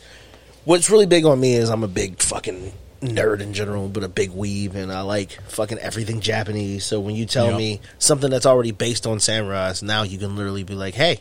what's 0.65 0.91
really 0.91 1.07
big 1.07 1.25
on 1.25 1.41
me 1.41 1.55
is 1.55 1.71
I'm 1.71 1.83
a 1.83 1.89
big 1.89 2.21
fucking 2.21 2.73
nerd 3.01 3.41
in 3.41 3.55
general, 3.55 3.89
but 3.89 4.05
a 4.05 4.09
big 4.09 4.31
weeb, 4.33 4.75
and 4.75 4.93
I 4.93 5.01
like 5.01 5.33
fucking 5.49 5.79
everything 5.79 6.21
Japanese. 6.21 6.85
So 6.85 7.01
when 7.01 7.15
you 7.17 7.25
tell 7.25 7.47
Yep. 7.47 7.57
me 7.57 7.81
something 7.99 8.29
that's 8.31 8.45
already 8.45 8.73
based 8.73 9.07
on 9.07 9.17
samurais, 9.17 9.83
now 9.83 10.03
you 10.03 10.19
can 10.19 10.37
literally 10.37 10.63
be 10.65 10.75
like, 10.75 10.93
"Hey, 10.95 11.21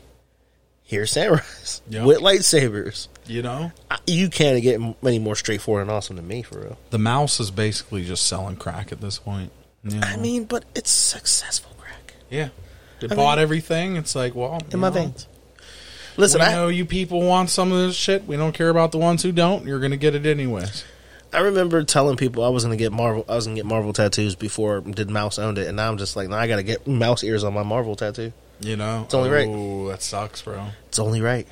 here's 0.84 1.14
samurais 1.14 1.80
Yep. 1.90 2.06
with 2.06 2.18
lightsabers." 2.20 3.08
You 3.26 3.42
know, 3.44 3.72
I- 3.90 4.00
You 4.06 4.28
can't 4.30 4.62
get 4.62 4.82
any 5.06 5.20
more 5.20 5.36
straightforward 5.38 5.84
and 5.84 5.92
awesome 5.92 6.18
than 6.18 6.28
me, 6.28 6.42
for 6.42 6.60
real. 6.60 6.78
the 6.90 6.98
mouse 7.00 7.40
is 7.40 7.52
basically 7.52 8.04
just 8.04 8.26
selling 8.26 8.58
crack 8.58 8.92
at 8.92 9.00
this 9.00 9.18
point. 9.20 9.52
Know? 9.84 10.00
I 10.02 10.18
mean, 10.18 10.46
but 10.46 10.66
it's 10.76 10.92
successful 10.92 11.72
Greg. 11.80 12.14
yeah, 12.30 12.50
they 13.00 13.08
I 13.10 13.16
bought 13.16 13.40
everything. 13.40 13.96
It's 13.96 14.16
like, 14.16 14.36
well, 14.36 14.60
in 14.72 14.80
my 14.80 14.90
know, 14.90 14.94
veins. 14.94 15.28
Listen, 16.18 16.42
I, 16.42 16.52
know 16.52 16.68
you 16.68 16.86
people 16.86 17.22
want 17.22 17.50
some 17.50 17.72
of 17.72 17.78
this 17.78 17.96
shit. 17.96 18.26
We 18.28 18.36
don't 18.36 18.52
care 18.52 18.70
about 18.70 18.92
the 18.92 18.98
ones 18.98 19.24
who 19.24 19.32
don't. 19.32 19.66
You're 19.66 19.80
gonna 19.80 19.98
get 19.98 20.16
it 20.16 20.26
anyways. 20.26 20.84
I 21.32 21.42
remember 21.42 21.84
telling 21.84 22.18
people 22.18 22.44
I 22.44 22.50
was 22.50 22.64
going 22.64 22.76
to 22.76 22.84
get 22.84 22.92
Marvel. 22.92 23.24
I 23.30 23.36
was 23.36 23.46
going 23.46 23.56
to 23.56 23.60
get 23.62 23.68
Marvel 23.68 23.94
tattoos 23.94 24.36
before 24.36 24.82
Did 24.82 25.10
Mouse 25.10 25.38
owned 25.38 25.60
it, 25.60 25.68
and 25.68 25.78
now 25.78 25.88
I'm 25.88 25.98
just 25.98 26.16
like, 26.16 26.28
now 26.28 26.38
I 26.38 26.48
got 26.48 26.56
to 26.56 26.64
get 26.64 26.88
mouse 26.88 27.24
ears 27.24 27.44
on 27.44 27.54
my 27.54 27.64
Marvel 27.64 27.96
tattoo. 27.96 28.34
You 28.62 28.76
know, 28.76 29.04
It's 29.06 29.14
only 29.14 29.30
right. 29.30 29.48
Oh, 29.48 29.88
that 29.90 30.02
sucks, 30.02 30.42
bro. 30.42 30.70
It's 30.88 31.00
only 31.00 31.22
right. 31.22 31.48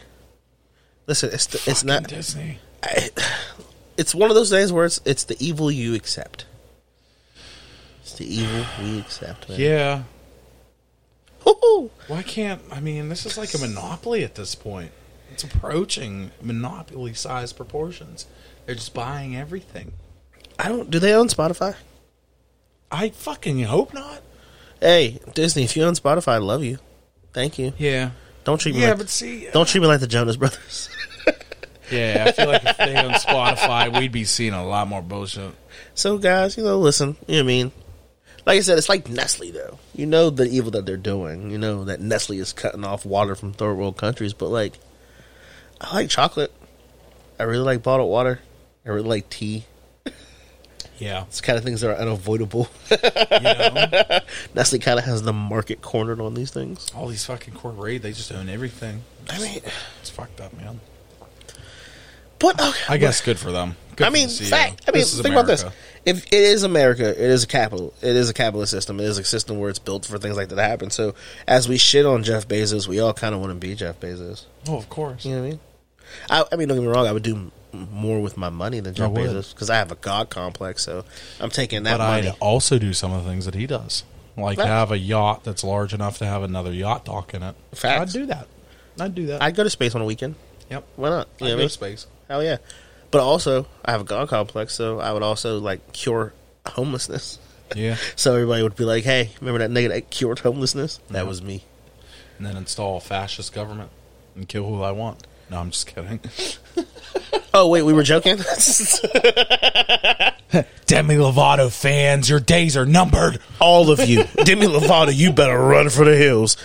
Listen, 1.05 1.29
it's 1.31 1.45
the, 1.45 1.63
it's 1.69 1.83
not. 1.83 2.07
Disney. 2.07 2.59
I, 2.83 3.09
it's 3.97 4.13
one 4.13 4.29
of 4.29 4.35
those 4.35 4.49
days 4.49 4.73
where 4.73 4.85
it's 4.85 4.99
it's 5.05 5.23
the 5.25 5.37
evil 5.39 5.71
you 5.71 5.93
accept. 5.95 6.45
The 8.17 8.25
evil 8.41 8.65
we 8.81 8.99
accept. 8.99 9.47
Man. 9.49 9.59
Yeah. 9.59 10.03
Woo-hoo. 11.45 11.91
Why 12.07 12.23
can't 12.23 12.61
I 12.71 12.79
mean 12.79 13.09
this 13.09 13.25
is 13.25 13.37
like 13.37 13.53
a 13.53 13.57
monopoly 13.57 14.23
at 14.23 14.35
this 14.35 14.55
point. 14.55 14.91
It's 15.31 15.43
approaching 15.43 16.31
monopoly 16.41 17.13
size 17.13 17.53
proportions. 17.53 18.25
They're 18.65 18.75
just 18.75 18.93
buying 18.93 19.35
everything. 19.35 19.93
I 20.59 20.67
don't. 20.67 20.89
Do 20.89 20.99
they 20.99 21.13
own 21.13 21.27
Spotify? 21.27 21.75
I 22.91 23.09
fucking 23.09 23.61
hope 23.63 23.93
not. 23.93 24.21
Hey, 24.79 25.19
Disney, 25.33 25.63
if 25.63 25.75
you 25.77 25.83
own 25.83 25.93
Spotify, 25.93 26.33
I 26.33 26.37
love 26.37 26.63
you. 26.63 26.79
Thank 27.33 27.59
you. 27.59 27.73
Yeah. 27.77 28.11
Don't 28.43 28.59
treat 28.59 28.75
me 28.75 28.81
Yeah, 28.81 28.89
like 28.89 28.97
but 28.99 29.09
see 29.09 29.47
uh, 29.47 29.51
don't 29.51 29.67
treat 29.67 29.81
me 29.81 29.87
like 29.87 29.99
the 29.99 30.07
Jonas 30.07 30.35
Brothers. 30.37 30.89
Yeah, 31.89 32.25
I 32.27 32.31
feel 32.33 32.47
like 32.47 32.65
if 32.65 32.75
they 32.75 32.97
own 32.97 33.13
Spotify, 33.13 33.97
we'd 33.97 34.11
be 34.11 34.25
seeing 34.25 34.51
a 34.51 34.65
lot 34.65 34.89
more 34.89 35.01
bullshit. 35.01 35.53
So, 35.93 36.17
guys, 36.17 36.57
you 36.57 36.63
know, 36.65 36.77
listen. 36.79 37.15
You 37.27 37.35
know 37.37 37.39
what 37.39 37.43
I 37.43 37.47
mean? 37.47 37.71
Like 38.47 38.59
I 38.59 38.61
said, 38.61 38.77
it's 38.77 38.87
like 38.87 39.09
Nestle, 39.09 39.51
though. 39.51 39.77
You 39.93 40.05
know 40.05 40.29
the 40.29 40.45
evil 40.45 40.71
that 40.71 40.85
they're 40.85 40.95
doing. 40.95 41.51
You 41.51 41.57
know 41.57 41.83
that 41.83 41.99
Nestle 41.99 42.39
is 42.39 42.53
cutting 42.53 42.85
off 42.85 43.05
water 43.05 43.35
from 43.35 43.51
third 43.51 43.73
world 43.75 43.97
countries. 43.97 44.31
But 44.31 44.47
like, 44.47 44.79
I 45.81 45.93
like 45.93 46.09
chocolate. 46.09 46.53
I 47.37 47.43
really 47.43 47.65
like 47.65 47.83
bottled 47.83 48.09
water. 48.09 48.39
I 48.85 48.89
really 48.89 49.09
like 49.09 49.29
tea. 49.29 49.65
Yeah. 50.97 51.23
It's 51.23 51.41
kind 51.41 51.57
of 51.57 51.65
things 51.65 51.81
that 51.81 51.89
are 51.91 51.97
unavoidable. 51.99 52.69
You 52.89 52.97
know? 53.41 54.19
Nestle 54.55 54.79
kind 54.79 54.97
of 54.97 55.03
has 55.03 55.23
the 55.23 55.33
market 55.33 55.81
cornered 55.81 56.21
on 56.21 56.33
these 56.33 56.49
things. 56.49 56.89
All 56.95 57.09
these 57.09 57.25
fucking 57.25 57.53
corporations, 57.53 58.03
they 58.03 58.13
just 58.13 58.31
own 58.31 58.47
everything. 58.47 59.03
I 59.29 59.39
mean, 59.39 59.59
It's 59.99 60.09
fucked 60.09 60.39
up, 60.39 60.55
man. 60.55 60.79
But 62.39 62.59
okay, 62.61 62.79
I 62.89 62.97
guess 62.97 63.21
good 63.21 63.39
for 63.39 63.51
them. 63.51 63.75
Good 63.95 64.07
I 64.07 64.09
mean, 64.11 64.29
fact. 64.29 64.83
I 64.87 64.91
mean, 64.91 65.03
think 65.05 65.33
about 65.33 65.47
this. 65.47 65.65
If 66.05 66.27
it 66.27 66.33
is 66.33 66.63
America, 66.63 67.09
it 67.09 67.29
is 67.31 67.43
a 67.43 67.47
capital. 67.47 67.93
It 68.01 68.15
is 68.15 68.29
a 68.29 68.33
capitalist 68.33 68.71
system. 68.71 68.99
It 68.99 69.05
is 69.05 69.17
a 69.17 69.23
system 69.23 69.59
where 69.59 69.69
it's 69.69 69.79
built 69.79 70.05
for 70.05 70.17
things 70.19 70.37
like 70.37 70.49
that 70.49 70.55
to 70.55 70.61
happen. 70.63 70.89
So, 70.91 71.15
as 71.47 71.67
we 71.67 71.77
shit 71.77 72.05
on 72.05 72.23
Jeff 72.23 72.47
Bezos, 72.47 72.87
we 72.87 72.99
all 72.99 73.13
kind 73.13 73.33
of 73.33 73.41
want 73.41 73.51
to 73.53 73.55
be 73.59 73.73
Jeff 73.75 73.99
Bezos. 73.99 74.45
Oh, 74.67 74.77
of 74.77 74.87
course. 74.89 75.25
You 75.25 75.31
know 75.35 75.41
what 75.41 75.47
I 75.47 75.49
mean? 75.49 75.59
I, 76.29 76.43
I 76.51 76.55
mean, 76.55 76.67
don't 76.67 76.77
get 76.77 76.83
me 76.83 76.87
wrong. 76.87 77.07
I 77.07 77.11
would 77.11 77.23
do 77.23 77.51
more 77.73 78.21
with 78.21 78.37
my 78.37 78.49
money 78.49 78.79
than 78.79 78.93
Jeff 78.93 79.09
I. 79.11 79.13
Bezos 79.15 79.53
because 79.53 79.69
I 79.69 79.75
have 79.77 79.91
a 79.91 79.95
god 79.95 80.29
complex. 80.29 80.83
So 80.83 81.03
I'm 81.41 81.49
taking 81.49 81.83
that 81.83 81.97
But 81.97 82.07
money. 82.07 82.27
I'd 82.29 82.35
also 82.39 82.77
do 82.79 82.93
some 82.93 83.11
of 83.11 83.23
the 83.23 83.29
things 83.29 83.45
that 83.45 83.55
he 83.55 83.65
does. 83.67 84.03
Like 84.37 84.59
Right. 84.59 84.67
have 84.67 84.91
a 84.91 84.97
yacht 84.99 85.43
that's 85.43 85.63
large 85.63 85.93
enough 85.95 86.19
to 86.19 86.25
have 86.25 86.43
another 86.43 86.71
yacht 86.71 87.03
dock 87.05 87.33
in 87.33 87.41
it. 87.41 87.55
Facts. 87.73 88.15
I'd 88.15 88.19
do 88.19 88.25
that. 88.27 88.47
I'd 88.99 89.15
do 89.15 89.25
that. 89.25 89.41
I'd 89.41 89.55
go 89.55 89.63
to 89.63 89.69
space 89.71 89.95
on 89.95 90.01
a 90.01 90.05
weekend. 90.05 90.35
yep. 90.69 90.85
Why 90.95 91.09
not? 91.09 91.27
You 91.41 91.47
I'd 91.47 91.51
go 91.51 91.57
to 91.63 91.69
space. 91.69 92.05
Hell 92.27 92.43
yeah! 92.43 92.57
But 93.11 93.21
also, 93.21 93.67
I 93.85 93.91
have 93.91 94.01
a 94.01 94.05
god 94.05 94.27
complex, 94.29 94.73
so 94.73 94.99
I 94.99 95.13
would 95.13 95.23
also 95.23 95.59
like 95.59 95.93
cure 95.93 96.33
homelessness. 96.67 97.39
Yeah. 97.75 97.97
So 98.15 98.33
everybody 98.33 98.63
would 98.63 98.75
be 98.75 98.83
like, 98.85 99.03
"Hey, 99.03 99.31
remember 99.41 99.59
that 99.59 99.69
nigga 99.71 99.89
that 99.89 100.09
cured 100.09 100.39
homelessness? 100.39 100.99
That 101.09 101.19
Yeah. 101.19 101.23
was 101.23 101.41
me." 101.41 101.63
And 102.37 102.45
then 102.45 102.55
install 102.57 102.97
a 102.97 103.01
fascist 103.01 103.51
government 103.53 103.89
and 104.35 104.47
kill 104.47 104.65
who 104.67 104.81
I 104.83 104.91
want. 104.91 105.25
No, 105.49 105.59
I'm 105.59 105.71
just 105.71 105.87
kidding. 105.87 106.19
Oh 107.53 107.67
wait, 107.69 107.81
we 107.81 107.93
were 107.93 108.03
joking. 108.03 108.35
Demi 110.85 111.15
Lovato 111.15 111.71
fans, 111.71 112.29
your 112.29 112.39
days 112.39 112.77
are 112.77 112.85
numbered. 112.85 113.39
All 113.59 113.89
of 113.89 113.99
you, 114.07 114.25
Demi 114.43 114.67
Lovato, 114.67 115.13
you 115.15 115.33
better 115.33 115.57
run 115.59 115.89
for 115.89 116.05
the 116.05 116.15
hills. 116.15 116.55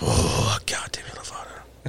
Oh 0.00 0.58
God, 0.66 0.90
Demi 0.92 1.03
Lovato. 1.03 1.03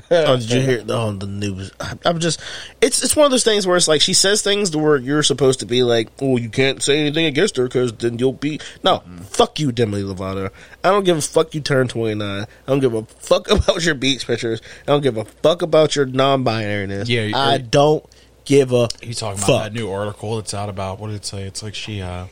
oh, 0.12 0.38
did 0.38 0.52
you 0.52 0.62
hear 0.62 0.84
oh, 0.90 1.12
the 1.14 1.28
news? 1.28 1.72
I, 1.80 1.94
I'm 2.06 2.20
just, 2.20 2.42
it's 2.82 3.04
it's 3.04 3.16
one 3.16 3.26
of 3.26 3.32
those 3.32 3.44
things 3.44 3.66
where 3.66 3.78
it's 3.78 3.88
like 3.88 4.02
she 4.02 4.14
says 4.14 4.42
things 4.42 4.72
to 4.72 4.78
where 4.78 4.98
you're 4.98 5.24
supposed 5.24 5.62
to 5.62 5.66
be 5.66 5.84
like, 5.84 6.10
oh, 6.22 6.38
you 6.38 6.50
can't 6.50 6.84
say 6.84 7.00
anything 7.00 7.26
against 7.26 7.58
her 7.58 7.64
because 7.64 7.94
then 7.94 8.20
you'll 8.20 8.34
be 8.34 8.60
no. 8.84 9.04
Fuck 9.30 9.60
you, 9.60 9.72
Demi 9.72 10.02
Lovato. 10.02 10.52
I 10.84 10.90
don't 10.90 11.04
give 11.04 11.18
a 11.18 11.22
fuck. 11.22 11.56
You 11.56 11.62
turn 11.62 11.88
29. 11.88 12.22
I 12.22 12.46
don't 12.66 12.80
give 12.80 12.94
a 12.94 13.04
fuck 13.04 13.50
about 13.50 13.84
your 13.86 13.96
beach 13.96 14.28
pictures. 14.28 14.62
I 14.84 14.92
don't 14.92 15.02
give 15.02 15.18
a 15.18 15.26
fuck 15.26 15.62
about 15.62 15.96
your 15.96 16.06
non-binariness. 16.06 17.08
Yeah, 17.08 17.38
I 17.38 17.58
don't 17.58 18.06
give 18.44 18.72
a. 18.72 18.90
You 19.02 19.14
talking 19.14 19.40
about 19.40 19.48
fuck. 19.48 19.64
that 19.64 19.74
new 19.74 19.90
article 19.90 20.38
that's 20.38 20.54
out 20.54 20.70
about 20.70 21.00
what 21.00 21.08
did 21.08 21.18
it 21.18 21.26
say? 21.26 21.44
It's 21.44 21.64
like 21.64 21.76
she 21.76 22.02
uh 22.02 22.26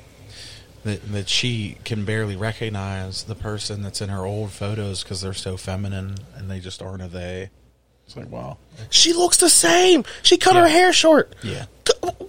that 0.84 1.12
that 1.12 1.30
she 1.30 1.78
can 1.86 2.06
barely 2.06 2.36
recognize 2.36 3.24
the 3.24 3.36
person 3.36 3.82
that's 3.82 4.02
in 4.02 4.10
her 4.10 4.26
old 4.26 4.52
photos 4.52 5.04
because 5.04 5.22
they're 5.22 5.34
so 5.34 5.58
feminine 5.58 6.16
and 6.36 6.50
they 6.50 6.60
just 6.60 6.82
aren't 6.82 7.02
a 7.04 7.08
they. 7.08 7.50
It's 8.06 8.18
like 8.18 8.30
wow, 8.30 8.58
She 8.90 9.14
looks 9.14 9.38
the 9.38 9.50
same. 9.50 10.04
She 10.24 10.36
cut 10.38 10.56
Yeah. 10.56 10.64
her 10.64 10.68
hair 10.68 10.92
short. 10.92 11.34
yeah, 11.42 11.68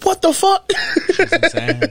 What 0.04 0.22
the 0.22 0.32
fuck? 0.32 0.70
she's 1.12 1.32
insane. 1.32 1.82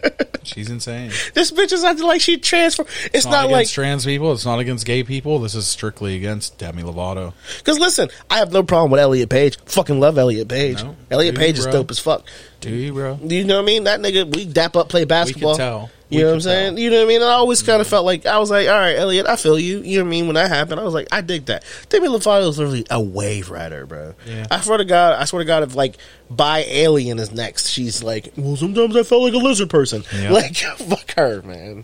she's 0.43 0.69
insane. 0.69 1.11
this 1.33 1.51
bitch 1.51 1.73
is 1.73 1.83
acting 1.83 2.05
like 2.07 2.21
she 2.21 2.37
transformed. 2.37 2.89
It's, 3.07 3.15
It's 3.15 3.25
not, 3.25 3.31
not, 3.31 3.43
like 3.47 3.53
against 3.63 3.73
trans 3.73 4.05
people. 4.05 4.31
It's 4.31 4.45
not 4.45 4.59
against 4.59 4.85
gay 4.85 5.03
people. 5.03 5.39
This 5.39 5.53
is 5.53 5.67
strictly 5.67 6.15
against 6.15 6.57
Demi 6.57 6.81
Lovato. 6.81 7.33
because 7.57 7.77
listen, 7.77 8.07
I 8.29 8.37
have 8.37 8.53
no 8.53 8.63
problem 8.63 8.89
with 8.89 9.01
Elliot 9.01 9.29
Page. 9.29 9.57
Fucking 9.65 9.99
love 9.99 10.17
Elliot 10.17 10.47
Page. 10.47 10.81
No. 10.81 10.95
Elliot 11.11 11.35
Do 11.35 11.41
Page 11.41 11.55
you, 11.55 11.59
is 11.59 11.65
bro? 11.65 11.73
dope 11.73 11.91
as 11.91 11.99
fuck. 11.99 12.25
Do 12.63 12.75
you, 12.75 12.93
bro? 12.93 13.19
You 13.21 13.43
know 13.43 13.55
what 13.57 13.63
I 13.63 13.65
mean? 13.65 13.83
That 13.85 13.99
nigga, 13.99 14.33
we 14.35 14.45
dap 14.45 14.75
up, 14.75 14.89
play 14.89 15.05
basketball. 15.05 15.55
tell. 15.55 15.89
You 16.09 16.17
We 16.19 16.23
know 16.23 16.29
what 16.29 16.35
I'm 16.35 16.41
saying? 16.41 16.77
You 16.77 16.89
know 16.91 16.97
what 16.97 17.05
I 17.05 17.07
mean? 17.07 17.21
And 17.21 17.29
I 17.29 17.33
always 17.33 17.63
kind 17.63 17.81
of 17.81 17.87
felt 17.87 18.05
like 18.05 18.25
I 18.27 18.37
was 18.37 18.51
like, 18.51 18.67
all 18.67 18.77
right, 18.77 18.95
Elliot, 18.95 19.25
I 19.25 19.35
feel 19.35 19.57
you. 19.57 19.79
You 19.79 19.97
know 19.97 20.03
what 20.03 20.09
I 20.09 20.11
mean? 20.11 20.27
When 20.27 20.35
that 20.35 20.49
happened, 20.49 20.79
I 20.79 20.83
was 20.83 20.93
like, 20.93 21.07
I 21.11 21.21
dig 21.21 21.45
that. 21.47 21.63
Demi 21.89 22.07
Lovato 22.07 22.47
is 22.47 22.59
literally 22.59 22.85
a 22.91 23.01
wave 23.01 23.49
rider, 23.49 23.87
bro. 23.87 24.13
Yeah. 24.27 24.45
I 24.51 24.61
swear 24.61 24.77
to 24.77 24.85
God, 24.85 25.19
I 25.19 25.25
swear 25.25 25.39
to 25.39 25.45
God, 25.45 25.63
if 25.63 25.75
like 25.75 25.95
by 26.29 26.59
Alien 26.67 27.17
is 27.17 27.31
next, 27.31 27.67
she's 27.69 28.03
like, 28.03 28.31
well, 28.37 28.55
sometimes 28.55 28.95
I 28.95 29.01
felt 29.03 29.23
like 29.23 29.33
a 29.33 29.37
lizard 29.37 29.69
person. 29.69 30.03
Yeah. 30.13 30.31
Like, 30.33 30.55
fuck 30.55 31.11
her, 31.15 31.41
man. 31.41 31.83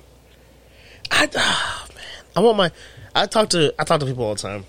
I, 1.11 1.27
ah, 1.35 1.87
man, 1.95 2.03
I 2.35 2.39
want 2.41 2.57
my. 2.57 2.71
I 3.15 3.25
talk 3.25 3.49
to 3.49 3.73
I 3.79 3.83
talk 3.83 3.99
to 4.01 4.05
people 4.05 4.25
all 4.25 4.35
the 4.35 4.41
time 4.41 4.63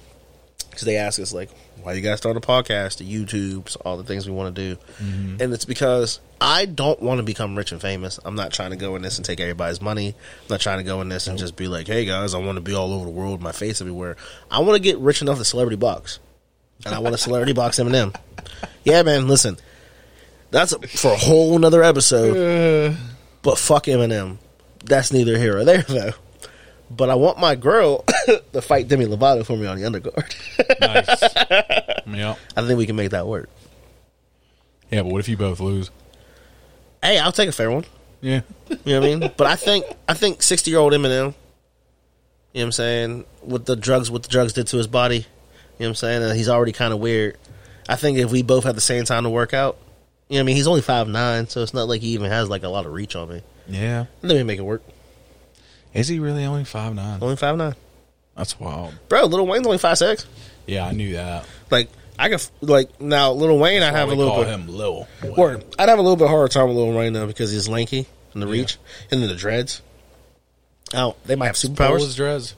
because 0.70 0.82
they 0.82 0.96
ask 0.96 1.20
us 1.20 1.34
like, 1.34 1.50
why 1.82 1.94
you 1.94 2.00
guys 2.00 2.18
start 2.18 2.36
a 2.36 2.40
podcast, 2.40 2.98
the 2.98 3.04
YouTubes, 3.04 3.76
all 3.84 3.96
the 3.96 4.04
things 4.04 4.28
we 4.28 4.34
want 4.34 4.54
to 4.54 4.74
do, 4.74 4.80
mm-hmm. 5.02 5.42
and 5.42 5.52
it's 5.52 5.64
because 5.64 6.20
I 6.40 6.66
don't 6.66 7.00
want 7.00 7.18
to 7.18 7.22
become 7.22 7.56
rich 7.56 7.72
and 7.72 7.80
famous. 7.80 8.18
I'm 8.24 8.34
not 8.34 8.52
trying 8.52 8.70
to 8.70 8.76
go 8.76 8.96
in 8.96 9.02
this 9.02 9.18
and 9.18 9.24
take 9.24 9.40
everybody's 9.40 9.80
money. 9.80 10.08
I'm 10.08 10.48
not 10.48 10.60
trying 10.60 10.78
to 10.78 10.84
go 10.84 11.00
in 11.00 11.08
this 11.08 11.26
and 11.26 11.38
just 11.38 11.56
be 11.56 11.68
like, 11.68 11.86
hey 11.86 12.04
guys, 12.04 12.34
I 12.34 12.38
want 12.38 12.56
to 12.56 12.62
be 12.62 12.74
all 12.74 12.92
over 12.92 13.04
the 13.04 13.10
world, 13.10 13.40
my 13.40 13.52
face 13.52 13.80
everywhere. 13.80 14.16
I 14.50 14.60
want 14.60 14.76
to 14.76 14.82
get 14.82 14.98
rich 14.98 15.22
enough 15.22 15.38
to 15.38 15.44
celebrity 15.44 15.76
box, 15.76 16.18
and 16.84 16.94
I 16.94 16.98
want 16.98 17.14
to 17.14 17.18
celebrity 17.22 17.52
box 17.52 17.78
Eminem. 17.78 18.14
Yeah, 18.84 19.02
man, 19.02 19.28
listen, 19.28 19.58
that's 20.50 20.74
for 21.00 21.12
a 21.12 21.16
whole 21.16 21.58
nother 21.58 21.82
episode. 21.82 22.92
Uh. 22.92 22.96
But 23.42 23.58
fuck 23.58 23.84
Eminem. 23.84 24.38
That's 24.84 25.12
neither 25.12 25.38
here 25.38 25.58
or 25.58 25.64
there 25.64 25.82
though. 25.82 26.12
But 26.90 27.08
I 27.08 27.14
want 27.14 27.38
my 27.38 27.54
girl 27.54 28.04
to 28.52 28.60
fight 28.60 28.88
Demi 28.88 29.06
Lovato 29.06 29.46
for 29.46 29.56
me 29.56 29.66
on 29.66 29.78
the 29.78 29.84
undercard. 29.84 30.80
Nice. 30.80 31.22
yeah. 32.06 32.34
I 32.56 32.66
think 32.66 32.78
we 32.78 32.86
can 32.86 32.96
make 32.96 33.10
that 33.10 33.26
work. 33.26 33.48
Yeah, 34.90 35.02
but 35.02 35.12
what 35.12 35.20
if 35.20 35.28
you 35.28 35.36
both 35.36 35.60
lose? 35.60 35.90
Hey, 37.02 37.18
I'll 37.18 37.32
take 37.32 37.48
a 37.48 37.52
fair 37.52 37.70
one. 37.70 37.84
Yeah. 38.20 38.40
You 38.68 38.76
know 38.86 39.00
what 39.00 39.06
I 39.06 39.14
mean? 39.14 39.32
But 39.36 39.46
I 39.46 39.56
think 39.56 39.86
I 40.08 40.14
think 40.14 40.42
sixty 40.42 40.70
year 40.70 40.80
old 40.80 40.92
Eminem, 40.92 41.08
you 41.08 41.22
know 41.22 41.34
what 42.52 42.62
I'm 42.62 42.72
saying, 42.72 43.24
with 43.42 43.64
the 43.64 43.76
drugs 43.76 44.10
what 44.10 44.24
the 44.24 44.28
drugs 44.28 44.52
did 44.52 44.66
to 44.68 44.76
his 44.76 44.86
body, 44.86 45.18
you 45.18 45.22
know 45.22 45.26
what 45.78 45.88
I'm 45.88 45.94
saying, 45.94 46.22
and 46.22 46.36
he's 46.36 46.48
already 46.48 46.72
kinda 46.72 46.96
weird. 46.96 47.38
I 47.88 47.96
think 47.96 48.18
if 48.18 48.30
we 48.30 48.42
both 48.42 48.64
had 48.64 48.76
the 48.76 48.82
same 48.82 49.04
time 49.04 49.24
to 49.24 49.30
work 49.30 49.54
out, 49.54 49.78
you 50.28 50.34
know 50.34 50.40
what 50.40 50.40
I 50.40 50.46
mean, 50.46 50.56
he's 50.56 50.66
only 50.66 50.82
five 50.82 51.08
nine, 51.08 51.48
so 51.48 51.62
it's 51.62 51.72
not 51.72 51.88
like 51.88 52.02
he 52.02 52.08
even 52.08 52.30
has 52.30 52.50
like 52.50 52.62
a 52.62 52.68
lot 52.68 52.84
of 52.84 52.92
reach 52.92 53.16
on 53.16 53.28
me. 53.28 53.42
Yeah. 53.68 54.06
Let 54.22 54.36
me 54.36 54.42
make 54.42 54.58
it 54.58 54.62
work. 54.62 54.82
Is 55.94 56.08
he 56.08 56.18
really 56.18 56.44
only 56.44 56.64
five 56.64 56.94
nine? 56.94 57.18
Only 57.20 57.36
five 57.36 57.56
nine. 57.56 57.74
That's 58.36 58.58
wild. 58.58 58.94
Bro, 59.08 59.26
Lil 59.26 59.46
Wayne's 59.46 59.66
only 59.66 59.78
five 59.78 59.98
six. 59.98 60.26
Yeah, 60.66 60.86
I 60.86 60.92
knew 60.92 61.14
that. 61.14 61.44
Like 61.70 61.88
I 62.18 62.28
could 62.28 62.42
like 62.60 63.00
now 63.00 63.32
Lil 63.32 63.58
Wayne 63.58 63.82
I 63.82 63.90
have 63.90 64.08
a 64.08 64.14
little 64.14 64.32
call 64.32 64.44
bit 64.44 64.52
him 64.52 64.68
Lil. 64.68 65.08
Word. 65.36 65.64
I'd 65.78 65.88
have 65.88 65.98
a 65.98 66.02
little 66.02 66.16
bit 66.16 66.28
harder 66.28 66.48
time 66.48 66.68
with 66.68 66.76
Lil 66.76 66.92
Wayne 66.92 67.12
though 67.12 67.26
because 67.26 67.50
he's 67.50 67.68
lanky 67.68 68.06
and 68.32 68.42
the 68.42 68.46
reach 68.46 68.78
and 69.10 69.20
then 69.20 69.28
the 69.28 69.34
dreads. 69.34 69.82
Oh, 70.94 71.16
they 71.24 71.36
might 71.36 71.46
have 71.46 71.56
superpowers. 71.56 72.00
his 72.00 72.16
dreads. 72.16 72.54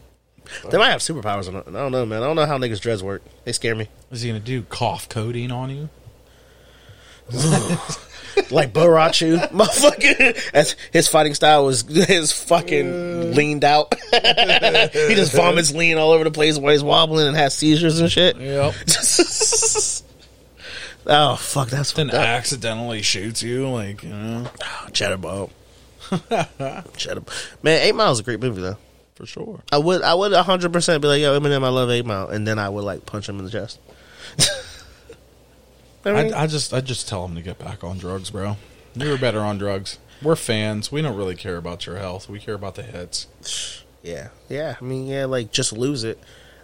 They 0.71 0.79
might 0.79 0.91
have 0.91 1.01
superpowers. 1.01 1.49
I 1.49 1.71
don't 1.71 1.93
know, 1.93 2.05
man. 2.05 2.23
I 2.23 2.27
don't 2.27 2.37
know 2.37 2.47
how 2.47 2.59
niggas 2.59 2.81
dreads 2.81 3.03
work. 3.03 3.23
They 3.45 3.53
scare 3.53 3.75
me. 3.75 3.89
Is 4.11 4.23
he 4.23 4.29
gonna 4.31 4.41
do 4.41 4.63
cough 4.63 5.09
codeine 5.09 5.53
on 5.53 5.71
you? 5.71 5.89
Like 8.51 8.73
Barachu, 8.73 9.39
motherfucker. 9.51 10.51
As 10.55 10.77
his 10.93 11.09
fighting 11.09 11.35
style 11.35 11.67
was 11.67 11.83
his 11.89 12.33
fucking 12.33 13.35
leaned 13.35 13.65
out. 13.65 13.95
he 14.11 15.15
just 15.15 15.33
vomits 15.35 15.73
lean 15.75 15.99
all 15.99 16.11
over 16.13 16.25
the 16.25 16.31
place 16.31 16.59
while 16.59 16.73
he's 16.73 16.83
wobbling 16.83 17.27
and 17.29 17.37
has 17.37 17.55
seizures 17.55 18.01
and 18.01 18.11
shit. 18.11 18.37
Yep. 18.37 18.75
oh 21.07 21.37
fuck, 21.37 21.69
that's 21.69 21.93
then 21.93 22.11
accidentally 22.11 23.03
shoots 23.03 23.43
you, 23.43 23.69
like 23.69 24.03
you 24.03 24.11
know, 24.11 24.51
Oh, 24.65 24.89
Cheddar 24.93 25.17
Bob. 25.19 25.51
Cheddar. 26.97 27.23
Man, 27.63 27.81
Eight 27.83 27.95
Mile 27.95 28.13
is 28.13 28.21
a 28.21 28.23
great 28.23 28.41
movie 28.41 28.61
though. 28.63 28.77
for 29.15 29.27
sure. 29.27 29.61
I 29.71 29.79
would 29.79 30.03
I 30.03 30.15
would 30.15 30.33
hundred 30.33 30.73
percent 30.73 31.01
be 31.03 31.09
like, 31.09 31.21
yo, 31.21 31.39
Eminem, 31.39 31.65
I 31.65 31.69
love 31.69 31.91
Eight 31.91 32.05
Mile, 32.07 32.29
and 32.29 32.47
then 32.47 32.59
I 32.59 32.69
would 32.69 32.85
like 32.85 33.07
punch 33.07 33.29
him 33.29 33.39
in 33.39 33.45
the 33.45 33.51
chest. 33.51 33.79
I 36.05 36.13
mean, 36.13 36.35
I, 36.35 36.43
I 36.43 36.47
just 36.47 36.73
I 36.75 36.81
just 36.81 37.09
tell 37.09 37.25
him 37.27 37.35
to 37.37 37.43
get 37.43 37.59
back 37.59 37.85
on 37.85 37.99
drugs, 37.99 38.31
bro. 38.31 38.57
You 38.95 39.09
were 39.11 39.19
better 39.19 39.41
on 39.41 39.59
drugs. 39.59 39.99
We're 40.23 40.37
fans. 40.37 40.93
We 40.93 41.03
don't 41.03 41.17
really 41.17 41.35
care 41.37 41.57
about 41.57 41.87
your 41.87 41.97
health. 41.97 42.29
We 42.29 42.39
care 42.39 42.55
about 42.55 42.75
the 42.77 42.83
hits. 42.83 43.27
yeah, 44.03 44.29
yeah. 44.49 44.77
I 44.81 44.85
mean, 44.85 45.07
yeah, 45.07 45.25
like 45.27 45.51
just 45.53 45.73
lose 45.73 46.05
it. 46.05 46.19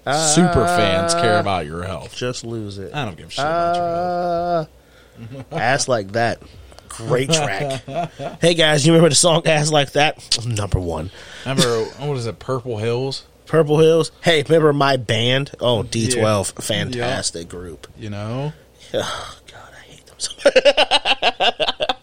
Super 0.07 0.64
fans 0.66 1.12
Uh, 1.14 1.20
care 1.20 1.38
about 1.38 1.66
your 1.66 1.83
health. 1.83 2.16
Just 2.16 2.42
lose 2.42 2.79
it. 2.79 2.94
I 2.94 3.05
don't 3.05 3.16
give 3.16 3.29
a 3.29 3.31
shit 3.31 3.44
about 3.44 3.77
your 3.77 3.85
health. 3.85 5.48
Uh, 5.53 5.55
ass 5.57 5.88
like 5.88 6.12
that. 6.12 6.40
Great 6.88 7.31
track. 7.31 7.83
hey 8.40 8.55
guys, 8.55 8.87
you 8.87 8.92
remember 8.92 9.11
the 9.11 9.14
song 9.14 9.46
"Ass 9.46 9.70
Like 9.70 9.92
That"? 9.92 10.38
Number 10.46 10.81
one. 10.81 11.11
Remember 11.44 11.85
what 11.98 12.16
is 12.16 12.27
it? 12.27 12.38
Purple 12.38 12.79
Hills. 12.79 13.27
Purple 13.46 13.79
Hills. 13.79 14.11
Hey, 14.22 14.42
remember 14.42 14.72
my 14.72 14.96
band? 14.96 15.53
Oh, 15.61 15.83
D12, 15.83 16.62
fantastic 16.62 17.48
group. 17.48 17.87
You 17.98 18.11
know. 18.11 18.53
Oh 18.94 19.38
God, 19.53 19.72
I 19.77 19.81
hate 19.81 20.07
them 20.07 20.16
so. 20.18 20.33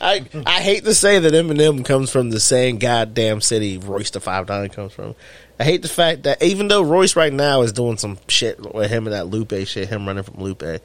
I 0.00 0.24
I 0.44 0.60
hate 0.60 0.84
to 0.84 0.94
say 0.94 1.18
that 1.18 1.32
Eminem 1.32 1.84
comes 1.84 2.10
from 2.10 2.30
the 2.30 2.38
same 2.40 2.78
goddamn 2.78 3.40
city 3.40 3.78
Royce 3.78 4.10
the 4.10 4.20
Five 4.20 4.48
Nine 4.48 4.68
comes 4.68 4.92
from. 4.92 5.14
I 5.58 5.64
hate 5.64 5.80
the 5.82 5.88
fact 5.88 6.24
that 6.24 6.42
even 6.42 6.68
though 6.68 6.82
Royce 6.82 7.16
right 7.16 7.32
now 7.32 7.62
is 7.62 7.72
doing 7.72 7.96
some 7.96 8.18
shit 8.28 8.60
with 8.74 8.90
him 8.90 9.06
and 9.06 9.14
that 9.14 9.28
Lupe 9.28 9.54
shit, 9.66 9.88
him 9.88 10.06
running 10.06 10.22
from 10.22 10.42
Lupe, 10.42 10.82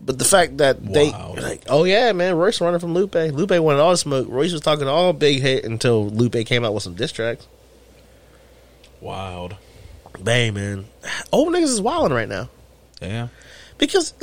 but 0.00 0.18
the 0.18 0.24
fact 0.24 0.56
that 0.58 0.82
they 0.82 1.10
Wow. 1.10 1.34
like, 1.36 1.64
oh 1.68 1.84
yeah, 1.84 2.10
man, 2.12 2.34
Royce 2.36 2.58
running 2.62 2.80
from 2.80 2.94
Lupe. 2.94 3.14
Lupe 3.14 3.50
wanted 3.50 3.80
all 3.80 3.90
the 3.90 3.98
smoke. 3.98 4.28
Royce 4.30 4.52
was 4.52 4.62
talking 4.62 4.88
all 4.88 5.12
big 5.12 5.42
hit 5.42 5.64
until 5.66 6.08
Lupe 6.08 6.46
came 6.46 6.64
out 6.64 6.72
with 6.72 6.82
some 6.82 6.94
diss 6.94 7.12
tracks. 7.12 7.46
Wild. 9.02 9.56
Bang, 10.20 10.54
man, 10.54 10.86
old 11.32 11.52
niggas 11.52 11.64
is 11.64 11.80
wilding 11.82 12.16
right 12.16 12.28
now. 12.28 12.48
Yeah. 13.02 13.28
Because 13.78 14.14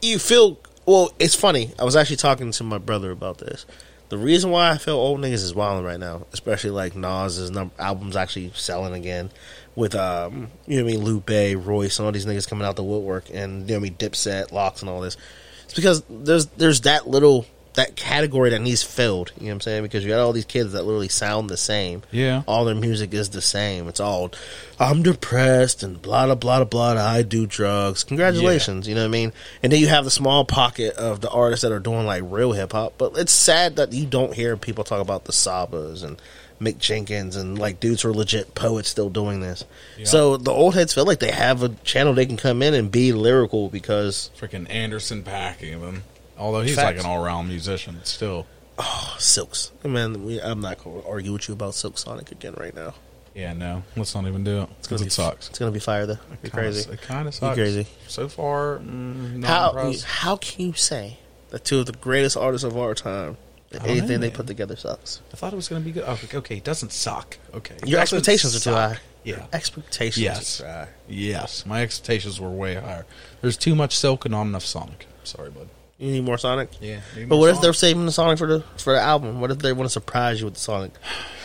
you 0.00 0.18
feel 0.18 0.58
well 0.86 1.12
it's 1.18 1.34
funny. 1.34 1.70
I 1.78 1.84
was 1.84 1.96
actually 1.96 2.16
talking 2.16 2.50
to 2.50 2.64
my 2.64 2.78
brother 2.78 3.10
about 3.10 3.38
this. 3.38 3.66
The 4.08 4.18
reason 4.18 4.50
why 4.50 4.70
i 4.70 4.76
feel 4.76 4.96
old 4.96 5.20
niggas 5.20 5.42
is 5.42 5.54
wilding 5.54 5.86
right 5.86 5.98
now 5.98 6.26
especially 6.34 6.68
like 6.68 6.94
nas's 6.94 7.50
albums 7.78 8.14
actually 8.14 8.52
selling 8.54 8.92
again 8.92 9.30
with 9.74 9.94
um 9.94 10.48
you 10.66 10.76
know 10.76 10.84
what 10.84 10.92
i 10.92 10.96
mean 10.96 11.02
lupe 11.02 11.66
royce 11.66 11.98
and 11.98 12.04
all 12.04 12.12
these 12.12 12.26
niggas 12.26 12.46
coming 12.46 12.66
out 12.66 12.76
the 12.76 12.84
woodwork 12.84 13.30
and 13.32 13.62
you 13.62 13.68
know 13.68 13.80
what 13.80 13.86
i 13.86 13.88
mean 13.88 13.94
dipset 13.94 14.52
LOX 14.52 14.82
and 14.82 14.90
all 14.90 15.00
this. 15.00 15.16
It's 15.64 15.74
because 15.74 16.02
there's 16.10 16.44
there's 16.46 16.82
that 16.82 17.08
little 17.08 17.46
that 17.74 17.96
category 17.96 18.50
that 18.50 18.60
needs 18.60 18.82
filled 18.82 19.32
you 19.36 19.44
know 19.44 19.48
what 19.48 19.52
i'm 19.54 19.60
saying 19.62 19.82
because 19.82 20.04
you 20.04 20.10
got 20.10 20.20
all 20.20 20.32
these 20.32 20.44
kids 20.44 20.72
that 20.72 20.82
literally 20.84 21.08
sound 21.08 21.48
the 21.48 21.56
same 21.56 22.02
Yeah. 22.10 22.42
all 22.46 22.64
their 22.66 22.74
music 22.74 23.14
is 23.14 23.30
the 23.30 23.40
same. 23.40 23.88
It's 23.88 24.00
all 24.00 24.30
I'm 24.78 25.02
depressed 25.02 25.82
and 25.82 26.00
blah 26.02 26.26
blah 26.26 26.34
blah 26.34 26.64
blah. 26.64 26.94
blah 26.94 27.02
I 27.02 27.22
do 27.22 27.46
drugs. 27.46 28.04
Congratulations, 28.04 28.86
you 28.88 28.94
know 28.94 29.02
what 29.02 29.06
I 29.08 29.10
mean. 29.10 29.32
And 29.62 29.72
then 29.72 29.80
you 29.80 29.88
have 29.88 30.04
the 30.04 30.10
small 30.10 30.44
pocket 30.44 30.94
of 30.96 31.20
the 31.20 31.30
artists 31.30 31.62
that 31.62 31.72
are 31.72 31.78
doing 31.80 32.04
like 32.06 32.22
real 32.26 32.52
hip 32.52 32.72
hop. 32.72 32.94
But 32.98 33.16
it's 33.16 33.32
sad 33.32 33.76
that 33.76 33.92
you 33.92 34.06
don't 34.06 34.34
hear 34.34 34.56
people 34.56 34.84
talk 34.84 35.00
about 35.00 35.24
the 35.24 35.32
Sabas 35.32 36.02
and 36.04 36.20
Mick 36.60 36.78
Jenkins 36.78 37.36
and 37.36 37.58
like 37.58 37.80
dudes 37.80 38.02
who 38.02 38.08
are 38.10 38.14
legit 38.14 38.54
poets 38.54 38.88
still 38.88 39.10
doing 39.10 39.40
this. 39.40 39.64
Yeah. 39.98 40.04
So 40.06 40.36
the 40.36 40.50
old 40.52 40.74
heads 40.74 40.92
feel 40.94 41.04
like 41.06 41.20
they 41.20 41.30
have 41.32 41.62
a 41.62 41.70
channel 41.84 42.12
they 42.14 42.26
can 42.26 42.36
come 42.36 42.62
in 42.62 42.74
and 42.74 42.90
be 42.90 43.12
lyrical 43.12 43.68
because 43.68 44.30
Freaking 44.38 44.68
Anderson 44.70 45.22
Paak 45.22 45.62
even. 45.62 46.02
Although 46.38 46.62
he's 46.62 46.74
Facts. 46.76 46.96
like 46.96 47.04
an 47.04 47.10
all 47.10 47.24
around 47.24 47.48
musician 47.48 48.00
still. 48.04 48.46
oh, 48.78 49.16
Silks. 49.18 49.70
Man, 49.84 50.24
we, 50.24 50.40
I'm 50.40 50.60
not 50.60 50.82
going 50.82 51.02
to 51.02 51.08
argue 51.08 51.32
with 51.32 51.48
you 51.48 51.54
about 51.54 51.74
Silk 51.74 51.98
Sonic 51.98 52.32
again 52.32 52.54
right 52.56 52.74
now. 52.74 52.94
Yeah, 53.34 53.52
no. 53.54 53.82
Let's 53.96 54.14
not 54.14 54.26
even 54.26 54.44
do 54.44 54.62
it. 54.62 54.68
It's 54.78 54.88
gonna 54.88 54.98
Because 54.98 55.00
be 55.00 55.06
it 55.06 55.12
sucks. 55.12 55.48
It's 55.48 55.58
gonna 55.58 55.70
be 55.70 55.78
fire 55.80 56.04
though. 56.04 56.18
Be 56.42 56.50
Kinda- 56.50 56.50
crazy. 56.50 56.90
It 56.92 57.00
kind 57.00 57.26
of 57.26 57.34
sucks. 57.34 57.54
crazy. 57.56 57.86
So 58.06 58.28
far, 58.28 58.76
mm, 58.78 59.36
not 59.36 59.48
How 59.48 59.68
impressed. 59.70 60.04
how 60.04 60.36
can 60.36 60.66
you 60.66 60.72
say 60.74 61.16
that 61.48 61.64
two 61.64 61.78
of 61.80 61.86
the 61.86 61.92
greatest 61.92 62.36
artists 62.36 62.62
of 62.64 62.76
our 62.76 62.94
time, 62.94 63.38
that 63.70 63.84
know, 63.84 63.88
anything 63.88 64.20
they 64.20 64.28
put 64.28 64.46
together 64.46 64.76
sucks? 64.76 65.22
I 65.32 65.36
thought 65.36 65.54
it 65.54 65.56
was 65.56 65.68
to 65.68 65.80
be 65.80 65.92
good. 65.92 66.04
Oh, 66.06 66.18
okay, 66.34 66.58
it 66.58 66.64
doesn't 66.64 66.92
suck. 66.92 67.38
Okay. 67.54 67.76
Your 67.86 68.00
expectations 68.00 68.54
are 68.54 68.60
too 68.60 68.74
high. 68.76 68.98
Yeah. 69.24 69.46
Expectations 69.50 70.22
Yes. 70.22 70.60
are 70.60 70.64
too 70.64 70.68
high. 70.70 70.88
Yes. 71.08 71.64
My 71.64 71.80
expectations 71.82 72.38
were 72.38 72.50
way 72.50 72.74
higher. 72.74 73.06
There's 73.40 73.56
too 73.56 73.74
much 73.74 73.96
Silk 73.96 74.26
and 74.26 74.32
not 74.32 74.42
enough 74.42 74.64
Sonic. 74.66 75.06
Sorry, 75.24 75.48
bud. 75.48 75.70
You 76.02 76.10
need 76.10 76.24
more 76.24 76.36
Sonic. 76.36 76.68
Yeah. 76.80 76.98
But 77.28 77.36
what 77.36 77.50
if 77.50 77.60
they're 77.60 77.72
saving 77.72 78.06
the 78.06 78.10
Sonic 78.10 78.36
for 78.36 78.48
the 78.48 78.64
for 78.76 78.92
the 78.92 79.00
album? 79.00 79.40
What 79.40 79.52
if 79.52 79.58
they 79.60 79.72
want 79.72 79.84
to 79.88 79.92
surprise 79.92 80.40
you 80.40 80.46
with 80.46 80.54
the 80.54 80.60
Sonic? 80.60 80.90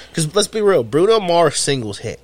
Because 0.09 0.33
let's 0.33 0.47
be 0.47 0.61
real, 0.61 0.83
Bruno 0.83 1.19
Mars 1.19 1.59
singles 1.59 1.99
hit. 1.99 2.19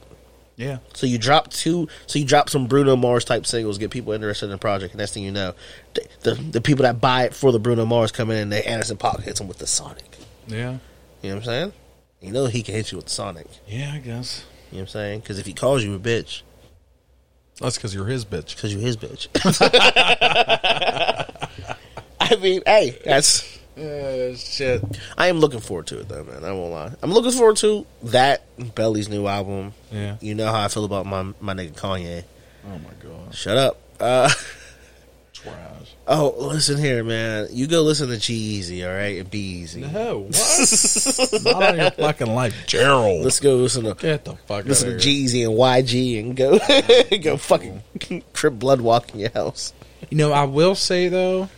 Yeah. 0.55 0.79
So 0.95 1.05
you 1.05 1.19
drop 1.19 1.51
two, 1.51 1.87
so 2.07 2.17
you 2.17 2.25
drop 2.25 2.49
some 2.49 2.65
Bruno 2.65 2.95
Mars 2.95 3.23
type 3.23 3.45
singles, 3.45 3.77
get 3.77 3.91
people 3.91 4.13
interested 4.13 4.45
in 4.45 4.51
the 4.51 4.57
project, 4.57 4.93
and 4.95 4.99
next 4.99 5.13
thing 5.13 5.23
you 5.23 5.31
know, 5.31 5.53
the 5.93 6.07
the, 6.21 6.33
the 6.33 6.61
people 6.61 6.81
that 6.83 6.99
buy 6.99 7.25
it 7.25 7.35
for 7.35 7.51
the 7.51 7.59
Bruno 7.59 7.85
Mars 7.85 8.11
come 8.11 8.31
in 8.31 8.37
and 8.37 8.51
they 8.51 8.63
Anderson 8.63 8.97
Paak 8.97 9.21
hits 9.21 9.37
them 9.37 9.47
with 9.47 9.59
the 9.59 9.67
Sonic. 9.67 10.17
Yeah. 10.47 10.79
You 11.21 11.29
know 11.29 11.35
what 11.35 11.41
I'm 11.41 11.43
saying? 11.43 11.73
You 12.19 12.31
know 12.31 12.47
he 12.47 12.63
can 12.63 12.73
hit 12.73 12.91
you 12.91 12.97
with 12.97 13.05
the 13.05 13.11
Sonic. 13.11 13.45
Yeah, 13.67 13.91
I 13.93 13.99
guess. 13.99 14.43
You 14.71 14.77
know 14.77 14.81
what 14.81 14.81
I'm 14.81 14.87
saying? 14.87 15.19
Because 15.19 15.37
if 15.37 15.45
he 15.45 15.53
calls 15.53 15.83
you 15.83 15.93
a 15.93 15.99
bitch, 15.99 16.41
That's 17.61 17.77
because 17.77 17.93
you're 17.93 18.07
his 18.07 18.25
bitch. 18.25 18.55
because 18.55 18.73
you're 18.73 18.81
his 18.81 18.97
bitch. 18.97 19.27
I 22.33 22.35
mean, 22.37 22.61
hey, 22.65 22.97
that's. 23.05 23.59
Uh, 23.77 24.35
shit. 24.35 24.83
I 25.17 25.27
am 25.27 25.39
looking 25.39 25.59
forward 25.59 25.87
to 25.87 25.99
it 25.99 26.09
though, 26.09 26.23
man. 26.23 26.43
I 26.43 26.51
won't 26.51 26.71
lie. 26.71 26.93
I'm 27.01 27.11
looking 27.11 27.31
forward 27.31 27.57
to 27.57 27.85
that 28.03 28.43
Belly's 28.75 29.09
new 29.09 29.27
album. 29.27 29.73
Yeah. 29.91 30.17
You 30.19 30.35
know 30.35 30.51
how 30.51 30.63
I 30.63 30.67
feel 30.67 30.85
about 30.85 31.05
my 31.05 31.33
my 31.39 31.53
nigga 31.53 31.73
Kanye. 31.73 32.23
Oh 32.65 32.79
my 32.79 32.91
god. 33.01 33.35
Shut 33.35 33.57
up. 33.57 33.79
Uh, 33.99 34.29
oh, 36.07 36.35
listen 36.37 36.77
here, 36.77 37.03
man. 37.03 37.47
You 37.51 37.67
go 37.67 37.81
listen 37.81 38.09
to 38.09 38.17
G-Eazy, 38.17 38.87
all 38.87 38.95
right, 38.95 39.19
and 39.19 39.29
be 39.29 39.39
easy. 39.39 39.81
No, 39.81 40.19
what? 40.29 41.43
Not 41.43 41.63
on 41.63 41.77
your 41.77 41.91
fucking 41.91 42.33
life, 42.33 42.55
Gerald. 42.67 43.23
Let's 43.23 43.39
go 43.39 43.55
listen 43.57 43.83
to 43.83 43.93
Get 43.93 44.25
the 44.25 44.35
fuck 44.35 44.65
listen 44.65 44.89
to 44.89 44.95
Jeezy 44.95 45.47
and 45.47 45.57
YG 45.57 46.19
and 46.19 46.35
go 46.35 47.17
go 47.17 47.37
fucking 47.37 48.23
trip 48.33 48.53
blood 48.53 48.81
walk 48.81 49.13
in 49.13 49.19
your 49.21 49.31
house. 49.31 49.73
You 50.09 50.17
know, 50.17 50.31
I 50.31 50.43
will 50.43 50.75
say 50.75 51.09
though, 51.09 51.49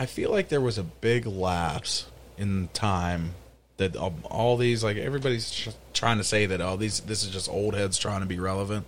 I 0.00 0.06
feel 0.06 0.30
like 0.30 0.48
there 0.48 0.62
was 0.62 0.78
a 0.78 0.82
big 0.82 1.26
lapse 1.26 2.06
in 2.38 2.70
time 2.72 3.34
that 3.76 3.96
all, 3.96 4.14
all 4.24 4.56
these 4.56 4.82
like 4.82 4.96
everybody's 4.96 5.50
tr- 5.50 5.70
trying 5.92 6.16
to 6.16 6.24
say 6.24 6.46
that 6.46 6.62
oh 6.62 6.78
these 6.78 7.00
this 7.00 7.22
is 7.22 7.28
just 7.28 7.50
old 7.50 7.74
heads 7.74 7.98
trying 7.98 8.20
to 8.20 8.26
be 8.26 8.40
relevant. 8.40 8.86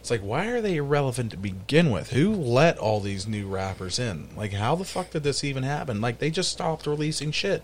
It's 0.00 0.10
like 0.10 0.20
why 0.20 0.48
are 0.48 0.60
they 0.60 0.76
irrelevant 0.76 1.30
to 1.30 1.38
begin 1.38 1.90
with? 1.90 2.10
Who 2.10 2.34
let 2.34 2.76
all 2.76 3.00
these 3.00 3.26
new 3.26 3.48
rappers 3.48 3.98
in? 3.98 4.28
Like 4.36 4.52
how 4.52 4.74
the 4.74 4.84
fuck 4.84 5.12
did 5.12 5.22
this 5.22 5.42
even 5.42 5.62
happen? 5.62 6.02
Like 6.02 6.18
they 6.18 6.30
just 6.30 6.52
stopped 6.52 6.86
releasing 6.86 7.30
shit. 7.32 7.62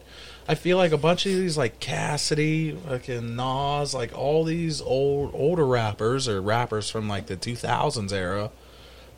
I 0.49 0.55
feel 0.55 0.79
like 0.79 0.93
a 0.93 0.97
bunch 0.97 1.27
of 1.27 1.33
these 1.33 1.59
like 1.59 1.81
Cassidy, 1.81 2.73
fucking 2.73 3.37
Nas, 3.37 3.93
like 3.93 4.17
all 4.17 4.45
these 4.45 4.81
old 4.81 5.33
older 5.35 5.67
rappers 5.67 6.27
or 6.27 6.41
rappers 6.41 6.89
from 6.89 7.07
like 7.07 7.27
the 7.27 7.37
2000s 7.37 8.13
era 8.15 8.51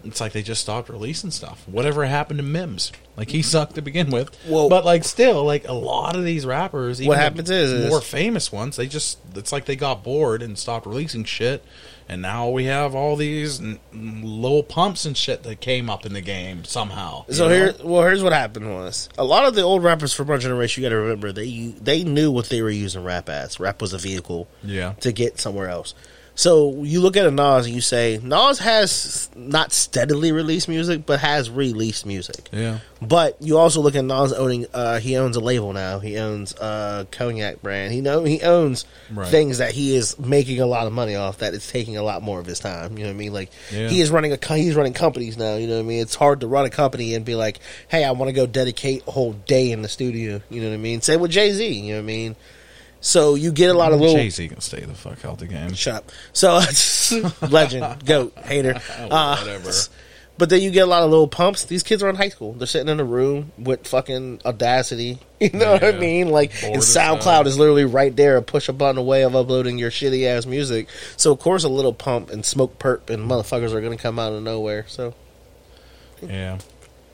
it's 0.04 0.20
like 0.20 0.32
they 0.32 0.42
just 0.42 0.60
stopped 0.60 0.88
releasing 0.88 1.30
stuff. 1.30 1.66
Whatever 1.68 2.04
happened 2.06 2.38
to 2.38 2.44
Mims? 2.44 2.92
Like 3.16 3.30
he 3.30 3.40
mm-hmm. 3.40 3.44
sucked 3.44 3.74
to 3.74 3.82
begin 3.82 4.10
with. 4.10 4.30
Well- 4.46 4.68
but 4.68 4.84
like 4.84 5.04
still, 5.04 5.44
like 5.44 5.68
a 5.68 5.72
lot 5.72 6.16
of 6.16 6.24
these 6.24 6.46
rappers, 6.46 7.00
even 7.00 7.08
What 7.08 7.16
the 7.16 7.22
happens 7.22 7.50
is- 7.50 7.90
more 7.90 8.00
famous 8.00 8.50
ones. 8.50 8.76
They 8.76 8.86
just 8.86 9.18
it's 9.34 9.52
like 9.52 9.66
they 9.66 9.76
got 9.76 10.02
bored 10.02 10.42
and 10.42 10.58
stopped 10.58 10.86
releasing 10.86 11.24
shit, 11.24 11.64
and 12.08 12.22
now 12.22 12.48
we 12.48 12.64
have 12.64 12.94
all 12.94 13.16
these 13.16 13.60
n- 13.60 13.78
little 13.92 14.62
pumps 14.62 15.04
and 15.04 15.16
shit 15.16 15.42
that 15.42 15.60
came 15.60 15.90
up 15.90 16.06
in 16.06 16.12
the 16.12 16.20
game 16.20 16.64
somehow. 16.64 17.24
So 17.30 17.48
know? 17.48 17.54
here, 17.54 17.74
well, 17.82 18.02
here's 18.02 18.22
what 18.22 18.32
happened 18.32 18.72
was 18.72 19.08
a 19.18 19.24
lot 19.24 19.44
of 19.44 19.54
the 19.54 19.62
old 19.62 19.84
rappers 19.84 20.12
from 20.12 20.30
our 20.30 20.38
generation. 20.38 20.82
You 20.82 20.88
got 20.88 20.94
to 20.94 21.00
remember 21.00 21.32
they 21.32 21.74
they 21.80 22.04
knew 22.04 22.30
what 22.30 22.48
they 22.48 22.62
were 22.62 22.70
using 22.70 23.04
rap 23.04 23.28
as. 23.28 23.60
Rap 23.60 23.80
was 23.80 23.92
a 23.92 23.98
vehicle 23.98 24.48
yeah, 24.62 24.94
to 25.00 25.12
get 25.12 25.38
somewhere 25.38 25.68
else. 25.68 25.94
So 26.34 26.82
you 26.84 27.00
look 27.00 27.16
at 27.18 27.26
a 27.26 27.30
Nas 27.30 27.66
and 27.66 27.74
you 27.74 27.80
say 27.82 28.18
Nas 28.22 28.58
has 28.60 29.28
not 29.36 29.72
steadily 29.72 30.32
released 30.32 30.68
music, 30.68 31.04
but 31.04 31.20
has 31.20 31.50
released 31.50 32.06
music. 32.06 32.48
yeah, 32.52 32.78
But 33.02 33.36
you 33.40 33.58
also 33.58 33.80
look 33.82 33.94
at 33.94 34.04
Nas 34.04 34.32
owning. 34.32 34.66
Uh, 34.72 35.00
he 35.00 35.16
owns 35.18 35.36
a 35.36 35.40
label 35.40 35.72
now. 35.74 35.98
He 35.98 36.16
owns 36.16 36.54
a 36.54 37.06
cognac 37.10 37.60
brand. 37.60 37.92
He 37.92 38.00
know 38.00 38.24
he 38.24 38.40
owns 38.42 38.86
Right. 39.12 39.28
things 39.28 39.58
that 39.58 39.72
he 39.72 39.94
is 39.94 40.18
making 40.18 40.60
a 40.60 40.66
lot 40.66 40.86
of 40.86 40.92
money 40.94 41.14
off. 41.14 41.38
That 41.38 41.52
it's 41.52 41.70
taking 41.70 41.96
a 41.98 42.02
lot 42.02 42.22
more 42.22 42.40
of 42.40 42.46
his 42.46 42.58
time. 42.58 42.96
You 42.96 43.04
know 43.04 43.10
what 43.10 43.14
I 43.16 43.18
mean? 43.18 43.32
Like 43.34 43.50
Yeah. 43.70 43.88
he 43.88 44.00
is 44.00 44.10
running 44.10 44.32
a 44.32 44.54
he's 44.54 44.74
running 44.76 44.94
companies 44.94 45.36
now. 45.36 45.56
You 45.56 45.66
know 45.66 45.74
what 45.74 45.80
I 45.80 45.84
mean? 45.84 46.00
It's 46.00 46.14
hard 46.14 46.40
to 46.40 46.46
run 46.46 46.64
a 46.64 46.70
company 46.70 47.14
and 47.14 47.24
be 47.24 47.34
like, 47.34 47.60
hey, 47.88 48.04
I 48.04 48.12
want 48.12 48.28
to 48.28 48.32
go 48.32 48.46
dedicate 48.46 49.02
a 49.06 49.10
whole 49.10 49.32
day 49.32 49.72
in 49.72 49.82
the 49.82 49.88
studio. 49.88 50.40
You 50.48 50.62
know 50.62 50.68
what 50.68 50.74
I 50.74 50.78
mean? 50.78 51.02
Same 51.02 51.20
with 51.20 51.32
Jay 51.32 51.52
Z. 51.52 51.66
You 51.68 51.92
know 51.92 51.98
what 51.98 52.04
I 52.04 52.06
mean? 52.06 52.36
So 53.00 53.34
you 53.34 53.50
get 53.52 53.70
a 53.70 53.78
lot 53.78 53.92
of 53.92 54.00
little. 54.00 54.14
Jay 54.14 54.28
Z 54.30 54.48
can 54.48 54.60
stay 54.60 54.80
the 54.80 54.94
fuck 54.94 55.24
out 55.24 55.38
the 55.38 55.46
game. 55.46 55.72
Shut 55.74 55.94
up. 55.94 56.12
So 56.32 56.60
legend, 57.48 58.04
goat, 58.04 58.36
hater. 58.38 58.80
Uh, 59.10 59.36
Whatever. 59.38 59.70
but 60.36 60.50
then 60.50 60.60
you 60.60 60.70
get 60.70 60.82
a 60.82 60.86
lot 60.86 61.02
of 61.02 61.10
little 61.10 61.26
pumps. 61.28 61.64
These 61.64 61.82
kids 61.82 62.02
are 62.02 62.10
in 62.10 62.16
high 62.16 62.28
school. 62.28 62.52
They're 62.52 62.66
sitting 62.66 62.88
in 62.90 63.00
a 63.00 63.04
room 63.04 63.52
with 63.58 63.86
fucking 63.86 64.42
audacity. 64.44 65.18
You 65.40 65.48
know 65.52 65.72
what 65.72 65.82
I 65.84 65.92
mean? 65.92 66.28
Like, 66.28 66.50
and 66.62 66.82
SoundCloud 66.82 67.46
is 67.46 67.58
literally 67.58 67.86
right 67.86 68.14
there, 68.14 68.36
a 68.36 68.42
push 68.42 68.68
a 68.68 68.74
button 68.74 68.98
away 68.98 69.22
of 69.22 69.34
uploading 69.34 69.78
your 69.78 69.90
shitty 69.90 70.26
ass 70.26 70.44
music. 70.44 70.90
So 71.16 71.32
of 71.32 71.38
course, 71.38 71.64
a 71.64 71.68
Lil 71.70 71.94
Pump 71.94 72.28
and 72.28 72.42
Smokepurpp 72.42 73.08
and 73.08 73.22
motherfuckers 73.26 73.72
are 73.72 73.80
gonna 73.80 73.96
come 73.96 74.18
out 74.18 74.34
of 74.34 74.42
nowhere. 74.42 74.84
So 74.86 75.14
Yeah, 76.20 76.58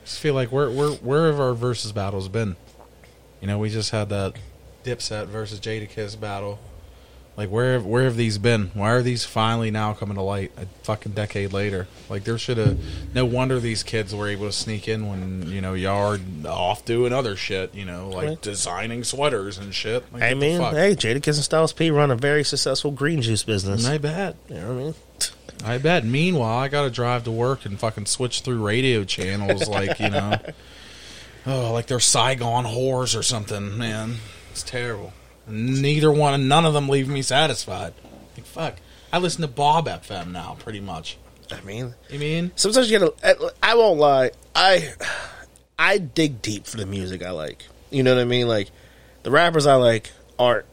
just 0.03 0.19
feel 0.19 0.33
like 0.33 0.51
where 0.51 0.69
where 0.69 0.89
where 0.89 1.27
have 1.27 1.39
our 1.39 1.53
versus 1.53 1.93
battles 1.93 2.27
been? 2.27 2.57
You 3.39 3.47
know, 3.47 3.59
we 3.59 3.69
just 3.69 3.91
had 3.91 4.09
that 4.09 4.33
Dipset 4.87 5.27
versus 5.27 5.59
Jadakiss 5.59 6.19
battle. 6.19 6.59
Like 7.35 7.49
where 7.49 7.73
have, 7.73 7.85
where 7.85 8.05
have 8.05 8.15
these 8.15 8.39
been? 8.39 8.71
Why 8.73 8.89
are 8.93 9.03
these 9.03 9.23
finally 9.23 9.69
now 9.69 9.93
coming 9.93 10.15
to 10.15 10.23
light 10.23 10.51
a 10.57 10.65
fucking 10.83 11.11
decade 11.11 11.53
later? 11.53 11.87
Like 12.09 12.23
there 12.23 12.39
should 12.39 12.57
have. 12.57 12.79
No 13.13 13.25
wonder 13.25 13.59
these 13.59 13.83
kids 13.83 14.15
were 14.15 14.27
able 14.27 14.47
to 14.47 14.51
sneak 14.51 14.87
in 14.87 15.07
when 15.07 15.43
you 15.51 15.61
know 15.61 15.75
y'all 15.75 16.17
off 16.47 16.83
doing 16.83 17.13
other 17.13 17.35
shit. 17.35 17.75
You 17.75 17.85
know, 17.85 18.09
like 18.09 18.27
Right. 18.27 18.41
designing 18.41 19.03
sweaters 19.03 19.59
and 19.59 19.71
shit. 19.75 20.11
Like, 20.11 20.23
I 20.23 20.29
what 20.33 20.37
mean, 20.39 20.57
fuck? 20.59 20.73
hey, 20.73 20.95
Jadakiss 20.95 21.35
and 21.35 21.43
Styles 21.43 21.73
P 21.73 21.91
run 21.91 22.09
a 22.09 22.15
very 22.15 22.43
successful 22.43 22.89
green 22.89 23.21
juice 23.21 23.43
business. 23.43 23.85
I 23.85 23.99
bet. 23.99 24.35
You 24.49 24.55
know 24.55 24.67
what 24.67 24.73
I 24.73 24.83
mean? 24.85 24.95
I 25.63 25.77
bet. 25.77 26.05
Meanwhile, 26.05 26.57
I 26.57 26.69
got 26.69 26.83
to 26.83 26.89
drive 26.89 27.23
to 27.25 27.31
work 27.31 27.65
and 27.65 27.79
fucking 27.79 28.07
switch 28.07 28.41
through 28.41 28.65
radio 28.65 29.03
channels, 29.03 29.67
like 29.67 29.99
you 29.99 30.09
know, 30.09 30.39
oh, 31.45 31.71
like 31.71 31.85
they're 31.85 31.99
Saigon 31.99 32.65
whores 32.65 33.15
or 33.17 33.21
something. 33.21 33.77
Man, 33.77 34.15
it's 34.61 34.69
terrible. 34.69 35.13
Neither 35.47 36.11
one, 36.11 36.47
none 36.47 36.65
of 36.65 36.73
them 36.73 36.89
leave 36.89 37.07
me 37.07 37.21
satisfied. 37.21 37.93
Like 38.35 38.45
fuck, 38.45 38.75
I 39.13 39.19
listen 39.19 39.41
to 39.41 39.47
Bob 39.47 39.87
FM 39.87 40.31
now, 40.31 40.57
pretty 40.59 40.79
much. 40.79 41.17
I 41.51 41.61
mean, 41.61 41.93
You 42.09 42.19
mean? 42.19 42.51
sometimes 42.55 42.91
you 42.91 42.99
gotta. 42.99 43.53
I 43.63 43.75
won't 43.75 43.99
lie. 43.99 44.31
I 44.55 44.89
I 45.79 45.99
dig 45.99 46.41
deep 46.41 46.65
for 46.65 46.77
the 46.77 46.85
music 46.85 47.23
I 47.23 47.31
like. 47.31 47.63
You 47.91 48.03
know 48.03 48.15
what 48.15 48.21
I 48.21 48.25
mean? 48.25 48.47
Like 48.47 48.69
the 49.23 49.31
rappers 49.31 49.65
I 49.65 49.75
like 49.75 50.11
aren't 50.37 50.65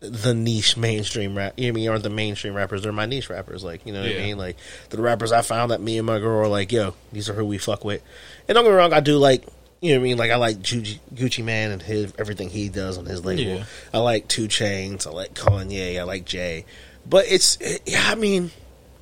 the 0.00 0.34
niche 0.34 0.76
mainstream 0.76 1.34
rap. 1.36 1.54
You 1.56 1.64
know 1.64 1.68
what 1.68 1.72
I 1.72 1.80
mean? 1.80 1.88
Aren't 1.88 2.02
the 2.02 2.10
mainstream 2.10 2.52
rappers? 2.54 2.82
They're 2.82 2.92
my 2.92 3.06
niche 3.06 3.30
rappers. 3.30 3.64
Like 3.64 3.86
you 3.86 3.92
know 3.94 4.02
what 4.02 4.10
Yeah. 4.10 4.18
I 4.18 4.24
mean? 4.24 4.36
Like 4.36 4.56
the 4.90 5.00
rappers 5.00 5.32
I 5.32 5.40
found 5.40 5.70
that 5.70 5.80
me 5.80 5.96
and 5.96 6.06
my 6.06 6.18
girl 6.18 6.40
are 6.40 6.48
like, 6.48 6.70
yo, 6.72 6.94
these 7.12 7.30
are 7.30 7.34
who 7.34 7.46
we 7.46 7.56
fuck 7.56 7.82
with. 7.84 8.02
And 8.48 8.56
don't 8.56 8.64
get 8.64 8.70
me 8.72 8.76
wrong, 8.76 8.92
I 8.92 9.00
do 9.00 9.16
like. 9.16 9.44
You 9.80 9.92
know 9.92 9.98
what 9.98 10.04
I 10.04 10.08
mean? 10.08 10.16
Like 10.18 10.30
I 10.30 10.36
like 10.36 10.58
Gucci, 10.58 10.98
Gucci 11.14 11.44
Mane 11.44 11.70
and 11.70 11.82
his 11.82 12.12
everything 12.18 12.48
he 12.48 12.68
does 12.68 12.98
on 12.98 13.06
his 13.06 13.24
label. 13.24 13.58
Yeah. 13.58 13.64
I 13.92 13.98
like 13.98 14.26
Two 14.28 14.48
Chainz. 14.48 15.06
I 15.06 15.10
like 15.10 15.34
Kanye. 15.34 15.98
I 15.98 16.02
like 16.04 16.24
Jay. 16.24 16.64
But 17.08 17.26
it's 17.28 17.58
yeah. 17.86 18.04
I 18.06 18.14
mean, 18.14 18.50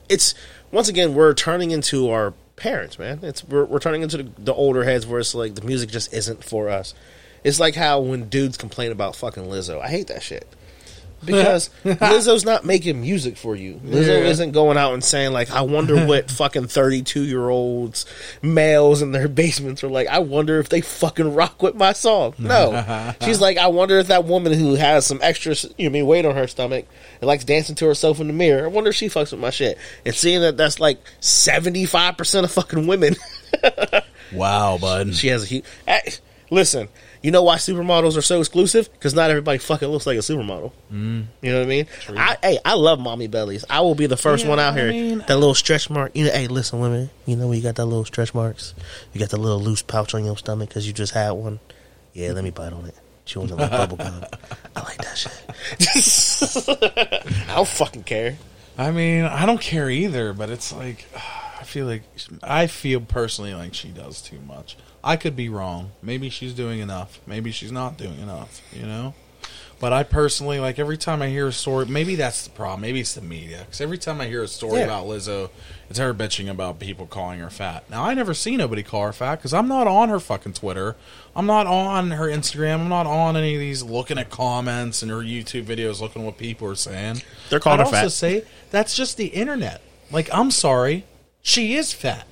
it's 0.08 0.34
once 0.72 0.88
again 0.88 1.14
we're 1.14 1.34
turning 1.34 1.70
into 1.70 2.10
our 2.10 2.34
parents, 2.56 2.98
man. 2.98 3.20
It's 3.22 3.44
we're, 3.44 3.64
we're 3.64 3.78
turning 3.78 4.02
into 4.02 4.18
the, 4.18 4.30
the 4.38 4.54
older 4.54 4.84
heads 4.84 5.06
where 5.06 5.20
it's 5.20 5.34
like 5.34 5.54
the 5.54 5.62
music 5.62 5.90
just 5.90 6.12
isn't 6.12 6.44
for 6.44 6.68
us. 6.68 6.94
It's 7.44 7.60
like 7.60 7.74
how 7.74 8.00
when 8.00 8.28
dudes 8.28 8.56
complain 8.56 8.90
about 8.90 9.16
fucking 9.16 9.44
Lizzo, 9.44 9.80
I 9.80 9.88
hate 9.88 10.08
that 10.08 10.22
shit. 10.22 10.48
because 11.26 11.70
Lizzo's 11.84 12.44
not 12.44 12.64
making 12.64 13.00
music 13.00 13.36
for 13.36 13.54
you. 13.56 13.80
Lizzo 13.84 14.06
Yeah. 14.22 14.28
isn't 14.30 14.52
going 14.52 14.76
out 14.76 14.92
and 14.94 15.02
saying 15.02 15.32
like, 15.32 15.50
"I 15.50 15.62
wonder 15.62 16.06
what 16.06 16.30
fucking 16.30 16.66
thirty-two-year-olds 16.68 18.06
males 18.42 19.02
in 19.02 19.12
their 19.12 19.28
basements 19.42 19.82
are 19.84 19.88
like." 19.88 20.08
I 20.08 20.18
wonder 20.20 20.58
if 20.58 20.68
they 20.68 20.80
fucking 20.80 21.34
rock 21.34 21.62
with 21.62 21.74
my 21.74 21.92
song. 21.92 22.34
No, 22.38 23.14
she's 23.22 23.40
like, 23.40 23.58
"I 23.58 23.66
wonder 23.68 23.98
if 23.98 24.08
that 24.08 24.24
woman 24.24 24.52
who 24.52 24.74
has 24.74 25.06
some 25.06 25.18
extra, 25.22 25.54
you 25.78 25.84
know, 25.84 25.86
I 25.86 25.92
mean, 26.00 26.06
weight 26.06 26.24
on 26.24 26.34
her 26.34 26.46
stomach 26.46 26.86
and 27.20 27.26
likes 27.28 27.44
dancing 27.44 27.74
to 27.76 27.86
herself 27.86 28.20
in 28.20 28.26
the 28.26 28.32
mirror. 28.32 28.64
I 28.64 28.68
wonder 28.68 28.90
if 28.90 28.96
she 28.96 29.06
fucks 29.08 29.32
with 29.32 29.40
my 29.40 29.50
shit." 29.50 29.78
And 30.04 30.14
seeing 30.14 30.40
that 30.42 30.56
that's 30.56 30.78
like 30.80 30.98
seventy-five 31.20 32.16
percent 32.16 32.44
of 32.44 32.52
fucking 32.52 32.86
women. 32.86 33.16
Wow, 34.32 34.78
bud. 34.78 35.14
She 35.14 35.28
has 35.28 35.44
a 35.44 35.46
huge. 35.46 35.64
Eh, 35.86 36.00
listen, 36.50 36.88
you 37.24 37.30
know 37.30 37.42
why 37.42 37.56
supermodels 37.56 38.16
are 38.18 38.22
so 38.22 38.38
exclusive? 38.38 38.92
Because 38.92 39.14
not 39.14 39.30
everybody 39.30 39.56
fucking 39.58 39.88
looks 39.88 40.06
like 40.06 40.16
a 40.18 40.20
supermodel. 40.20 40.72
Mm. 40.92 41.24
You 41.40 41.52
know 41.52 41.58
what 41.60 41.64
I 41.64 41.68
mean? 41.68 41.86
I, 42.10 42.36
hey, 42.42 42.58
I 42.64 42.74
love 42.74 43.00
mommy 43.00 43.28
bellies. 43.28 43.64
I 43.70 43.80
will 43.80 43.94
be 43.94 44.06
the 44.06 44.16
first 44.18 44.44
Yeah, 44.44 44.50
one 44.50 44.60
out 44.60 44.74
I 44.74 44.80
here. 44.80 44.90
mean- 44.90 45.18
that 45.26 45.36
little 45.38 45.54
stretch 45.54 45.88
mark. 45.88 46.12
You 46.14 46.26
know, 46.26 46.32
hey, 46.32 46.48
listen, 46.48 46.80
women. 46.80 47.08
You 47.24 47.36
know 47.36 47.48
when 47.48 47.56
you 47.56 47.62
got 47.62 47.76
that 47.76 47.86
little 47.86 48.04
stretch 48.04 48.34
marks? 48.34 48.74
You 49.14 49.20
got 49.20 49.30
the 49.30 49.38
little 49.38 49.60
loose 49.60 49.80
pouch 49.82 50.14
on 50.14 50.24
your 50.24 50.36
stomach 50.36 50.68
because 50.68 50.86
you 50.86 50.92
just 50.92 51.14
had 51.14 51.30
one. 51.32 51.60
Yeah, 52.12 52.32
let 52.32 52.44
me 52.44 52.50
bite 52.50 52.72
on 52.74 52.84
it. 52.84 52.94
She 53.24 53.38
wants 53.38 53.52
a 53.52 53.56
little 53.56 53.70
bubble 53.70 53.96
gum. 53.96 54.22
I 54.76 54.82
like 54.82 54.98
that 54.98 55.16
shit. 55.16 55.32
I 57.48 57.54
don't 57.56 57.66
fucking 57.68 58.04
care. 58.04 58.36
I 58.76 58.90
mean, 58.90 59.24
I 59.24 59.46
don't 59.46 59.60
care 59.60 59.88
either, 59.88 60.32
but 60.34 60.50
it's 60.50 60.72
like 60.72 61.06
I 61.60 61.64
feel 61.64 61.86
like 61.86 62.02
I 62.42 62.66
feel 62.66 63.00
personally 63.00 63.54
like 63.54 63.72
she 63.72 63.88
does 63.88 64.20
too 64.20 64.40
much. 64.40 64.76
I 65.04 65.16
could 65.16 65.36
be 65.36 65.48
wrong. 65.48 65.92
Maybe 66.02 66.30
she's 66.30 66.54
doing 66.54 66.80
enough. 66.80 67.20
Maybe 67.26 67.50
she's 67.52 67.72
not 67.72 67.96
doing 67.98 68.18
enough. 68.20 68.60
You 68.72 68.86
know. 68.86 69.14
But 69.80 69.92
I 69.92 70.02
personally 70.04 70.60
like 70.60 70.78
every 70.78 70.96
time 70.96 71.20
I 71.20 71.28
hear 71.28 71.48
a 71.48 71.52
story. 71.52 71.84
Maybe 71.86 72.14
that's 72.14 72.44
the 72.44 72.50
problem. 72.50 72.80
Maybe 72.80 73.00
it's 73.00 73.14
the 73.14 73.20
media. 73.20 73.58
Because 73.66 73.80
every 73.80 73.98
time 73.98 74.20
I 74.20 74.26
hear 74.28 74.42
a 74.42 74.48
story 74.48 74.78
Yeah. 74.78 74.84
about 74.84 75.06
Lizzo, 75.06 75.50
it's 75.90 75.98
her 75.98 76.14
bitching 76.14 76.48
about 76.48 76.78
people 76.78 77.06
calling 77.06 77.40
her 77.40 77.50
fat. 77.50 77.84
Now 77.90 78.04
I 78.04 78.14
never 78.14 78.32
see 78.32 78.56
nobody 78.56 78.82
call 78.82 79.02
her 79.04 79.12
fat 79.12 79.36
because 79.36 79.52
I'm 79.52 79.68
not 79.68 79.86
on 79.86 80.08
her 80.08 80.20
fucking 80.20 80.54
Twitter. 80.54 80.96
I'm 81.36 81.44
not 81.46 81.66
on 81.66 82.12
her 82.12 82.28
Instagram. 82.28 82.76
I'm 82.80 82.88
not 82.88 83.06
on 83.06 83.36
any 83.36 83.54
of 83.54 83.60
these 83.60 83.82
looking 83.82 84.16
at 84.16 84.30
comments 84.30 85.02
and 85.02 85.10
her 85.10 85.18
YouTube 85.18 85.64
videos, 85.64 86.00
looking 86.00 86.24
what 86.24 86.38
people 86.38 86.68
are 86.68 86.76
saying. 86.76 87.20
They're 87.50 87.60
calling 87.60 87.80
I'd 87.80 87.88
her 87.88 87.96
also 87.96 88.06
fat. 88.06 88.12
say 88.12 88.44
that's 88.70 88.96
just 88.96 89.16
the 89.18 89.26
internet. 89.26 89.82
Like 90.10 90.30
I'm 90.32 90.50
sorry, 90.52 91.04
she 91.42 91.74
is 91.74 91.92
fat. 91.92 92.26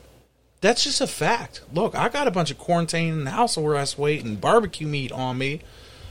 That's 0.62 0.85
just 0.85 1.01
a 1.01 1.07
fact. 1.09 1.61
Look, 1.75 1.94
I 1.94 2.09
got 2.09 2.29
a 2.29 2.31
bunch 2.31 2.51
of 2.51 2.57
quarantine 2.57 3.12
and 3.12 3.29
house 3.29 3.59
arrest 3.59 3.98
weight 3.98 4.25
and 4.25 4.40
barbecue 4.40 4.87
meat 4.87 5.12
on 5.12 5.37
me. 5.37 5.61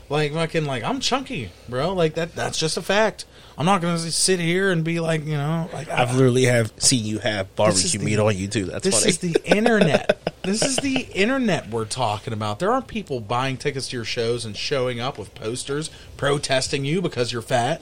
Like 0.10 0.34
fucking 0.34 0.66
like 0.66 0.84
I'm 0.84 1.00
chunky, 1.00 1.52
bro. 1.70 1.94
Like 1.94 2.16
that 2.16 2.36
that's 2.36 2.60
just 2.60 2.76
a 2.76 2.82
fact. 2.82 3.24
I'm 3.58 3.66
not 3.66 3.82
gonna 3.82 3.98
sit 3.98 4.42
here 4.42 4.70
and 4.70 4.84
be 4.84 5.00
like, 5.00 5.26
you 5.26 5.38
know, 5.38 5.70
like 5.72 5.88
I've 5.88 6.10
I, 6.10 6.14
literally 6.14 6.44
have 6.44 6.74
seen 6.78 7.06
you 7.06 7.20
have 7.20 7.56
barbecue 7.56 7.98
the- 7.98 8.06
meat 8.06 8.20
on 8.20 8.38
you 8.38 8.50
too. 8.50 8.66
That's 8.66 8.84
this 8.84 9.00
funny. 9.00 9.10
is 9.10 9.18
the 9.20 9.42
internet. 9.46 10.20
this 10.44 10.64
is 10.64 10.76
the 10.78 11.08
internet 11.14 11.70
we're 11.70 11.86
talking 11.86 12.34
about. 12.34 12.60
There 12.60 12.74
aren't 12.74 12.88
people 12.88 13.22
buying 13.22 13.56
tickets 13.56 13.88
to 13.88 13.96
your 13.96 14.06
shows 14.06 14.44
and 14.44 14.58
showing 14.58 15.00
up 15.00 15.18
with 15.18 15.34
posters 15.34 15.90
protesting 16.18 16.84
you 16.84 17.02
because 17.02 17.32
you're 17.32 17.42
fat. 17.42 17.82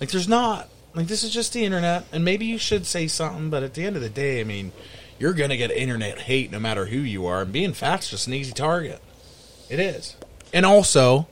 Like 0.00 0.10
there's 0.10 0.28
not. 0.28 0.68
Like 0.94 1.08
this 1.08 1.24
is 1.24 1.32
just 1.32 1.52
the 1.52 1.64
internet, 1.64 2.04
and 2.12 2.24
maybe 2.24 2.46
you 2.46 2.58
should 2.58 2.86
say 2.86 3.08
something. 3.08 3.50
But 3.50 3.64
at 3.64 3.74
the 3.74 3.84
end 3.84 3.96
of 3.96 4.02
the 4.02 4.08
day, 4.08 4.40
I 4.40 4.44
mean, 4.44 4.70
you're 5.18 5.32
gonna 5.32 5.56
get 5.56 5.70
internet 5.70 6.20
hate 6.20 6.50
no 6.50 6.58
matter 6.58 6.86
who 6.86 6.98
you 6.98 7.26
are, 7.26 7.42
and 7.42 7.52
being 7.52 7.72
fat's 7.72 8.10
just 8.10 8.26
an 8.26 8.34
easy 8.34 8.52
target. 8.52 9.00
It 9.68 9.80
is. 9.80 10.16
And 10.52 10.64
also, 10.64 11.26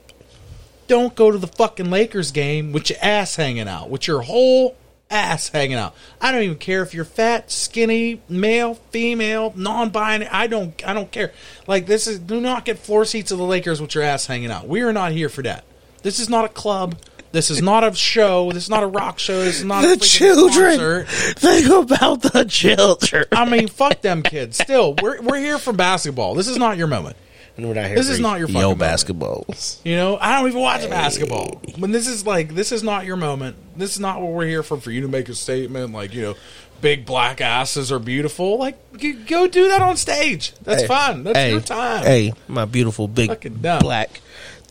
don't 0.88 1.14
go 1.14 1.30
to 1.30 1.38
the 1.38 1.46
fucking 1.46 1.90
Lakers 1.90 2.30
game 2.30 2.72
with 2.72 2.90
your 2.90 2.98
ass 3.02 3.36
hanging 3.36 3.68
out, 3.68 3.90
with 3.90 4.06
your 4.06 4.22
whole 4.22 4.76
ass 5.10 5.48
hanging 5.48 5.76
out. 5.76 5.94
I 6.20 6.32
don't 6.32 6.42
even 6.42 6.58
care 6.58 6.82
if 6.82 6.92
you're 6.92 7.04
fat, 7.04 7.50
skinny, 7.50 8.20
male, 8.28 8.74
female, 8.90 9.52
non-binary. 9.56 10.30
I 10.30 10.46
don't. 10.46 10.86
I 10.86 10.92
don't 10.92 11.10
care. 11.10 11.32
Like 11.66 11.86
this 11.86 12.06
is. 12.06 12.18
Do 12.18 12.40
not 12.40 12.64
get 12.64 12.78
floor 12.78 13.04
seats 13.04 13.30
of 13.30 13.38
the 13.38 13.44
Lakers 13.44 13.80
with 13.80 13.94
your 13.94 14.04
ass 14.04 14.26
hanging 14.26 14.50
out. 14.50 14.68
We 14.68 14.82
are 14.82 14.92
not 14.92 15.12
here 15.12 15.28
for 15.28 15.42
that. 15.42 15.64
This 16.02 16.18
is 16.18 16.28
not 16.28 16.44
a 16.44 16.48
club. 16.48 16.96
This 17.36 17.50
is 17.50 17.60
not 17.60 17.84
a 17.84 17.94
show. 17.94 18.50
This 18.50 18.62
is 18.64 18.70
not 18.70 18.82
a 18.82 18.86
rock 18.86 19.18
show. 19.18 19.44
This 19.44 19.58
is 19.58 19.64
not 19.64 19.84
a 19.84 19.88
the 19.88 19.96
freaking 19.96 20.02
children. 20.18 20.78
concert. 20.78 21.08
Think 21.38 21.68
about 21.68 22.22
the 22.22 22.44
children. 22.44 23.26
I 23.30 23.44
mean, 23.44 23.68
fuck 23.68 24.00
them 24.00 24.22
kids. 24.22 24.56
Still, 24.56 24.94
we're 25.02 25.20
we're 25.20 25.36
here 25.38 25.58
for 25.58 25.74
basketball. 25.74 26.34
This 26.34 26.48
is 26.48 26.56
not 26.56 26.78
your 26.78 26.86
moment. 26.86 27.18
And 27.58 27.66
we're 27.68 27.74
not 27.74 27.86
here 27.88 27.96
This 27.96 28.06
for 28.08 28.14
is 28.14 28.20
not 28.20 28.38
your 28.38 28.48
fucking 28.48 28.60
yo 28.62 28.68
moment. 28.74 28.90
basketballs. 28.90 29.80
You 29.84 29.96
know, 29.96 30.16
I 30.18 30.38
don't 30.38 30.48
even 30.48 30.62
watch 30.62 30.88
basketball. 30.88 31.60
When 31.78 31.92
this 31.92 32.06
is 32.06 32.24
like 32.24 32.54
this 32.54 32.72
is 32.72 32.82
not 32.82 33.04
your 33.04 33.16
moment. 33.16 33.56
This 33.76 33.92
is 33.92 34.00
not 34.00 34.22
what 34.22 34.32
we're 34.32 34.46
here 34.46 34.62
for. 34.62 34.78
For 34.80 34.90
you 34.90 35.02
to 35.02 35.08
make 35.08 35.28
a 35.28 35.34
statement 35.34 35.92
like 35.92 36.14
you 36.14 36.22
know, 36.22 36.34
big 36.80 37.04
black 37.04 37.42
asses 37.42 37.92
are 37.92 37.98
beautiful. 37.98 38.56
Like 38.58 38.78
you, 38.98 39.12
go 39.12 39.46
do 39.46 39.68
that 39.68 39.82
on 39.82 39.98
stage. 39.98 40.54
That's 40.62 40.82
Hey, 40.82 40.88
fun. 40.88 41.24
That's 41.24 41.36
hey, 41.38 41.50
your 41.50 41.60
time. 41.60 42.02
Hey, 42.02 42.32
my 42.48 42.64
beautiful 42.64 43.08
big 43.08 43.60
black 43.60 44.22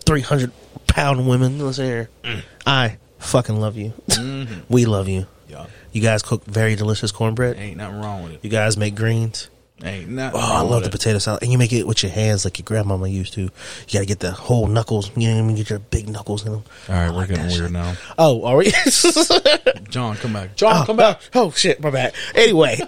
three 0.06 0.22
hundred 0.22 0.52
pound 0.96 1.28
women. 1.28 1.60
Listen 1.60 1.86
here, 1.86 2.10
mm. 2.24 2.42
I 2.66 2.98
fucking 3.20 3.60
love 3.60 3.76
you. 3.78 3.94
Mm-hmm. 4.16 4.62
We 4.74 4.86
love 4.86 5.08
you. 5.10 5.28
Yeah, 5.50 5.66
You 5.92 6.02
guys 6.02 6.22
cook 6.24 6.46
very 6.46 6.76
delicious 6.76 7.12
cornbread. 7.12 7.58
ain't 7.58 7.78
nothing 7.78 8.00
wrong 8.00 8.24
with 8.24 8.32
it. 8.34 8.40
You 8.44 8.50
guys 8.50 8.78
make 8.78 8.96
greens. 8.96 9.50
Ain't 9.84 10.08
nothing. 10.10 10.40
Oh, 10.42 10.44
I 10.54 10.62
wrong 10.62 10.70
love 10.72 10.82
the 10.84 10.88
it. 10.88 10.92
potato 10.94 11.20
salad, 11.20 11.44
and 11.44 11.52
you 11.52 11.58
make 11.58 11.74
it 11.74 11.86
with 11.86 12.02
your 12.02 12.12
hands 12.14 12.46
like 12.46 12.58
your 12.58 12.64
grandmama 12.64 13.08
used 13.10 13.34
to. 13.34 13.42
You 13.42 13.50
got 13.92 14.00
to 14.00 14.06
get 14.06 14.20
the 14.22 14.32
whole 14.32 14.68
knuckles. 14.68 15.12
You 15.18 15.28
know 15.30 15.36
what 15.36 15.44
I 15.44 15.48
mean? 15.48 15.56
Get 15.58 15.70
your 15.70 15.80
big 15.80 16.08
knuckles 16.08 16.46
in 16.46 16.54
them. 16.54 16.64
All 16.88 16.96
right, 16.96 17.08
I 17.08 17.12
we're 17.16 17.28
getting 17.28 17.48
weird 17.48 17.56
shit. 17.56 17.72
now. 17.72 17.96
Oh, 18.18 18.46
are 18.46 18.56
we? 18.56 18.72
John, 19.90 20.16
come 20.16 20.32
back. 20.34 20.56
John, 20.56 20.84
oh, 20.84 20.86
come 20.86 20.96
back. 20.98 21.20
Oh, 21.36 21.48
oh, 21.48 21.52
shit, 21.52 21.82
my 21.82 21.90
bad. 21.90 22.14
Anyway. 22.36 22.78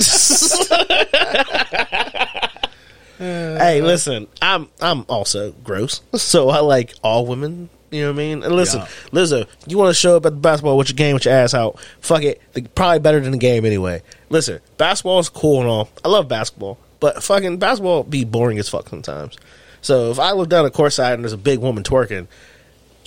hey, 3.18 3.82
listen, 3.82 4.28
I'm 4.42 4.70
I'm 4.82 5.06
also 5.10 5.52
gross. 5.52 6.02
So 6.16 6.50
I 6.50 6.60
like 6.60 6.94
all 7.04 7.26
women. 7.26 7.70
You 7.90 8.02
know 8.02 8.08
what 8.12 8.16
I 8.16 8.18
mean? 8.18 8.44
And 8.44 8.54
listen, 8.56 8.82
Yeah. 8.82 8.88
Lizzo, 9.12 9.48
you 9.66 9.78
want 9.78 9.90
to 9.90 9.94
show 9.94 10.18
up 10.18 10.26
at 10.26 10.34
the 10.34 10.40
basketball 10.40 10.78
with 10.78 10.90
your 10.90 10.96
game 10.96 11.14
with 11.14 11.24
your 11.26 11.34
ass 11.34 11.54
out? 11.54 11.80
Fuck 12.02 12.24
it. 12.24 12.42
The- 12.54 12.64
Probably 12.64 13.00
better 13.00 13.20
than 13.22 13.32
the 13.32 13.38
game 13.38 13.66
anyway. 13.66 14.02
Listen, 14.30 14.60
basketball 14.78 15.20
is 15.20 15.30
cool 15.30 15.62
and 15.62 15.70
all. 15.70 15.90
I 16.04 16.10
love 16.10 16.28
basketball, 16.28 16.78
but 17.00 17.24
fucking 17.24 17.58
basketball 17.60 18.04
be 18.04 18.26
boring 18.26 18.60
as 18.60 18.68
fuck 18.68 18.90
sometimes. 18.90 19.38
So 19.82 20.12
if 20.12 20.20
I 20.20 20.32
look 20.34 20.50
down 20.50 20.66
the 20.66 20.72
court 20.72 20.92
side 20.92 21.14
and 21.14 21.24
there's 21.24 21.32
a 21.34 21.38
big 21.38 21.60
woman 21.60 21.84
twerking, 21.84 22.28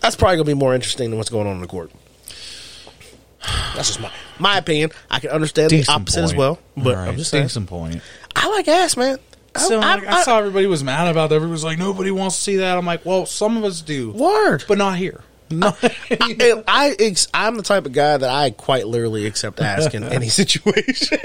that's 0.00 0.16
probably 0.16 0.36
gonna 0.36 0.46
be 0.46 0.54
more 0.54 0.74
interesting 0.74 1.10
than 1.10 1.18
what's 1.18 1.28
going 1.30 1.46
on 1.46 1.56
in 1.56 1.60
the 1.60 1.66
court. 1.66 1.90
That's 3.74 3.88
just 3.88 4.00
my 4.00 4.10
my 4.38 4.58
opinion. 4.58 4.90
I 5.10 5.20
can 5.20 5.30
understand 5.30 5.70
the 5.70 5.78
Decent 5.78 5.94
opposite 5.96 6.24
as 6.24 6.34
well, 6.34 6.58
but 6.76 6.96
right, 6.96 7.08
I'm 7.08 7.16
just 7.16 7.30
saying. 7.30 7.44
decent 7.44 7.66
point. 7.68 8.00
I 8.36 8.48
like 8.48 8.68
ass, 8.68 8.96
man. 8.96 9.18
Oh, 9.56 9.58
I, 9.58 9.60
So 9.68 9.80
I, 9.80 9.94
like, 9.96 10.06
I, 10.06 10.22
saw 10.22 10.38
everybody 10.38 10.66
was 10.66 10.84
mad 10.84 11.08
about 11.08 11.28
that. 11.30 11.36
Everybody 11.36 11.52
was 11.52 11.64
like, 11.64 11.78
nobody 11.78 12.10
wants 12.10 12.36
to 12.36 12.42
see 12.42 12.56
that. 12.56 12.76
I'm 12.78 12.86
like, 12.86 13.04
well, 13.04 13.26
some 13.26 13.56
of 13.56 13.64
us 13.64 13.80
do, 13.80 14.10
word. 14.12 14.64
but 14.68 14.78
not 14.78 14.96
here. 14.96 15.22
Uh, 15.22 15.26
no. 15.52 15.76
And 16.10 16.62
I, 16.68 16.94
ex- 16.96 17.26
I'm 17.34 17.56
the 17.56 17.64
type 17.64 17.84
of 17.84 17.92
guy 17.92 18.16
that 18.16 18.30
I 18.30 18.50
quite 18.50 18.86
literally 18.86 19.26
accept 19.26 19.60
ask 19.60 19.92
in 19.94 20.04
any 20.04 20.28
situation. 20.44 21.18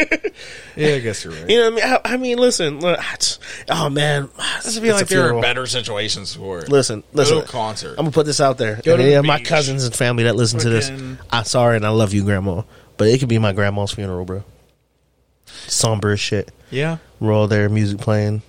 yeah, 0.75 0.95
I 0.95 0.99
guess 0.99 1.23
you're 1.23 1.33
right. 1.33 1.47
you 1.47 1.57
know 1.59 1.69
what 1.69 1.83
I 1.83 1.85
mean? 1.85 1.99
I, 2.05 2.13
I 2.13 2.17
mean, 2.17 2.37
listen. 2.39 2.79
look, 2.79 2.99
Oh 3.69 3.89
man, 3.91 4.29
this 4.63 4.73
would 4.73 4.81
be 4.81 4.89
it's 4.89 4.97
like 4.97 5.05
a 5.05 5.09
there 5.09 5.19
are 5.19 5.23
funeral. 5.25 5.41
better 5.43 5.67
situations 5.67 6.33
for 6.33 6.57
it. 6.61 6.69
Listen, 6.69 7.01
Go 7.01 7.07
listen. 7.13 7.37
to 7.37 7.43
a 7.43 7.47
concert. 7.47 7.89
I'm 7.91 7.97
gonna 8.05 8.11
put 8.11 8.25
this 8.25 8.41
out 8.41 8.57
there. 8.57 8.77
Go 8.83 8.97
to 8.97 9.03
any 9.03 9.11
the 9.11 9.19
of 9.19 9.25
my 9.25 9.39
cousins 9.39 9.83
and 9.85 9.93
family 9.95 10.23
that 10.23 10.35
listen 10.35 10.57
to 10.61 10.69
this, 10.69 10.89
I'm 11.29 11.45
sorry 11.45 11.75
and 11.77 11.85
I 11.85 11.89
love 11.89 12.11
you, 12.13 12.23
grandma. 12.23 12.63
But 12.97 13.09
it 13.09 13.19
could 13.19 13.29
be 13.29 13.37
my 13.37 13.51
grandma's 13.53 13.91
funeral, 13.91 14.25
bro. 14.25 14.43
Somber 15.67 16.11
as 16.11 16.19
shit. 16.19 16.51
yeah. 16.69 16.97
We're 17.19 17.33
all 17.33 17.47
there, 17.47 17.69
music 17.69 17.99
playing, 17.99 18.41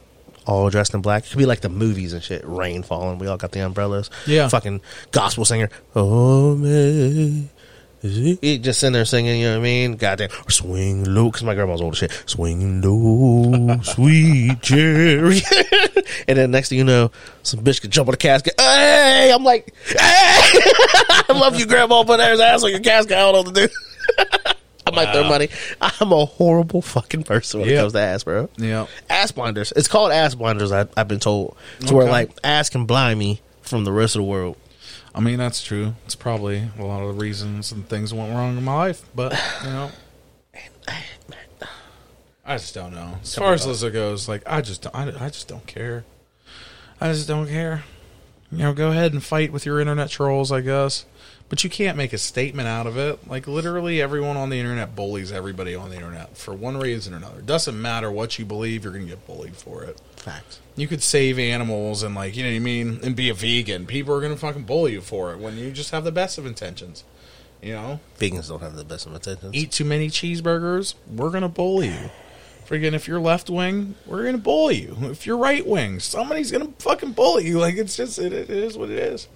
all 0.47 0.69
dressed 0.71 0.93
in 0.93 1.01
black. 1.01 1.25
It 1.25 1.31
could 1.31 1.39
be 1.39 1.47
like 1.47 1.61
the 1.61 1.69
movies 1.69 2.13
and 2.13 2.23
shit. 2.23 2.43
Rain 2.45 2.83
falling. 2.83 3.19
We 3.19 3.27
all 3.29 3.37
got 3.37 3.53
the 3.53 3.61
umbrellas. 3.61 4.11
Yeah. 4.27 4.49
Fucking 4.49 4.81
gospel 5.13 5.45
singer. 5.45 5.71
Oh 5.95 6.57
man. 6.57 7.49
He 8.03 8.59
just 8.59 8.79
sitting 8.79 8.93
there 8.93 9.05
singing, 9.05 9.41
you 9.41 9.47
know 9.47 9.53
what 9.55 9.61
I 9.61 9.63
mean? 9.65 9.97
Goddamn. 9.97 10.29
Swing 10.49 11.03
low, 11.13 11.25
because 11.27 11.43
my 11.43 11.55
grandma's 11.55 11.81
old 11.81 11.95
as 11.95 11.99
shit. 11.99 12.23
Swing 12.27 12.81
low, 12.81 13.79
sweet 13.83 14.61
cherry. 14.63 15.41
and 16.29 16.39
then 16.39 16.51
next 16.53 16.69
thing 16.69 16.79
you 16.79 16.85
know, 16.85 17.11
some 17.43 17.61
bitch 17.61 17.81
could 17.81 17.91
jump 17.91 18.09
on 18.09 18.13
the 18.13 18.19
casket. 18.19 18.55
Hey! 18.61 19.33
I'm 19.35 19.43
like, 19.43 19.75
hey! 19.87 19.97
I 19.99 21.25
love 21.35 21.59
you, 21.59 21.67
grandma, 21.67 22.05
but 22.05 22.19
there's 22.19 22.39
ass 22.39 22.63
on 22.63 22.71
your 22.71 22.81
casket. 22.81 23.17
I 23.17 23.21
don't 23.21 23.33
know 23.33 23.43
what 23.43 23.55
to 23.55 23.67
do. 23.67 24.53
I 24.87 24.91
might 24.93 25.13
throw 25.13 25.23
Wow. 25.23 25.29
money. 25.31 25.49
I'm 25.81 26.13
a 26.13 26.25
horrible 26.25 26.81
fucking 26.83 27.25
person 27.25 27.61
when 27.61 27.69
it 27.69 27.77
comes 27.77 27.93
to 27.95 28.01
ass, 28.01 28.23
bro 28.25 28.49
Yeah. 28.57 28.87
ass 29.11 29.33
blinders. 29.33 29.73
It's 29.75 29.89
called 29.89 30.13
ass 30.13 30.35
blinders. 30.35 30.71
I, 30.73 30.87
I've 30.97 31.09
been 31.09 31.19
told 31.21 31.57
to 31.87 31.95
where 31.95 32.09
like 32.09 32.31
ass 32.45 32.71
can 32.71 32.87
blind 32.87 33.19
me 33.19 33.41
from 33.63 33.85
the 33.85 33.93
rest 33.93 34.15
of 34.15 34.21
the 34.21 34.25
world. 34.25 34.57
I 35.15 35.21
mean, 35.21 35.39
that's 35.39 35.63
true. 35.63 35.95
It's 36.05 36.15
probably 36.15 36.69
a 36.79 36.85
lot 36.85 37.03
of 37.03 37.17
the 37.17 37.21
reasons 37.21 37.73
and 37.73 37.89
things 37.89 38.13
went 38.15 38.33
wrong 38.35 38.57
in 38.59 38.63
my 38.65 38.75
life, 38.77 39.03
but, 39.15 39.33
you 39.65 39.71
know. 39.71 39.91
I 42.45 42.59
just 42.59 42.75
don't 42.75 42.95
know. 42.95 43.15
As 43.23 43.35
far 43.35 43.55
as 43.55 43.67
Lizzo 43.67 43.93
goes, 43.93 44.29
like 44.29 44.43
I 44.47 44.61
just, 44.61 44.83
don't, 44.83 44.95
I, 44.95 45.25
I 45.27 45.29
just 45.31 45.49
don't 45.49 45.67
care. 45.67 46.05
I 47.01 47.13
just 47.13 47.27
don't 47.27 47.49
care. 47.49 47.83
You 48.53 48.59
know, 48.59 48.73
go 48.73 48.91
ahead 48.91 49.13
and 49.13 49.23
fight 49.25 49.53
with 49.53 49.67
your 49.67 49.81
internet 49.81 50.11
trolls, 50.11 50.53
I 50.53 50.61
guess. 50.61 51.05
But 51.49 51.63
you 51.63 51.71
can't 51.71 51.97
make 51.97 52.13
a 52.13 52.19
statement 52.19 52.67
out 52.67 52.87
of 52.87 52.97
it. 52.97 53.29
Like 53.29 53.47
literally 53.47 54.03
everyone 54.03 54.37
on 54.37 54.51
the 54.51 54.59
internet 54.59 54.97
bullies 54.97 55.31
everybody 55.31 55.75
on 55.75 55.91
the 55.91 55.97
internet 55.97 56.37
for 56.37 56.55
one 56.55 56.77
reason 56.77 57.15
or 57.15 57.19
another. 57.19 57.39
It 57.39 57.47
doesn't 57.47 57.81
matter 57.81 58.11
what 58.11 58.39
you 58.39 58.45
believe, 58.45 58.83
you're 58.83 58.93
gonna 58.93 59.05
get 59.05 59.27
bullied 59.27 59.57
for 59.57 59.85
it. 59.85 60.01
Facts. 60.17 60.61
You 60.75 60.89
could 60.89 61.03
save 61.03 61.39
animals 61.39 62.03
and 62.03 62.15
like 62.15 62.37
you 62.37 62.43
know 62.43 62.51
what 62.51 62.57
I 62.57 62.61
mean 62.61 62.99
and 63.03 63.15
be 63.15 63.29
a 63.29 63.35
vegan. 63.35 63.87
People 63.87 64.15
are 64.15 64.21
gonna 64.21 64.37
fucking 64.37 64.65
bully 64.65 64.93
you 64.93 65.01
for 65.01 65.33
it 65.33 65.39
when 65.39 65.57
you 65.57 65.71
just 65.71 65.93
have 65.93 66.05
the 66.05 66.13
best 66.13 66.37
of 66.37 66.47
intentions. 66.47 67.05
You 67.63 67.73
know? 67.73 68.01
Vegans 68.19 68.49
don't 68.49 68.61
have 68.61 68.77
the 68.77 68.85
best 68.85 69.07
of 69.07 69.15
intentions. 69.15 69.55
Eat 69.55 69.71
too 69.71 69.85
many 69.85 70.09
cheeseburgers, 70.09 70.95
we're 71.15 71.31
gonna 71.31 71.49
bully 71.49 71.89
you. 71.89 72.11
Freaking 72.67 72.95
if 72.95 73.07
you're 73.07 73.21
left 73.21 73.49
wing, 73.49 73.95
we're 74.07 74.25
gonna 74.25 74.39
bully 74.39 74.83
you. 74.83 74.97
If 75.03 75.25
you're 75.25 75.37
right 75.37 75.65
wing, 75.65 76.01
somebody's 76.01 76.51
gonna 76.51 76.73
fucking 76.81 77.13
bully 77.13 77.47
you. 77.47 77.61
Like 77.61 77.77
it's 77.77 77.97
just 77.97 78.19
it, 78.19 78.33
it 78.33 78.51
is 78.51 78.77
what 78.77 78.91
it 78.91 78.99
is. 78.99 79.29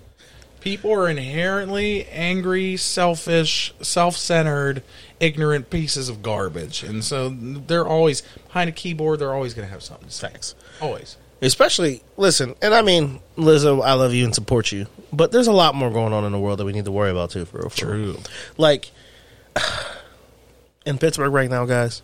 People 0.60 0.92
are 0.92 1.08
inherently 1.08 2.06
angry, 2.06 2.76
selfish, 2.76 3.72
self-centered, 3.80 4.82
ignorant 5.18 5.70
pieces 5.70 6.08
of 6.08 6.22
garbage, 6.22 6.82
and 6.82 7.02
so 7.02 7.30
they're 7.30 7.86
always 7.86 8.22
behind 8.46 8.68
a 8.68 8.72
keyboard. 8.72 9.20
They're 9.20 9.34
always 9.34 9.54
gonna 9.54 9.68
have 9.68 9.82
something 9.82 10.08
to 10.08 10.14
say. 10.14 10.28
Facts. 10.28 10.54
Always. 10.80 11.16
Especially, 11.42 12.02
listen, 12.18 12.54
and 12.60 12.74
I 12.74 12.82
mean, 12.82 13.20
Lizzo, 13.38 13.82
I 13.82 13.94
love 13.94 14.12
you 14.12 14.26
and 14.26 14.34
support 14.34 14.72
you, 14.72 14.86
but 15.10 15.32
there's 15.32 15.46
a 15.46 15.52
lot 15.52 15.74
more 15.74 15.90
going 15.90 16.12
on 16.12 16.24
in 16.24 16.32
the 16.32 16.38
world 16.38 16.58
that 16.58 16.66
we 16.66 16.72
need 16.72 16.84
to 16.84 16.92
worry 16.92 17.10
about 17.10 17.30
too. 17.30 17.46
For 17.46 17.58
real, 17.58 17.70
for 17.70 17.86
real. 17.86 18.14
True. 18.14 18.22
Like 18.58 18.90
in 20.86 20.98
Pittsburgh 20.98 21.32
right 21.32 21.50
now, 21.50 21.64
guys. 21.64 22.02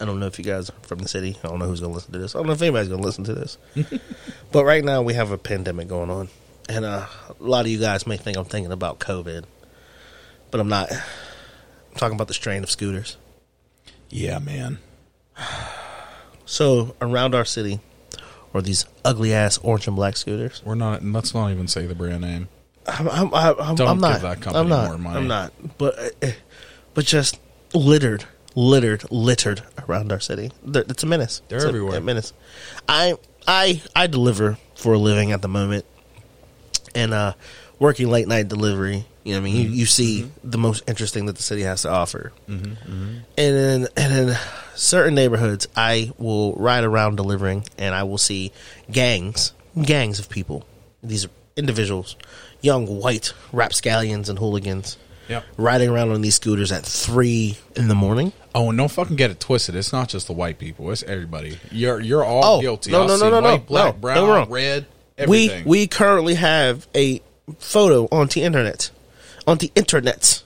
I 0.00 0.04
don't 0.04 0.18
know 0.18 0.26
if 0.26 0.38
you 0.38 0.44
guys 0.44 0.68
are 0.70 0.74
from 0.82 0.98
the 0.98 1.08
city. 1.08 1.36
I 1.44 1.48
don't 1.48 1.58
know 1.58 1.66
who's 1.66 1.80
going 1.80 1.92
to 1.92 1.94
listen 1.94 2.12
to 2.12 2.18
this. 2.18 2.34
I 2.34 2.38
don't 2.38 2.46
know 2.48 2.54
if 2.54 2.62
anybody's 2.62 2.88
going 2.88 3.00
to 3.00 3.06
listen 3.06 3.24
to 3.24 3.34
this. 3.34 3.58
but 4.52 4.64
right 4.64 4.84
now, 4.84 5.02
we 5.02 5.14
have 5.14 5.30
a 5.30 5.38
pandemic 5.38 5.86
going 5.86 6.10
on, 6.10 6.28
and 6.68 6.84
uh, 6.84 7.06
a 7.28 7.42
lot 7.42 7.64
of 7.64 7.70
you 7.70 7.78
guys 7.78 8.06
may 8.06 8.16
think 8.16 8.36
I'm 8.36 8.44
thinking 8.44 8.72
about 8.72 8.98
COVID, 8.98 9.44
but 10.50 10.60
I'm 10.60 10.68
not. 10.68 10.90
I'm 10.92 11.96
talking 11.96 12.14
about 12.14 12.28
the 12.28 12.34
strain 12.34 12.62
of 12.62 12.70
scooters. 12.70 13.16
Yeah, 14.10 14.38
man. 14.38 14.78
So 16.44 16.94
around 17.00 17.34
our 17.34 17.44
city, 17.44 17.80
are 18.54 18.62
these 18.62 18.84
ugly 19.04 19.32
ass 19.32 19.58
orange 19.58 19.86
and 19.86 19.96
black 19.96 20.16
scooters. 20.16 20.62
We're 20.64 20.74
not. 20.74 21.02
Let's 21.04 21.34
not 21.34 21.50
even 21.50 21.68
say 21.68 21.86
the 21.86 21.94
brand 21.94 22.20
name. 22.22 22.48
I'm, 22.86 23.08
I'm, 23.08 23.34
I'm, 23.34 23.60
I'm, 23.60 23.74
Don't 23.76 24.00
not. 24.00 24.14
give 24.14 24.22
that 24.22 24.40
company 24.40 24.58
I'm 24.58 24.68
not. 24.68 24.88
more 24.88 24.98
money. 24.98 25.16
I'm 25.16 25.28
not. 25.28 25.52
But, 25.78 26.14
uh, 26.22 26.30
but 26.94 27.04
just 27.04 27.38
littered, 27.72 28.24
littered, 28.56 29.04
littered 29.10 29.62
around 29.88 30.10
our 30.10 30.18
city. 30.18 30.50
They're, 30.64 30.82
it's 30.88 31.02
a 31.04 31.06
menace. 31.06 31.42
They're 31.48 31.58
It's 31.58 31.64
a- 31.64 31.68
everywhere. 31.68 31.98
A, 31.98 32.00
menace. 32.00 32.32
I, 32.88 33.14
I, 33.46 33.80
I 33.94 34.08
deliver 34.08 34.58
for 34.74 34.94
a 34.94 34.98
living 34.98 35.30
at 35.30 35.42
the 35.42 35.48
moment, 35.48 35.84
and 36.94 37.12
uh, 37.14 37.34
working 37.78 38.08
late 38.08 38.28
night 38.28 38.48
delivery. 38.48 39.04
You 39.24 39.34
know, 39.34 39.40
what 39.40 39.48
I 39.48 39.52
mean, 39.52 39.56
you, 39.56 39.64
mm-hmm. 39.66 39.74
you 39.74 39.86
see 39.86 40.22
mm-hmm. 40.22 40.50
the 40.50 40.58
most 40.58 40.82
interesting 40.88 41.26
that 41.26 41.36
the 41.36 41.42
city 41.42 41.62
has 41.62 41.82
to 41.82 41.90
offer, 41.90 42.32
mm-hmm. 42.48 42.74
and 42.86 43.24
then 43.36 43.86
and 43.96 44.30
in 44.30 44.36
certain 44.74 45.14
neighborhoods, 45.14 45.68
I 45.76 46.10
will 46.18 46.54
ride 46.54 46.82
around 46.84 47.16
delivering, 47.16 47.64
and 47.78 47.94
I 47.94 48.02
will 48.02 48.18
see 48.18 48.50
gangs, 48.90 49.52
gangs 49.80 50.18
of 50.18 50.28
people. 50.28 50.64
These 51.04 51.26
are 51.26 51.30
individuals, 51.56 52.16
young 52.62 52.86
white 52.86 53.32
rapscallions 53.52 54.28
and 54.28 54.38
hooligans, 54.38 54.96
Yep. 55.28 55.44
riding 55.56 55.88
around 55.88 56.10
on 56.10 56.20
these 56.20 56.34
scooters 56.34 56.72
at 56.72 56.84
three 56.84 57.56
in 57.76 57.86
the 57.86 57.94
morning. 57.94 58.32
Oh, 58.56 58.68
and 58.70 58.76
don't 58.76 58.90
fucking 58.90 59.16
get 59.16 59.30
it 59.30 59.38
twisted. 59.38 59.76
It's 59.76 59.92
not 59.92 60.08
just 60.08 60.26
the 60.26 60.32
white 60.32 60.58
people. 60.58 60.90
It's 60.90 61.02
everybody. 61.04 61.58
You're 61.70 62.00
you're 62.00 62.24
all 62.24 62.58
Oh, 62.58 62.60
guilty. 62.60 62.90
no, 62.90 63.02
I'll 63.02 63.08
no, 63.08 63.16
see 63.16 63.22
no, 63.22 63.30
no, 63.30 63.40
no, 63.40 63.50
white, 63.52 63.66
black, 63.66 63.94
no, 63.94 64.00
brown, 64.00 64.16
don't 64.16 64.26
get 64.26 64.32
me 64.32 64.38
wrong. 64.38 64.50
red, 64.50 64.86
everything. 65.22 65.64
We 65.64 65.70
we 65.82 65.86
currently 65.86 66.34
have 66.34 66.86
a 66.94 67.20
photo 67.58 68.08
on 68.10 68.28
the 68.28 68.42
internet, 68.42 68.90
on 69.46 69.58
the 69.58 69.70
internet, 69.74 70.42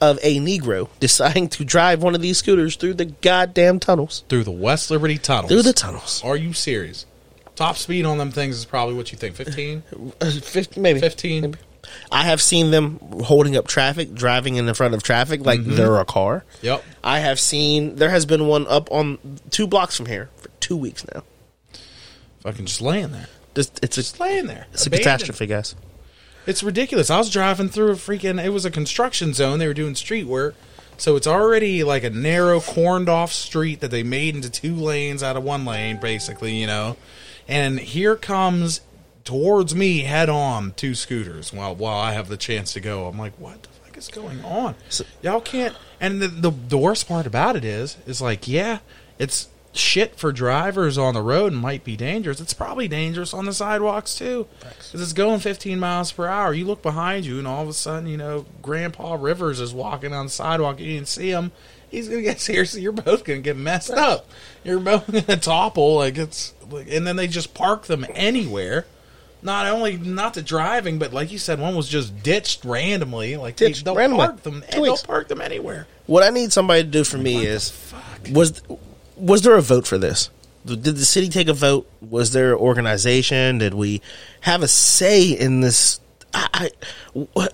of 0.00 0.18
a 0.22 0.38
Negro 0.38 0.88
deciding 1.00 1.48
to 1.50 1.64
drive 1.64 2.02
one 2.02 2.14
of 2.14 2.20
these 2.20 2.38
scooters 2.38 2.76
through 2.76 2.94
the 2.94 3.06
goddamn 3.06 3.78
tunnels. 3.80 4.24
through 4.28 4.44
the 4.44 4.50
West 4.50 4.90
Liberty 4.90 5.18
tunnels. 5.18 5.50
Through 5.50 5.62
the 5.62 5.72
tunnels. 5.72 6.22
Are 6.24 6.36
you 6.36 6.52
serious? 6.52 7.06
Top 7.54 7.76
speed 7.76 8.06
on 8.06 8.18
them 8.18 8.30
things 8.30 8.56
is 8.56 8.64
probably 8.64 8.94
what 8.94 9.12
you 9.12 9.18
think. 9.18 9.36
15? 9.36 9.82
Uh, 10.20 10.30
50, 10.30 10.80
maybe 10.80 11.00
15? 11.00 11.42
Maybe. 11.42 11.58
I 12.10 12.22
have 12.24 12.40
seen 12.40 12.70
them 12.70 12.98
holding 13.24 13.56
up 13.56 13.66
traffic, 13.66 14.14
driving 14.14 14.56
in 14.56 14.66
the 14.66 14.74
front 14.74 14.94
of 14.94 15.02
traffic 15.02 15.44
like 15.44 15.62
they're 15.64 15.98
a 15.98 16.04
car. 16.04 16.44
Yep. 16.62 16.82
I 17.04 17.18
have 17.18 17.38
seen 17.38 17.96
there 17.96 18.08
has 18.10 18.24
been 18.24 18.46
one 18.46 18.66
up 18.68 18.90
on 18.90 19.18
two 19.50 19.66
blocks 19.66 19.96
from 19.96 20.06
here 20.06 20.30
for 20.36 20.48
two 20.60 20.76
weeks 20.76 21.04
now. 21.14 21.22
Fucking 22.40 22.66
just 22.66 22.80
laying 22.80 23.12
there. 23.12 23.28
Just, 23.54 23.78
it's 23.82 23.96
Just 23.96 24.18
laying 24.20 24.46
there. 24.46 24.66
it's 24.72 24.86
a 24.86 24.90
catastrophe, 24.90 25.46
guys. 25.46 25.74
It's 26.46 26.62
ridiculous. 26.62 27.10
I 27.10 27.18
was 27.18 27.30
driving 27.30 27.68
through 27.68 27.90
a 27.92 27.94
freaking. 27.94 28.42
It 28.42 28.48
was 28.50 28.64
a 28.64 28.70
construction 28.70 29.32
zone. 29.34 29.58
They 29.58 29.66
were 29.68 29.74
doing 29.74 29.94
street 29.94 30.24
work, 30.26 30.54
so 30.96 31.14
it's 31.16 31.26
already 31.26 31.84
like 31.84 32.02
a 32.02 32.10
narrow, 32.10 32.60
corned 32.60 33.08
off 33.08 33.32
street 33.32 33.80
that 33.80 33.90
they 33.92 34.02
made 34.02 34.34
into 34.34 34.50
two 34.50 34.74
lanes 34.74 35.22
out 35.22 35.36
of 35.36 35.44
one 35.44 35.64
lane, 35.64 36.00
basically. 36.00 36.56
You 36.56 36.66
know, 36.66 36.96
and 37.46 37.78
here 37.78 38.16
comes 38.16 38.80
towards 39.24 39.72
me 39.74 40.00
head 40.00 40.28
on 40.28 40.72
two 40.72 40.94
scooters 40.96 41.52
while 41.52 41.76
while 41.76 41.98
I 41.98 42.12
have 42.12 42.26
the 42.28 42.36
chance 42.36 42.72
to 42.72 42.80
go. 42.80 43.06
I'm 43.06 43.18
like, 43.18 43.34
what 43.38 43.62
the 43.62 43.68
fuck 43.68 43.96
is 43.96 44.08
going 44.08 44.44
on? 44.44 44.74
So- 44.88 45.04
Y'all 45.22 45.40
can't. 45.40 45.76
And 46.00 46.20
the, 46.20 46.26
the 46.26 46.50
the 46.50 46.78
worst 46.78 47.06
part 47.06 47.26
about 47.26 47.54
it 47.54 47.64
is, 47.64 47.98
is 48.06 48.20
like, 48.20 48.48
yeah, 48.48 48.78
it's 49.20 49.46
shit 49.72 50.16
for 50.16 50.32
drivers 50.32 50.98
on 50.98 51.14
the 51.14 51.22
road 51.22 51.52
and 51.52 51.60
might 51.60 51.82
be 51.84 51.96
dangerous. 51.96 52.40
It's 52.40 52.52
probably 52.52 52.88
dangerous 52.88 53.32
on 53.32 53.46
the 53.46 53.52
sidewalks 53.52 54.14
too, 54.14 54.46
because 54.60 55.00
it's 55.00 55.12
going 55.12 55.40
15 55.40 55.78
miles 55.80 56.12
per 56.12 56.26
hour. 56.26 56.52
You 56.52 56.66
look 56.66 56.82
behind 56.82 57.24
you, 57.24 57.38
and 57.38 57.46
all 57.46 57.62
of 57.62 57.68
a 57.68 57.72
sudden, 57.72 58.06
you 58.08 58.16
know, 58.16 58.46
Grandpa 58.60 59.14
Rivers 59.14 59.60
is 59.60 59.72
walking 59.72 60.12
on 60.12 60.26
the 60.26 60.30
sidewalk. 60.30 60.78
You 60.80 60.94
didn't 60.94 61.08
see 61.08 61.30
him. 61.30 61.52
He's 61.90 62.08
gonna 62.08 62.22
get 62.22 62.40
seriously. 62.40 62.82
You're 62.82 62.92
both 62.92 63.24
gonna 63.24 63.40
get 63.40 63.56
messed 63.56 63.90
up. 63.90 64.28
You're 64.64 64.80
both 64.80 65.10
gonna 65.26 65.40
topple. 65.40 65.96
Like 65.96 66.18
it's, 66.18 66.54
like, 66.70 66.88
and 66.90 67.06
then 67.06 67.16
they 67.16 67.26
just 67.28 67.54
park 67.54 67.84
them 67.86 68.06
anywhere. 68.14 68.86
Not 69.44 69.66
only 69.66 69.96
not 69.96 70.34
the 70.34 70.42
driving, 70.42 71.00
but 71.00 71.12
like 71.12 71.32
you 71.32 71.38
said, 71.38 71.58
one 71.58 71.74
was 71.74 71.88
just 71.88 72.22
ditched 72.22 72.64
randomly. 72.64 73.36
Like 73.36 73.56
Ditched 73.56 73.84
they'll 73.84 73.96
randomly. 73.96 74.26
park 74.26 74.42
them. 74.44 74.62
They'll 74.70 74.96
park 74.98 75.26
them 75.28 75.40
anywhere. 75.40 75.88
What 76.06 76.22
I 76.22 76.30
need 76.30 76.52
somebody 76.52 76.84
to 76.84 76.88
do 76.88 77.02
for 77.02 77.18
me 77.18 77.44
is 77.44 77.72
was 78.30 78.62
was 79.22 79.42
there 79.42 79.56
a 79.56 79.62
vote 79.62 79.86
for 79.86 79.98
this? 79.98 80.30
Did 80.64 80.82
the 80.84 81.04
city 81.04 81.28
take 81.28 81.48
a 81.48 81.52
vote? 81.52 81.90
Was 82.00 82.32
there 82.32 82.56
organization? 82.56 83.58
Did 83.58 83.74
we 83.74 84.00
have 84.42 84.62
a 84.62 84.68
say 84.68 85.30
in 85.30 85.60
this? 85.60 86.00
I, 86.34 86.70
I 87.14 87.48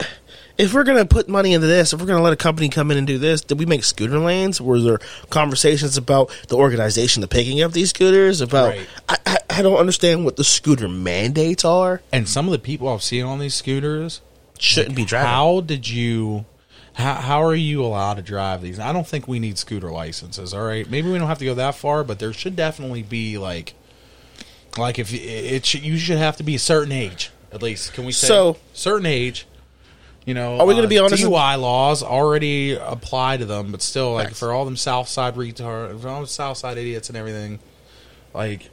if 0.58 0.74
we're 0.74 0.84
gonna 0.84 1.06
put 1.06 1.28
money 1.28 1.54
into 1.54 1.66
this, 1.66 1.92
if 1.92 2.00
we're 2.00 2.06
gonna 2.06 2.22
let 2.22 2.32
a 2.32 2.36
company 2.36 2.68
come 2.68 2.90
in 2.90 2.98
and 2.98 3.06
do 3.06 3.16
this, 3.16 3.40
did 3.40 3.58
we 3.58 3.64
make 3.66 3.84
scooter 3.84 4.18
lanes? 4.18 4.60
Were 4.60 4.80
there 4.80 4.98
conversations 5.30 5.96
about 5.96 6.30
the 6.48 6.56
organization, 6.56 7.20
the 7.20 7.28
picking 7.28 7.62
up 7.62 7.72
these 7.72 7.90
scooters? 7.90 8.40
About 8.40 8.70
Right. 8.70 8.88
I, 9.08 9.16
I, 9.24 9.38
I 9.50 9.62
don't 9.62 9.78
understand 9.78 10.24
what 10.24 10.36
the 10.36 10.44
scooter 10.44 10.88
mandates 10.88 11.64
are. 11.64 12.02
And 12.12 12.28
some 12.28 12.46
of 12.46 12.52
the 12.52 12.58
people 12.58 12.88
I've 12.88 13.02
seen 13.02 13.24
on 13.24 13.38
these 13.38 13.54
scooters, 13.54 14.20
Shouldn't 14.58 14.96
be 14.96 15.04
driving. 15.04 15.28
How 15.28 15.60
did 15.60 15.88
you? 15.88 16.44
How, 16.99 17.14
how 17.14 17.42
are 17.44 17.55
you 17.55 17.84
allowed 17.84 18.14
to 18.14 18.22
drive 18.22 18.61
these? 18.61 18.80
I 18.80 18.92
don't 18.92 19.07
think 19.07 19.28
we 19.28 19.38
need 19.38 19.57
scooter 19.57 19.88
licenses. 19.88 20.53
All 20.53 20.64
right, 20.66 20.88
maybe 20.90 21.09
we 21.09 21.16
don't 21.16 21.28
have 21.28 21.38
to 21.38 21.44
go 21.44 21.55
that 21.55 21.76
far, 21.76 22.03
but 22.03 22.18
there 22.18 22.32
should 22.32 22.57
definitely 22.57 23.05
be 23.05 23.38
like, 23.38 23.74
like 24.76 24.99
if 24.99 25.14
it, 25.14 25.18
it 25.18 25.64
should, 25.64 25.82
you 25.82 25.96
should 25.96 26.18
have 26.18 26.36
to 26.38 26.42
be 26.42 26.57
a 26.57 26.59
certain 26.59 26.90
age 26.90 27.30
at 27.53 27.62
least. 27.62 27.92
Can 27.92 28.05
we 28.05 28.11
say 28.11 28.26
So- 28.26 28.57
certain 28.72 29.07
age? 29.07 29.46
You 30.26 30.34
know, 30.34 30.59
Are 30.59 30.66
we 30.66 30.74
gonna 30.74 30.86
uh, 30.86 30.90
be 30.90 30.99
honest 30.99 31.22
DUI 31.22 31.59
laws 31.59 32.03
already 32.03 32.74
apply 32.74 33.38
to 33.38 33.46
them, 33.46 33.70
but 33.70 33.80
still, 33.80 34.12
like 34.12 34.26
Facts. 34.28 34.40
for 34.40 34.53
all 34.53 34.66
them 34.66 34.76
South 34.76 35.09
Side 35.09 35.36
retard, 35.36 36.05
all 36.05 36.16
them 36.16 36.26
South 36.26 36.59
Side 36.59 36.76
idiots 36.76 37.09
and 37.09 37.16
everything, 37.16 37.61
like 38.34 38.68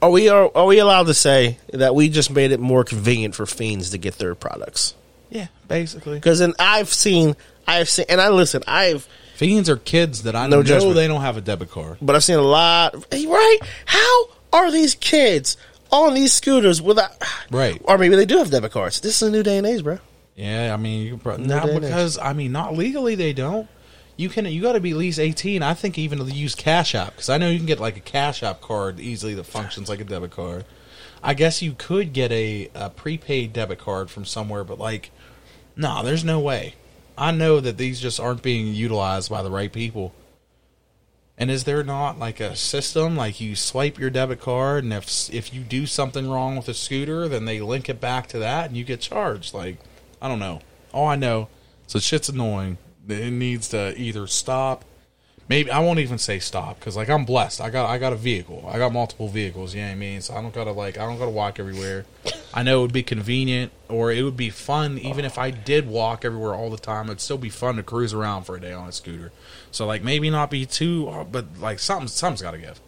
Are 0.00 0.10
we 0.10 0.28
are, 0.28 0.50
are 0.54 0.64
we 0.64 0.78
allowed 0.78 1.08
to 1.08 1.14
say 1.14 1.58
that 1.72 1.94
we 1.94 2.08
just 2.08 2.30
made 2.30 2.52
it 2.52 2.60
more 2.60 2.84
convenient 2.84 3.34
for 3.34 3.44
fiends 3.46 3.90
to 3.90 3.98
get 3.98 4.16
their 4.18 4.34
products? 4.34 4.94
Yeah, 5.30 5.46
basically. 5.68 6.14
Because 6.14 6.38
then 6.38 6.54
I've 6.58 6.88
seen, 6.88 7.36
I've 7.66 7.88
seen, 7.88 8.06
and 8.08 8.20
I 8.20 8.28
listen, 8.28 8.62
I've, 8.66 9.08
Fiends 9.36 9.68
are 9.68 9.76
kids 9.76 10.22
that 10.24 10.36
I 10.36 10.46
No 10.46 10.56
know 10.56 10.62
judgment. 10.62 10.94
they 10.94 11.08
don't 11.08 11.20
have 11.22 11.36
a 11.36 11.40
debit 11.40 11.70
card. 11.70 11.98
but 12.00 12.14
I've 12.14 12.22
seen 12.24 12.36
a 12.38 12.42
lot. 12.42 12.94
Right? 13.12 13.58
How 13.86 14.24
are 14.52 14.70
these 14.70 14.94
kids 14.94 15.56
on 15.90 16.14
these 16.14 16.32
scooters 16.32 16.80
without? 16.80 17.10
Right. 17.50 17.80
Or 17.84 17.98
maybe 17.98 18.14
they 18.16 18.26
do 18.26 18.38
have 18.38 18.50
debit 18.50 18.70
cards. 18.72 19.00
This 19.00 19.20
is 19.20 19.28
a 19.28 19.30
new 19.32 19.42
day 19.42 19.58
and 19.58 19.66
age, 19.66 19.82
bro. 19.82 19.98
Yeah, 20.36 20.72
I 20.72 20.76
mean, 20.76 21.02
you 21.02 21.10
can 21.10 21.18
pro- 21.20 21.36
not 21.36 21.66
damage. 21.66 21.82
because 21.82 22.18
I 22.18 22.32
mean, 22.32 22.52
not 22.52 22.74
legally 22.76 23.14
they 23.16 23.32
don't. 23.32 23.68
You 24.16 24.28
can 24.28 24.44
you 24.46 24.62
got 24.62 24.72
to 24.74 24.80
be 24.80 24.92
at 24.92 24.96
least 24.96 25.18
eighteen. 25.18 25.62
I 25.64 25.74
think 25.74 25.98
even 25.98 26.18
to 26.20 26.24
use 26.26 26.54
Cash 26.54 26.94
App 26.94 27.10
because 27.14 27.28
I 27.28 27.38
know 27.38 27.48
you 27.50 27.56
can 27.58 27.66
get 27.66 27.80
like 27.80 27.96
a 27.96 28.00
Cash 28.00 28.44
App 28.44 28.60
card 28.60 29.00
easily 29.00 29.34
that 29.34 29.44
functions 29.44 29.88
like 29.88 30.00
a 30.00 30.04
debit 30.04 30.30
card. 30.30 30.64
I 31.24 31.32
guess 31.32 31.62
you 31.62 31.72
could 31.72 32.12
get 32.12 32.30
a, 32.30 32.68
a 32.74 32.90
prepaid 32.90 33.54
debit 33.54 33.78
card 33.78 34.10
from 34.10 34.26
somewhere, 34.26 34.62
but 34.62 34.78
like, 34.78 35.10
no, 35.74 36.02
there's 36.02 36.22
no 36.22 36.38
way. 36.38 36.74
I 37.16 37.30
know 37.30 37.60
that 37.60 37.78
these 37.78 37.98
just 37.98 38.20
aren't 38.20 38.42
being 38.42 38.74
utilized 38.74 39.30
by 39.30 39.42
the 39.42 39.50
right 39.50 39.72
people. 39.72 40.14
And 41.38 41.50
is 41.50 41.64
there 41.64 41.82
not 41.82 42.18
like 42.18 42.40
a 42.40 42.54
system 42.54 43.16
like 43.16 43.40
you 43.40 43.56
swipe 43.56 43.98
your 43.98 44.10
debit 44.10 44.40
card 44.40 44.84
and 44.84 44.92
if 44.92 45.32
if 45.34 45.52
you 45.52 45.62
do 45.62 45.86
something 45.86 46.28
wrong 46.30 46.56
with 46.56 46.68
a 46.68 46.74
scooter, 46.74 47.26
then 47.26 47.46
they 47.46 47.60
link 47.60 47.88
it 47.88 48.00
back 48.00 48.28
to 48.28 48.38
that 48.40 48.68
and 48.68 48.76
you 48.76 48.84
get 48.84 49.00
charged? 49.00 49.54
Like 49.54 49.78
I 50.20 50.28
don't 50.28 50.38
know. 50.38 50.60
All 50.92 51.08
I 51.08 51.16
know, 51.16 51.48
so 51.86 51.98
shit's 51.98 52.28
annoying. 52.28 52.76
It 53.08 53.32
needs 53.32 53.68
to 53.70 53.98
either 53.98 54.26
stop. 54.26 54.84
Maybe 55.46 55.70
I 55.70 55.78
won't 55.80 55.98
even 55.98 56.16
say 56.16 56.38
stop 56.38 56.78
because 56.78 56.96
like 56.96 57.10
I'm 57.10 57.24
blessed. 57.26 57.60
I 57.60 57.68
got 57.68 57.88
I 57.90 57.98
got 57.98 58.12
a 58.14 58.16
vehicle. 58.16 58.64
I 58.66 58.78
got 58.78 58.92
multiple 58.92 59.28
vehicles. 59.28 59.74
You 59.74 59.82
know 59.82 59.88
what 59.88 59.92
I 59.92 59.96
mean? 59.96 60.20
So 60.22 60.34
I 60.34 60.40
don't 60.40 60.54
gotta 60.54 60.72
like 60.72 60.96
I 60.96 61.02
don't 61.04 61.18
gotta 61.18 61.30
walk 61.30 61.60
everywhere. 61.60 62.06
I 62.54 62.62
know 62.62 62.78
it 62.78 62.82
would 62.82 62.92
be 62.94 63.02
convenient 63.02 63.70
or 63.88 64.10
it 64.10 64.22
would 64.22 64.36
be 64.38 64.48
fun 64.48 64.96
even 64.98 65.24
if 65.26 65.36
I 65.38 65.50
did 65.50 65.86
walk 65.86 66.24
everywhere 66.24 66.54
all 66.54 66.70
the 66.70 66.78
time. 66.78 67.06
It'd 67.06 67.20
still 67.20 67.36
be 67.36 67.50
fun 67.50 67.76
to 67.76 67.82
cruise 67.82 68.14
around 68.14 68.44
for 68.44 68.56
a 68.56 68.60
day 68.60 68.72
on 68.72 68.88
a 68.88 68.92
scooter. 68.92 69.32
So 69.70 69.86
like 69.86 70.02
maybe 70.02 70.30
not 70.30 70.50
be 70.50 70.64
too, 70.64 71.08
uh, 71.10 71.24
but 71.24 71.58
like 71.60 71.78
something 71.78 72.08
something's 72.08 72.40
got 72.42 72.52
to 72.52 72.58
give. 72.58 72.80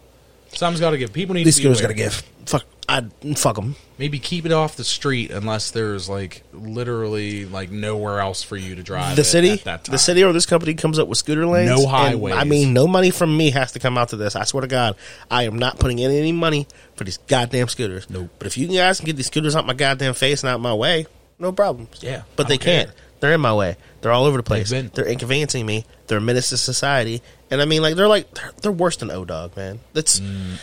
Something's 0.49 0.79
got 0.79 0.91
to 0.91 0.97
give. 0.97 1.13
People 1.13 1.35
need 1.35 1.45
These 1.45 1.57
to 1.57 1.61
be 1.61 1.63
scooters 1.75 1.79
aware. 1.81 1.89
got 1.89 1.97
to 1.97 2.03
give. 2.03 2.13
Fuck, 2.47 2.65
I 2.89 3.01
fuck 3.35 3.57
them. 3.57 3.75
Maybe 3.97 4.17
keep 4.17 4.45
it 4.45 4.51
off 4.53 4.77
the 4.77 4.83
street 4.85 5.29
unless 5.31 5.71
there's 5.71 6.07
like 6.07 6.43
literally 6.53 7.45
like 7.45 7.69
nowhere 7.69 8.19
else 8.19 8.43
for 8.43 8.55
you 8.55 8.75
to 8.75 8.83
drive. 8.83 9.15
The 9.17 9.23
city, 9.25 9.49
at 9.51 9.63
that 9.65 9.83
time. 9.83 9.91
the 9.91 9.97
city 9.97 10.23
or 10.23 10.31
this 10.31 10.45
company 10.45 10.73
comes 10.73 10.97
up 10.97 11.07
with 11.09 11.17
scooter 11.17 11.45
lanes. 11.45 11.69
No 11.69 11.81
and, 11.81 11.87
highways. 11.89 12.35
I 12.35 12.45
mean, 12.45 12.71
no 12.73 12.87
money 12.87 13.11
from 13.11 13.35
me 13.35 13.49
has 13.51 13.73
to 13.73 13.79
come 13.79 13.97
out 13.97 14.09
to 14.09 14.15
this. 14.15 14.35
I 14.37 14.45
swear 14.45 14.61
to 14.61 14.67
God, 14.67 14.95
I 15.29 15.43
am 15.43 15.57
not 15.59 15.79
putting 15.79 15.99
in 15.99 16.11
any 16.11 16.31
money 16.31 16.65
for 16.95 17.03
these 17.03 17.17
goddamn 17.17 17.67
scooters. 17.67 18.09
Nope. 18.09 18.29
But 18.39 18.47
if 18.47 18.57
you 18.57 18.67
guys 18.67 18.99
can 18.99 19.05
get 19.07 19.17
these 19.17 19.27
scooters 19.27 19.55
out 19.55 19.65
my 19.65 19.73
goddamn 19.73 20.13
face 20.13 20.43
and 20.43 20.49
out 20.49 20.61
my 20.61 20.73
way, 20.73 21.07
no 21.39 21.51
problem. 21.51 21.89
Yeah, 21.99 22.21
but 22.37 22.47
they 22.47 22.55
don't 22.57 22.63
care. 22.63 22.83
can't. 22.85 22.95
They're 23.19 23.33
in 23.33 23.41
my 23.41 23.53
way. 23.53 23.75
They're 24.01 24.11
all 24.11 24.25
over 24.25 24.37
the 24.37 24.43
place. 24.43 24.69
Been- 24.69 24.91
They're 24.93 25.07
inconveniencing 25.07 25.65
me. 25.65 25.85
They're 26.05 26.19
a 26.19 26.21
menace 26.21 26.49
to 26.49 26.57
society. 26.57 27.23
And 27.49 27.61
I 27.61 27.65
mean, 27.65 27.81
like 27.81 27.95
they're 27.95 28.07
like 28.07 28.31
they're, 28.33 28.51
they're 28.61 28.71
worse 28.71 28.97
than 28.97 29.09
O 29.09 29.25
Dog, 29.25 29.57
man. 29.57 29.79
That's 29.93 30.19
Mm. 30.19 30.57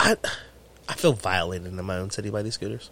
I 0.00 0.16
I 0.88 0.94
feel 0.94 1.12
violated 1.12 1.66
in 1.66 1.84
my 1.84 1.98
own 1.98 2.10
city 2.10 2.30
by 2.30 2.42
these 2.42 2.54
scooters. 2.54 2.90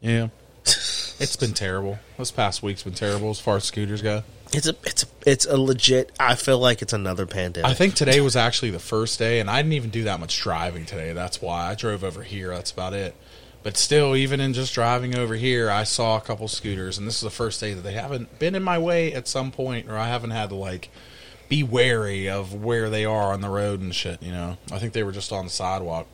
Yeah, 0.00 0.28
it's 0.64 1.36
been 1.36 1.54
terrible. 1.54 1.98
This 2.18 2.30
past 2.32 2.62
week's 2.62 2.82
been 2.82 2.94
terrible 2.94 3.30
as 3.30 3.40
far 3.40 3.56
as 3.56 3.64
scooters 3.64 4.02
go. 4.02 4.24
It's 4.52 4.66
a 4.66 4.74
it's 4.84 5.04
a, 5.04 5.06
it's 5.26 5.46
a 5.46 5.56
legit. 5.56 6.10
I 6.18 6.34
feel 6.34 6.58
like 6.58 6.82
it's 6.82 6.92
another 6.92 7.24
pandemic. 7.24 7.70
I 7.70 7.74
think 7.74 7.94
today 7.94 8.20
was 8.20 8.34
actually 8.34 8.70
the 8.70 8.80
first 8.80 9.18
day, 9.18 9.38
and 9.38 9.48
I 9.48 9.62
didn't 9.62 9.74
even 9.74 9.90
do 9.90 10.04
that 10.04 10.18
much 10.18 10.40
driving 10.40 10.86
today. 10.86 11.12
That's 11.12 11.40
why 11.40 11.70
I 11.70 11.74
drove 11.74 12.02
over 12.02 12.22
here. 12.22 12.48
That's 12.48 12.72
about 12.72 12.94
it. 12.94 13.14
But 13.62 13.76
still, 13.76 14.16
even 14.16 14.40
in 14.40 14.54
just 14.54 14.74
driving 14.74 15.16
over 15.16 15.34
here, 15.34 15.70
I 15.70 15.84
saw 15.84 16.16
a 16.16 16.20
couple 16.20 16.48
scooters, 16.48 16.98
and 16.98 17.06
this 17.06 17.16
is 17.16 17.20
the 17.20 17.30
first 17.30 17.60
day 17.60 17.74
that 17.74 17.82
they 17.82 17.92
haven't 17.92 18.38
been 18.38 18.54
in 18.54 18.62
my 18.62 18.78
way 18.78 19.12
at 19.12 19.28
some 19.28 19.50
point, 19.50 19.88
or 19.88 19.96
I 19.96 20.08
haven't 20.08 20.30
had 20.30 20.48
to 20.50 20.54
like 20.54 20.90
be 21.48 21.62
wary 21.62 22.28
of 22.28 22.52
where 22.54 22.90
they 22.90 23.04
are 23.04 23.32
on 23.32 23.40
the 23.40 23.48
road 23.48 23.80
and 23.80 23.94
shit. 23.94 24.22
You 24.22 24.32
know, 24.32 24.58
I 24.72 24.78
think 24.78 24.92
they 24.92 25.02
were 25.02 25.12
just 25.12 25.32
on 25.32 25.44
the 25.44 25.50
sidewalk. 25.50 26.06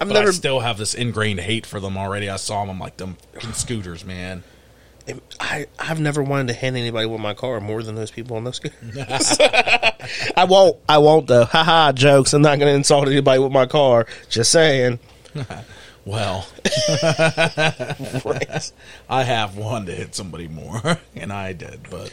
I've 0.00 0.08
But 0.08 0.14
never 0.14 0.28
I 0.28 0.32
still 0.32 0.60
have 0.60 0.76
this 0.78 0.94
ingrained 0.94 1.40
hate 1.40 1.64
for 1.64 1.80
them 1.80 1.96
already. 1.96 2.28
I 2.28 2.36
saw 2.36 2.60
them. 2.60 2.70
I'm 2.70 2.78
like 2.78 2.98
them 2.98 3.16
scooters, 3.52 4.04
man. 4.04 4.42
I 5.40 5.66
I've 5.78 6.00
never 6.00 6.22
wanted 6.22 6.48
to 6.48 6.52
hand 6.52 6.76
anybody 6.76 7.06
with 7.06 7.20
my 7.20 7.32
car 7.32 7.60
more 7.60 7.82
than 7.82 7.94
those 7.94 8.10
people 8.10 8.36
on 8.36 8.44
those 8.44 8.56
scooters. 8.56 8.96
I 10.36 10.44
won't. 10.46 10.76
I 10.86 10.98
won't 10.98 11.26
though. 11.28 11.46
Haha, 11.46 11.92
jokes. 11.92 12.34
I'm 12.34 12.42
not 12.42 12.58
going 12.58 12.70
to 12.70 12.76
insult 12.76 13.08
anybody 13.08 13.38
with 13.40 13.52
my 13.52 13.64
car. 13.66 14.06
Just 14.28 14.52
saying. 14.52 14.98
Well, 16.04 16.46
I 19.10 19.24
have 19.24 19.58
one 19.58 19.84
to 19.84 19.92
hit 19.92 20.14
somebody 20.14 20.48
more, 20.48 20.98
and 21.14 21.30
I 21.30 21.52
did, 21.52 21.80
but 21.90 22.10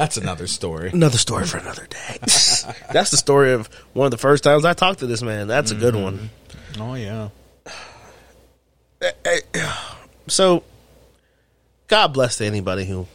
that's 0.00 0.16
another 0.16 0.46
story. 0.46 0.88
Another 0.94 1.18
story 1.18 1.44
for 1.44 1.58
another 1.58 1.86
day. 1.86 2.16
That's 2.20 3.10
the 3.10 3.18
story 3.18 3.52
of 3.52 3.68
one 3.92 4.06
of 4.06 4.10
the 4.10 4.16
first 4.16 4.42
times 4.42 4.64
I 4.64 4.72
talked 4.72 5.00
to 5.00 5.06
this 5.06 5.20
man. 5.20 5.46
That's 5.46 5.72
a 5.72 5.74
good 5.74 5.92
mm-hmm. 5.92 6.02
one. 6.02 6.30
Oh 6.78 6.94
yeah. 6.94 7.28
Eh, 9.02 9.10
eh, 9.26 9.40
so, 10.26 10.62
God 11.86 12.14
bless 12.14 12.38
to 12.38 12.46
anybody 12.46 12.86
who 12.86 13.08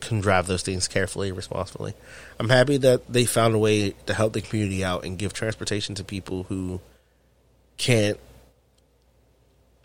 can 0.00 0.20
drive 0.20 0.48
those 0.48 0.64
things 0.64 0.88
carefully 0.88 1.28
and 1.28 1.36
responsibly. 1.36 1.94
I'm 2.40 2.48
happy 2.48 2.76
that 2.78 3.06
they 3.06 3.24
found 3.24 3.54
a 3.54 3.58
way 3.58 3.90
to 4.06 4.12
help 4.12 4.32
the 4.32 4.40
community 4.40 4.84
out 4.84 5.04
and 5.04 5.16
give 5.16 5.32
transportation 5.32 5.94
to 5.94 6.02
people 6.02 6.42
who 6.44 6.80
can't. 7.76 8.18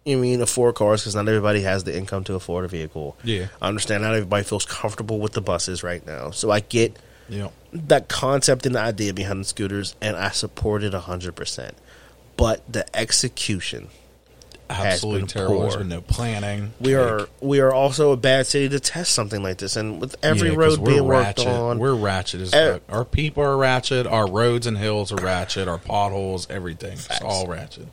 You 0.08 0.18
mean 0.18 0.41
afford 0.41 0.76
cars 0.76 1.01
because 1.01 1.16
not 1.16 1.28
everybody 1.28 1.62
has 1.62 1.84
the 1.84 1.95
income 1.95 2.24
to 2.26 2.36
afford 2.36 2.64
a 2.66 2.68
vehicle. 2.70 3.18
Yeah. 3.24 3.47
I 3.62 3.68
understand 3.68 4.03
not 4.03 4.14
everybody 4.14 4.43
feels 4.43 4.66
comfortable 4.66 5.20
with 5.20 5.34
the 5.34 5.41
buses 5.41 5.84
right 5.84 6.05
now. 6.08 6.32
So 6.32 6.49
I 6.49 6.62
get 6.62 6.95
Yeah. 7.28 7.49
that 7.74 8.08
concept 8.08 8.66
and 8.66 8.74
the 8.76 8.80
idea 8.80 9.14
behind 9.14 9.41
the 9.41 9.45
scooters, 9.45 9.95
and 10.01 10.16
I 10.16 10.30
support 10.32 10.84
it 10.84 10.93
hundred 10.93 11.36
percent. 11.36 11.76
But 12.38 12.62
the 12.72 12.86
execution, 12.97 13.89
Absolutely 14.70 15.22
been 15.22 15.28
terrible. 15.28 15.60
There's 15.62 15.74
poor. 15.76 15.80
been 15.80 15.89
no 15.89 16.01
planning. 16.01 16.74
we 16.80 16.95
Like, 16.97 17.05
are 17.22 17.30
we 17.41 17.60
are 17.60 17.74
also 17.74 18.12
a 18.12 18.18
bad 18.18 18.47
city 18.47 18.70
to 18.70 18.80
test 18.80 19.12
something 19.14 19.41
like 19.43 19.58
this, 19.58 19.76
and 19.76 19.99
with 19.99 20.16
every 20.24 20.51
yeah, 20.51 20.55
road 20.58 20.84
being 20.86 21.03
worked 21.05 21.39
ratchet. 21.39 21.47
on, 21.47 21.80
We're 21.80 21.93
ratchet 21.95 22.41
as. 22.53 22.80
Our 22.89 23.03
people 23.05 23.43
are 23.43 23.58
ratchet. 23.58 24.08
Our 24.08 24.30
roads 24.30 24.68
and 24.68 24.78
hills 24.78 25.12
are 25.12 25.18
ratchet. 25.18 25.68
Our 25.68 25.78
potholes, 25.78 26.47
everything. 26.49 26.93
It's 26.93 27.22
all 27.22 27.47
ratchet. 27.47 27.88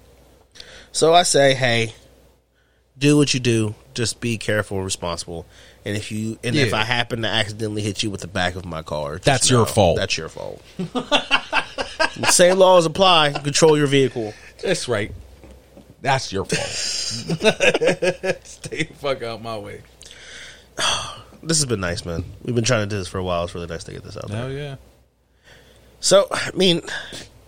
so 0.93 1.13
I 1.15 1.23
say, 1.25 1.55
hey, 1.55 1.93
do 2.99 3.17
what 3.17 3.35
you 3.35 3.41
do. 3.41 3.75
Just 3.95 4.21
be 4.21 4.39
careful 4.39 4.79
and 4.79 4.85
responsible. 4.85 5.47
And 5.85 5.97
if 5.97 6.11
you 6.11 6.39
and 6.43 6.57
if 6.57 6.73
I 6.73 6.85
happen 6.85 7.23
to 7.23 7.29
accidentally 7.29 7.83
hit 7.83 8.03
you 8.03 8.11
with 8.11 8.23
the 8.23 8.27
back 8.27 8.57
of 8.57 8.65
my 8.65 8.83
car, 8.83 9.19
That's 9.19 9.51
your 9.51 9.61
know 9.61 9.67
fault. 9.67 9.97
That's 9.97 10.17
your 10.17 10.29
fault. 10.29 10.63
Same 12.31 12.59
laws 12.59 12.87
apply. 12.87 13.33
Control 13.33 13.77
your 13.77 13.87
vehicle. 13.87 14.33
That's 14.63 14.89
right. 14.89 15.13
That's 16.01 16.33
your 16.33 16.45
fault. 16.45 16.61
Stay 18.45 18.85
the 18.85 18.95
fuck 18.95 19.23
out 19.23 19.43
my 19.43 19.59
way. 19.59 19.83
This 21.47 21.59
has 21.59 21.67
been 21.67 21.81
nice, 21.81 22.07
man. 22.07 22.25
We've 22.43 22.55
been 22.55 22.65
trying 22.65 22.89
to 22.89 22.95
do 22.95 22.97
this 22.97 23.07
for 23.07 23.19
a 23.19 23.23
while. 23.23 23.45
It's 23.45 23.55
really 23.55 23.67
nice 23.67 23.85
to 23.85 23.93
get 23.93 24.03
this 24.03 24.17
out 24.17 24.29
there. 24.29 24.39
Hell 24.39 24.51
yeah. 24.51 24.77
So, 26.01 26.27
I 26.31 26.53
mean, 26.55 26.81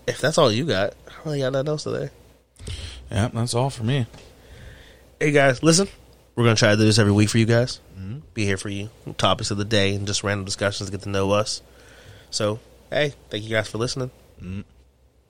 if 0.07 0.21
that's 0.21 0.37
all 0.37 0.51
you 0.51 0.65
got, 0.65 0.93
I 1.07 1.13
really 1.25 1.39
got 1.39 1.53
nothing 1.53 1.69
else 1.69 1.83
today. 1.83 2.11
Yeah, 3.09 3.29
that's 3.33 3.55
all 3.55 3.71
for 3.71 3.83
me. 3.83 4.05
Hey 5.19 5.31
guys, 5.31 5.63
listen. 5.63 5.87
We're 6.35 6.43
gonna 6.43 6.55
try 6.55 6.69
to 6.69 6.77
do 6.77 6.85
this 6.85 6.99
every 6.99 7.11
week 7.11 7.29
for 7.29 7.39
you 7.39 7.47
guys. 7.47 7.79
Mm-hmm. 7.97 8.19
Be 8.35 8.45
here 8.45 8.57
for 8.57 8.69
you. 8.69 8.91
Topics 9.17 9.49
of 9.49 9.57
the 9.57 9.65
day 9.65 9.95
and 9.95 10.05
just 10.05 10.23
random 10.23 10.45
discussions 10.45 10.89
to 10.89 10.95
get 10.95 11.01
to 11.05 11.09
know 11.09 11.31
us. 11.31 11.63
So, 12.29 12.59
hey, 12.91 13.15
thank 13.31 13.43
you 13.43 13.49
guys 13.49 13.67
for 13.67 13.79
listening. 13.79 14.11
Mm-hmm. 14.39 14.61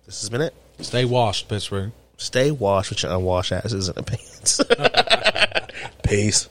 This 0.06 0.20
has 0.20 0.30
been 0.30 0.42
it. 0.42 0.54
Stay 0.82 1.06
washed, 1.06 1.48
Pittsburgh. 1.48 1.94
Stay 2.18 2.52
washed 2.52 2.90
with 2.90 3.04
your 3.04 3.14
unwashed 3.14 3.54
asses 3.54 3.88
and 3.88 3.96
the 3.96 4.04
pants. 4.04 4.60
Peace. 6.04 6.50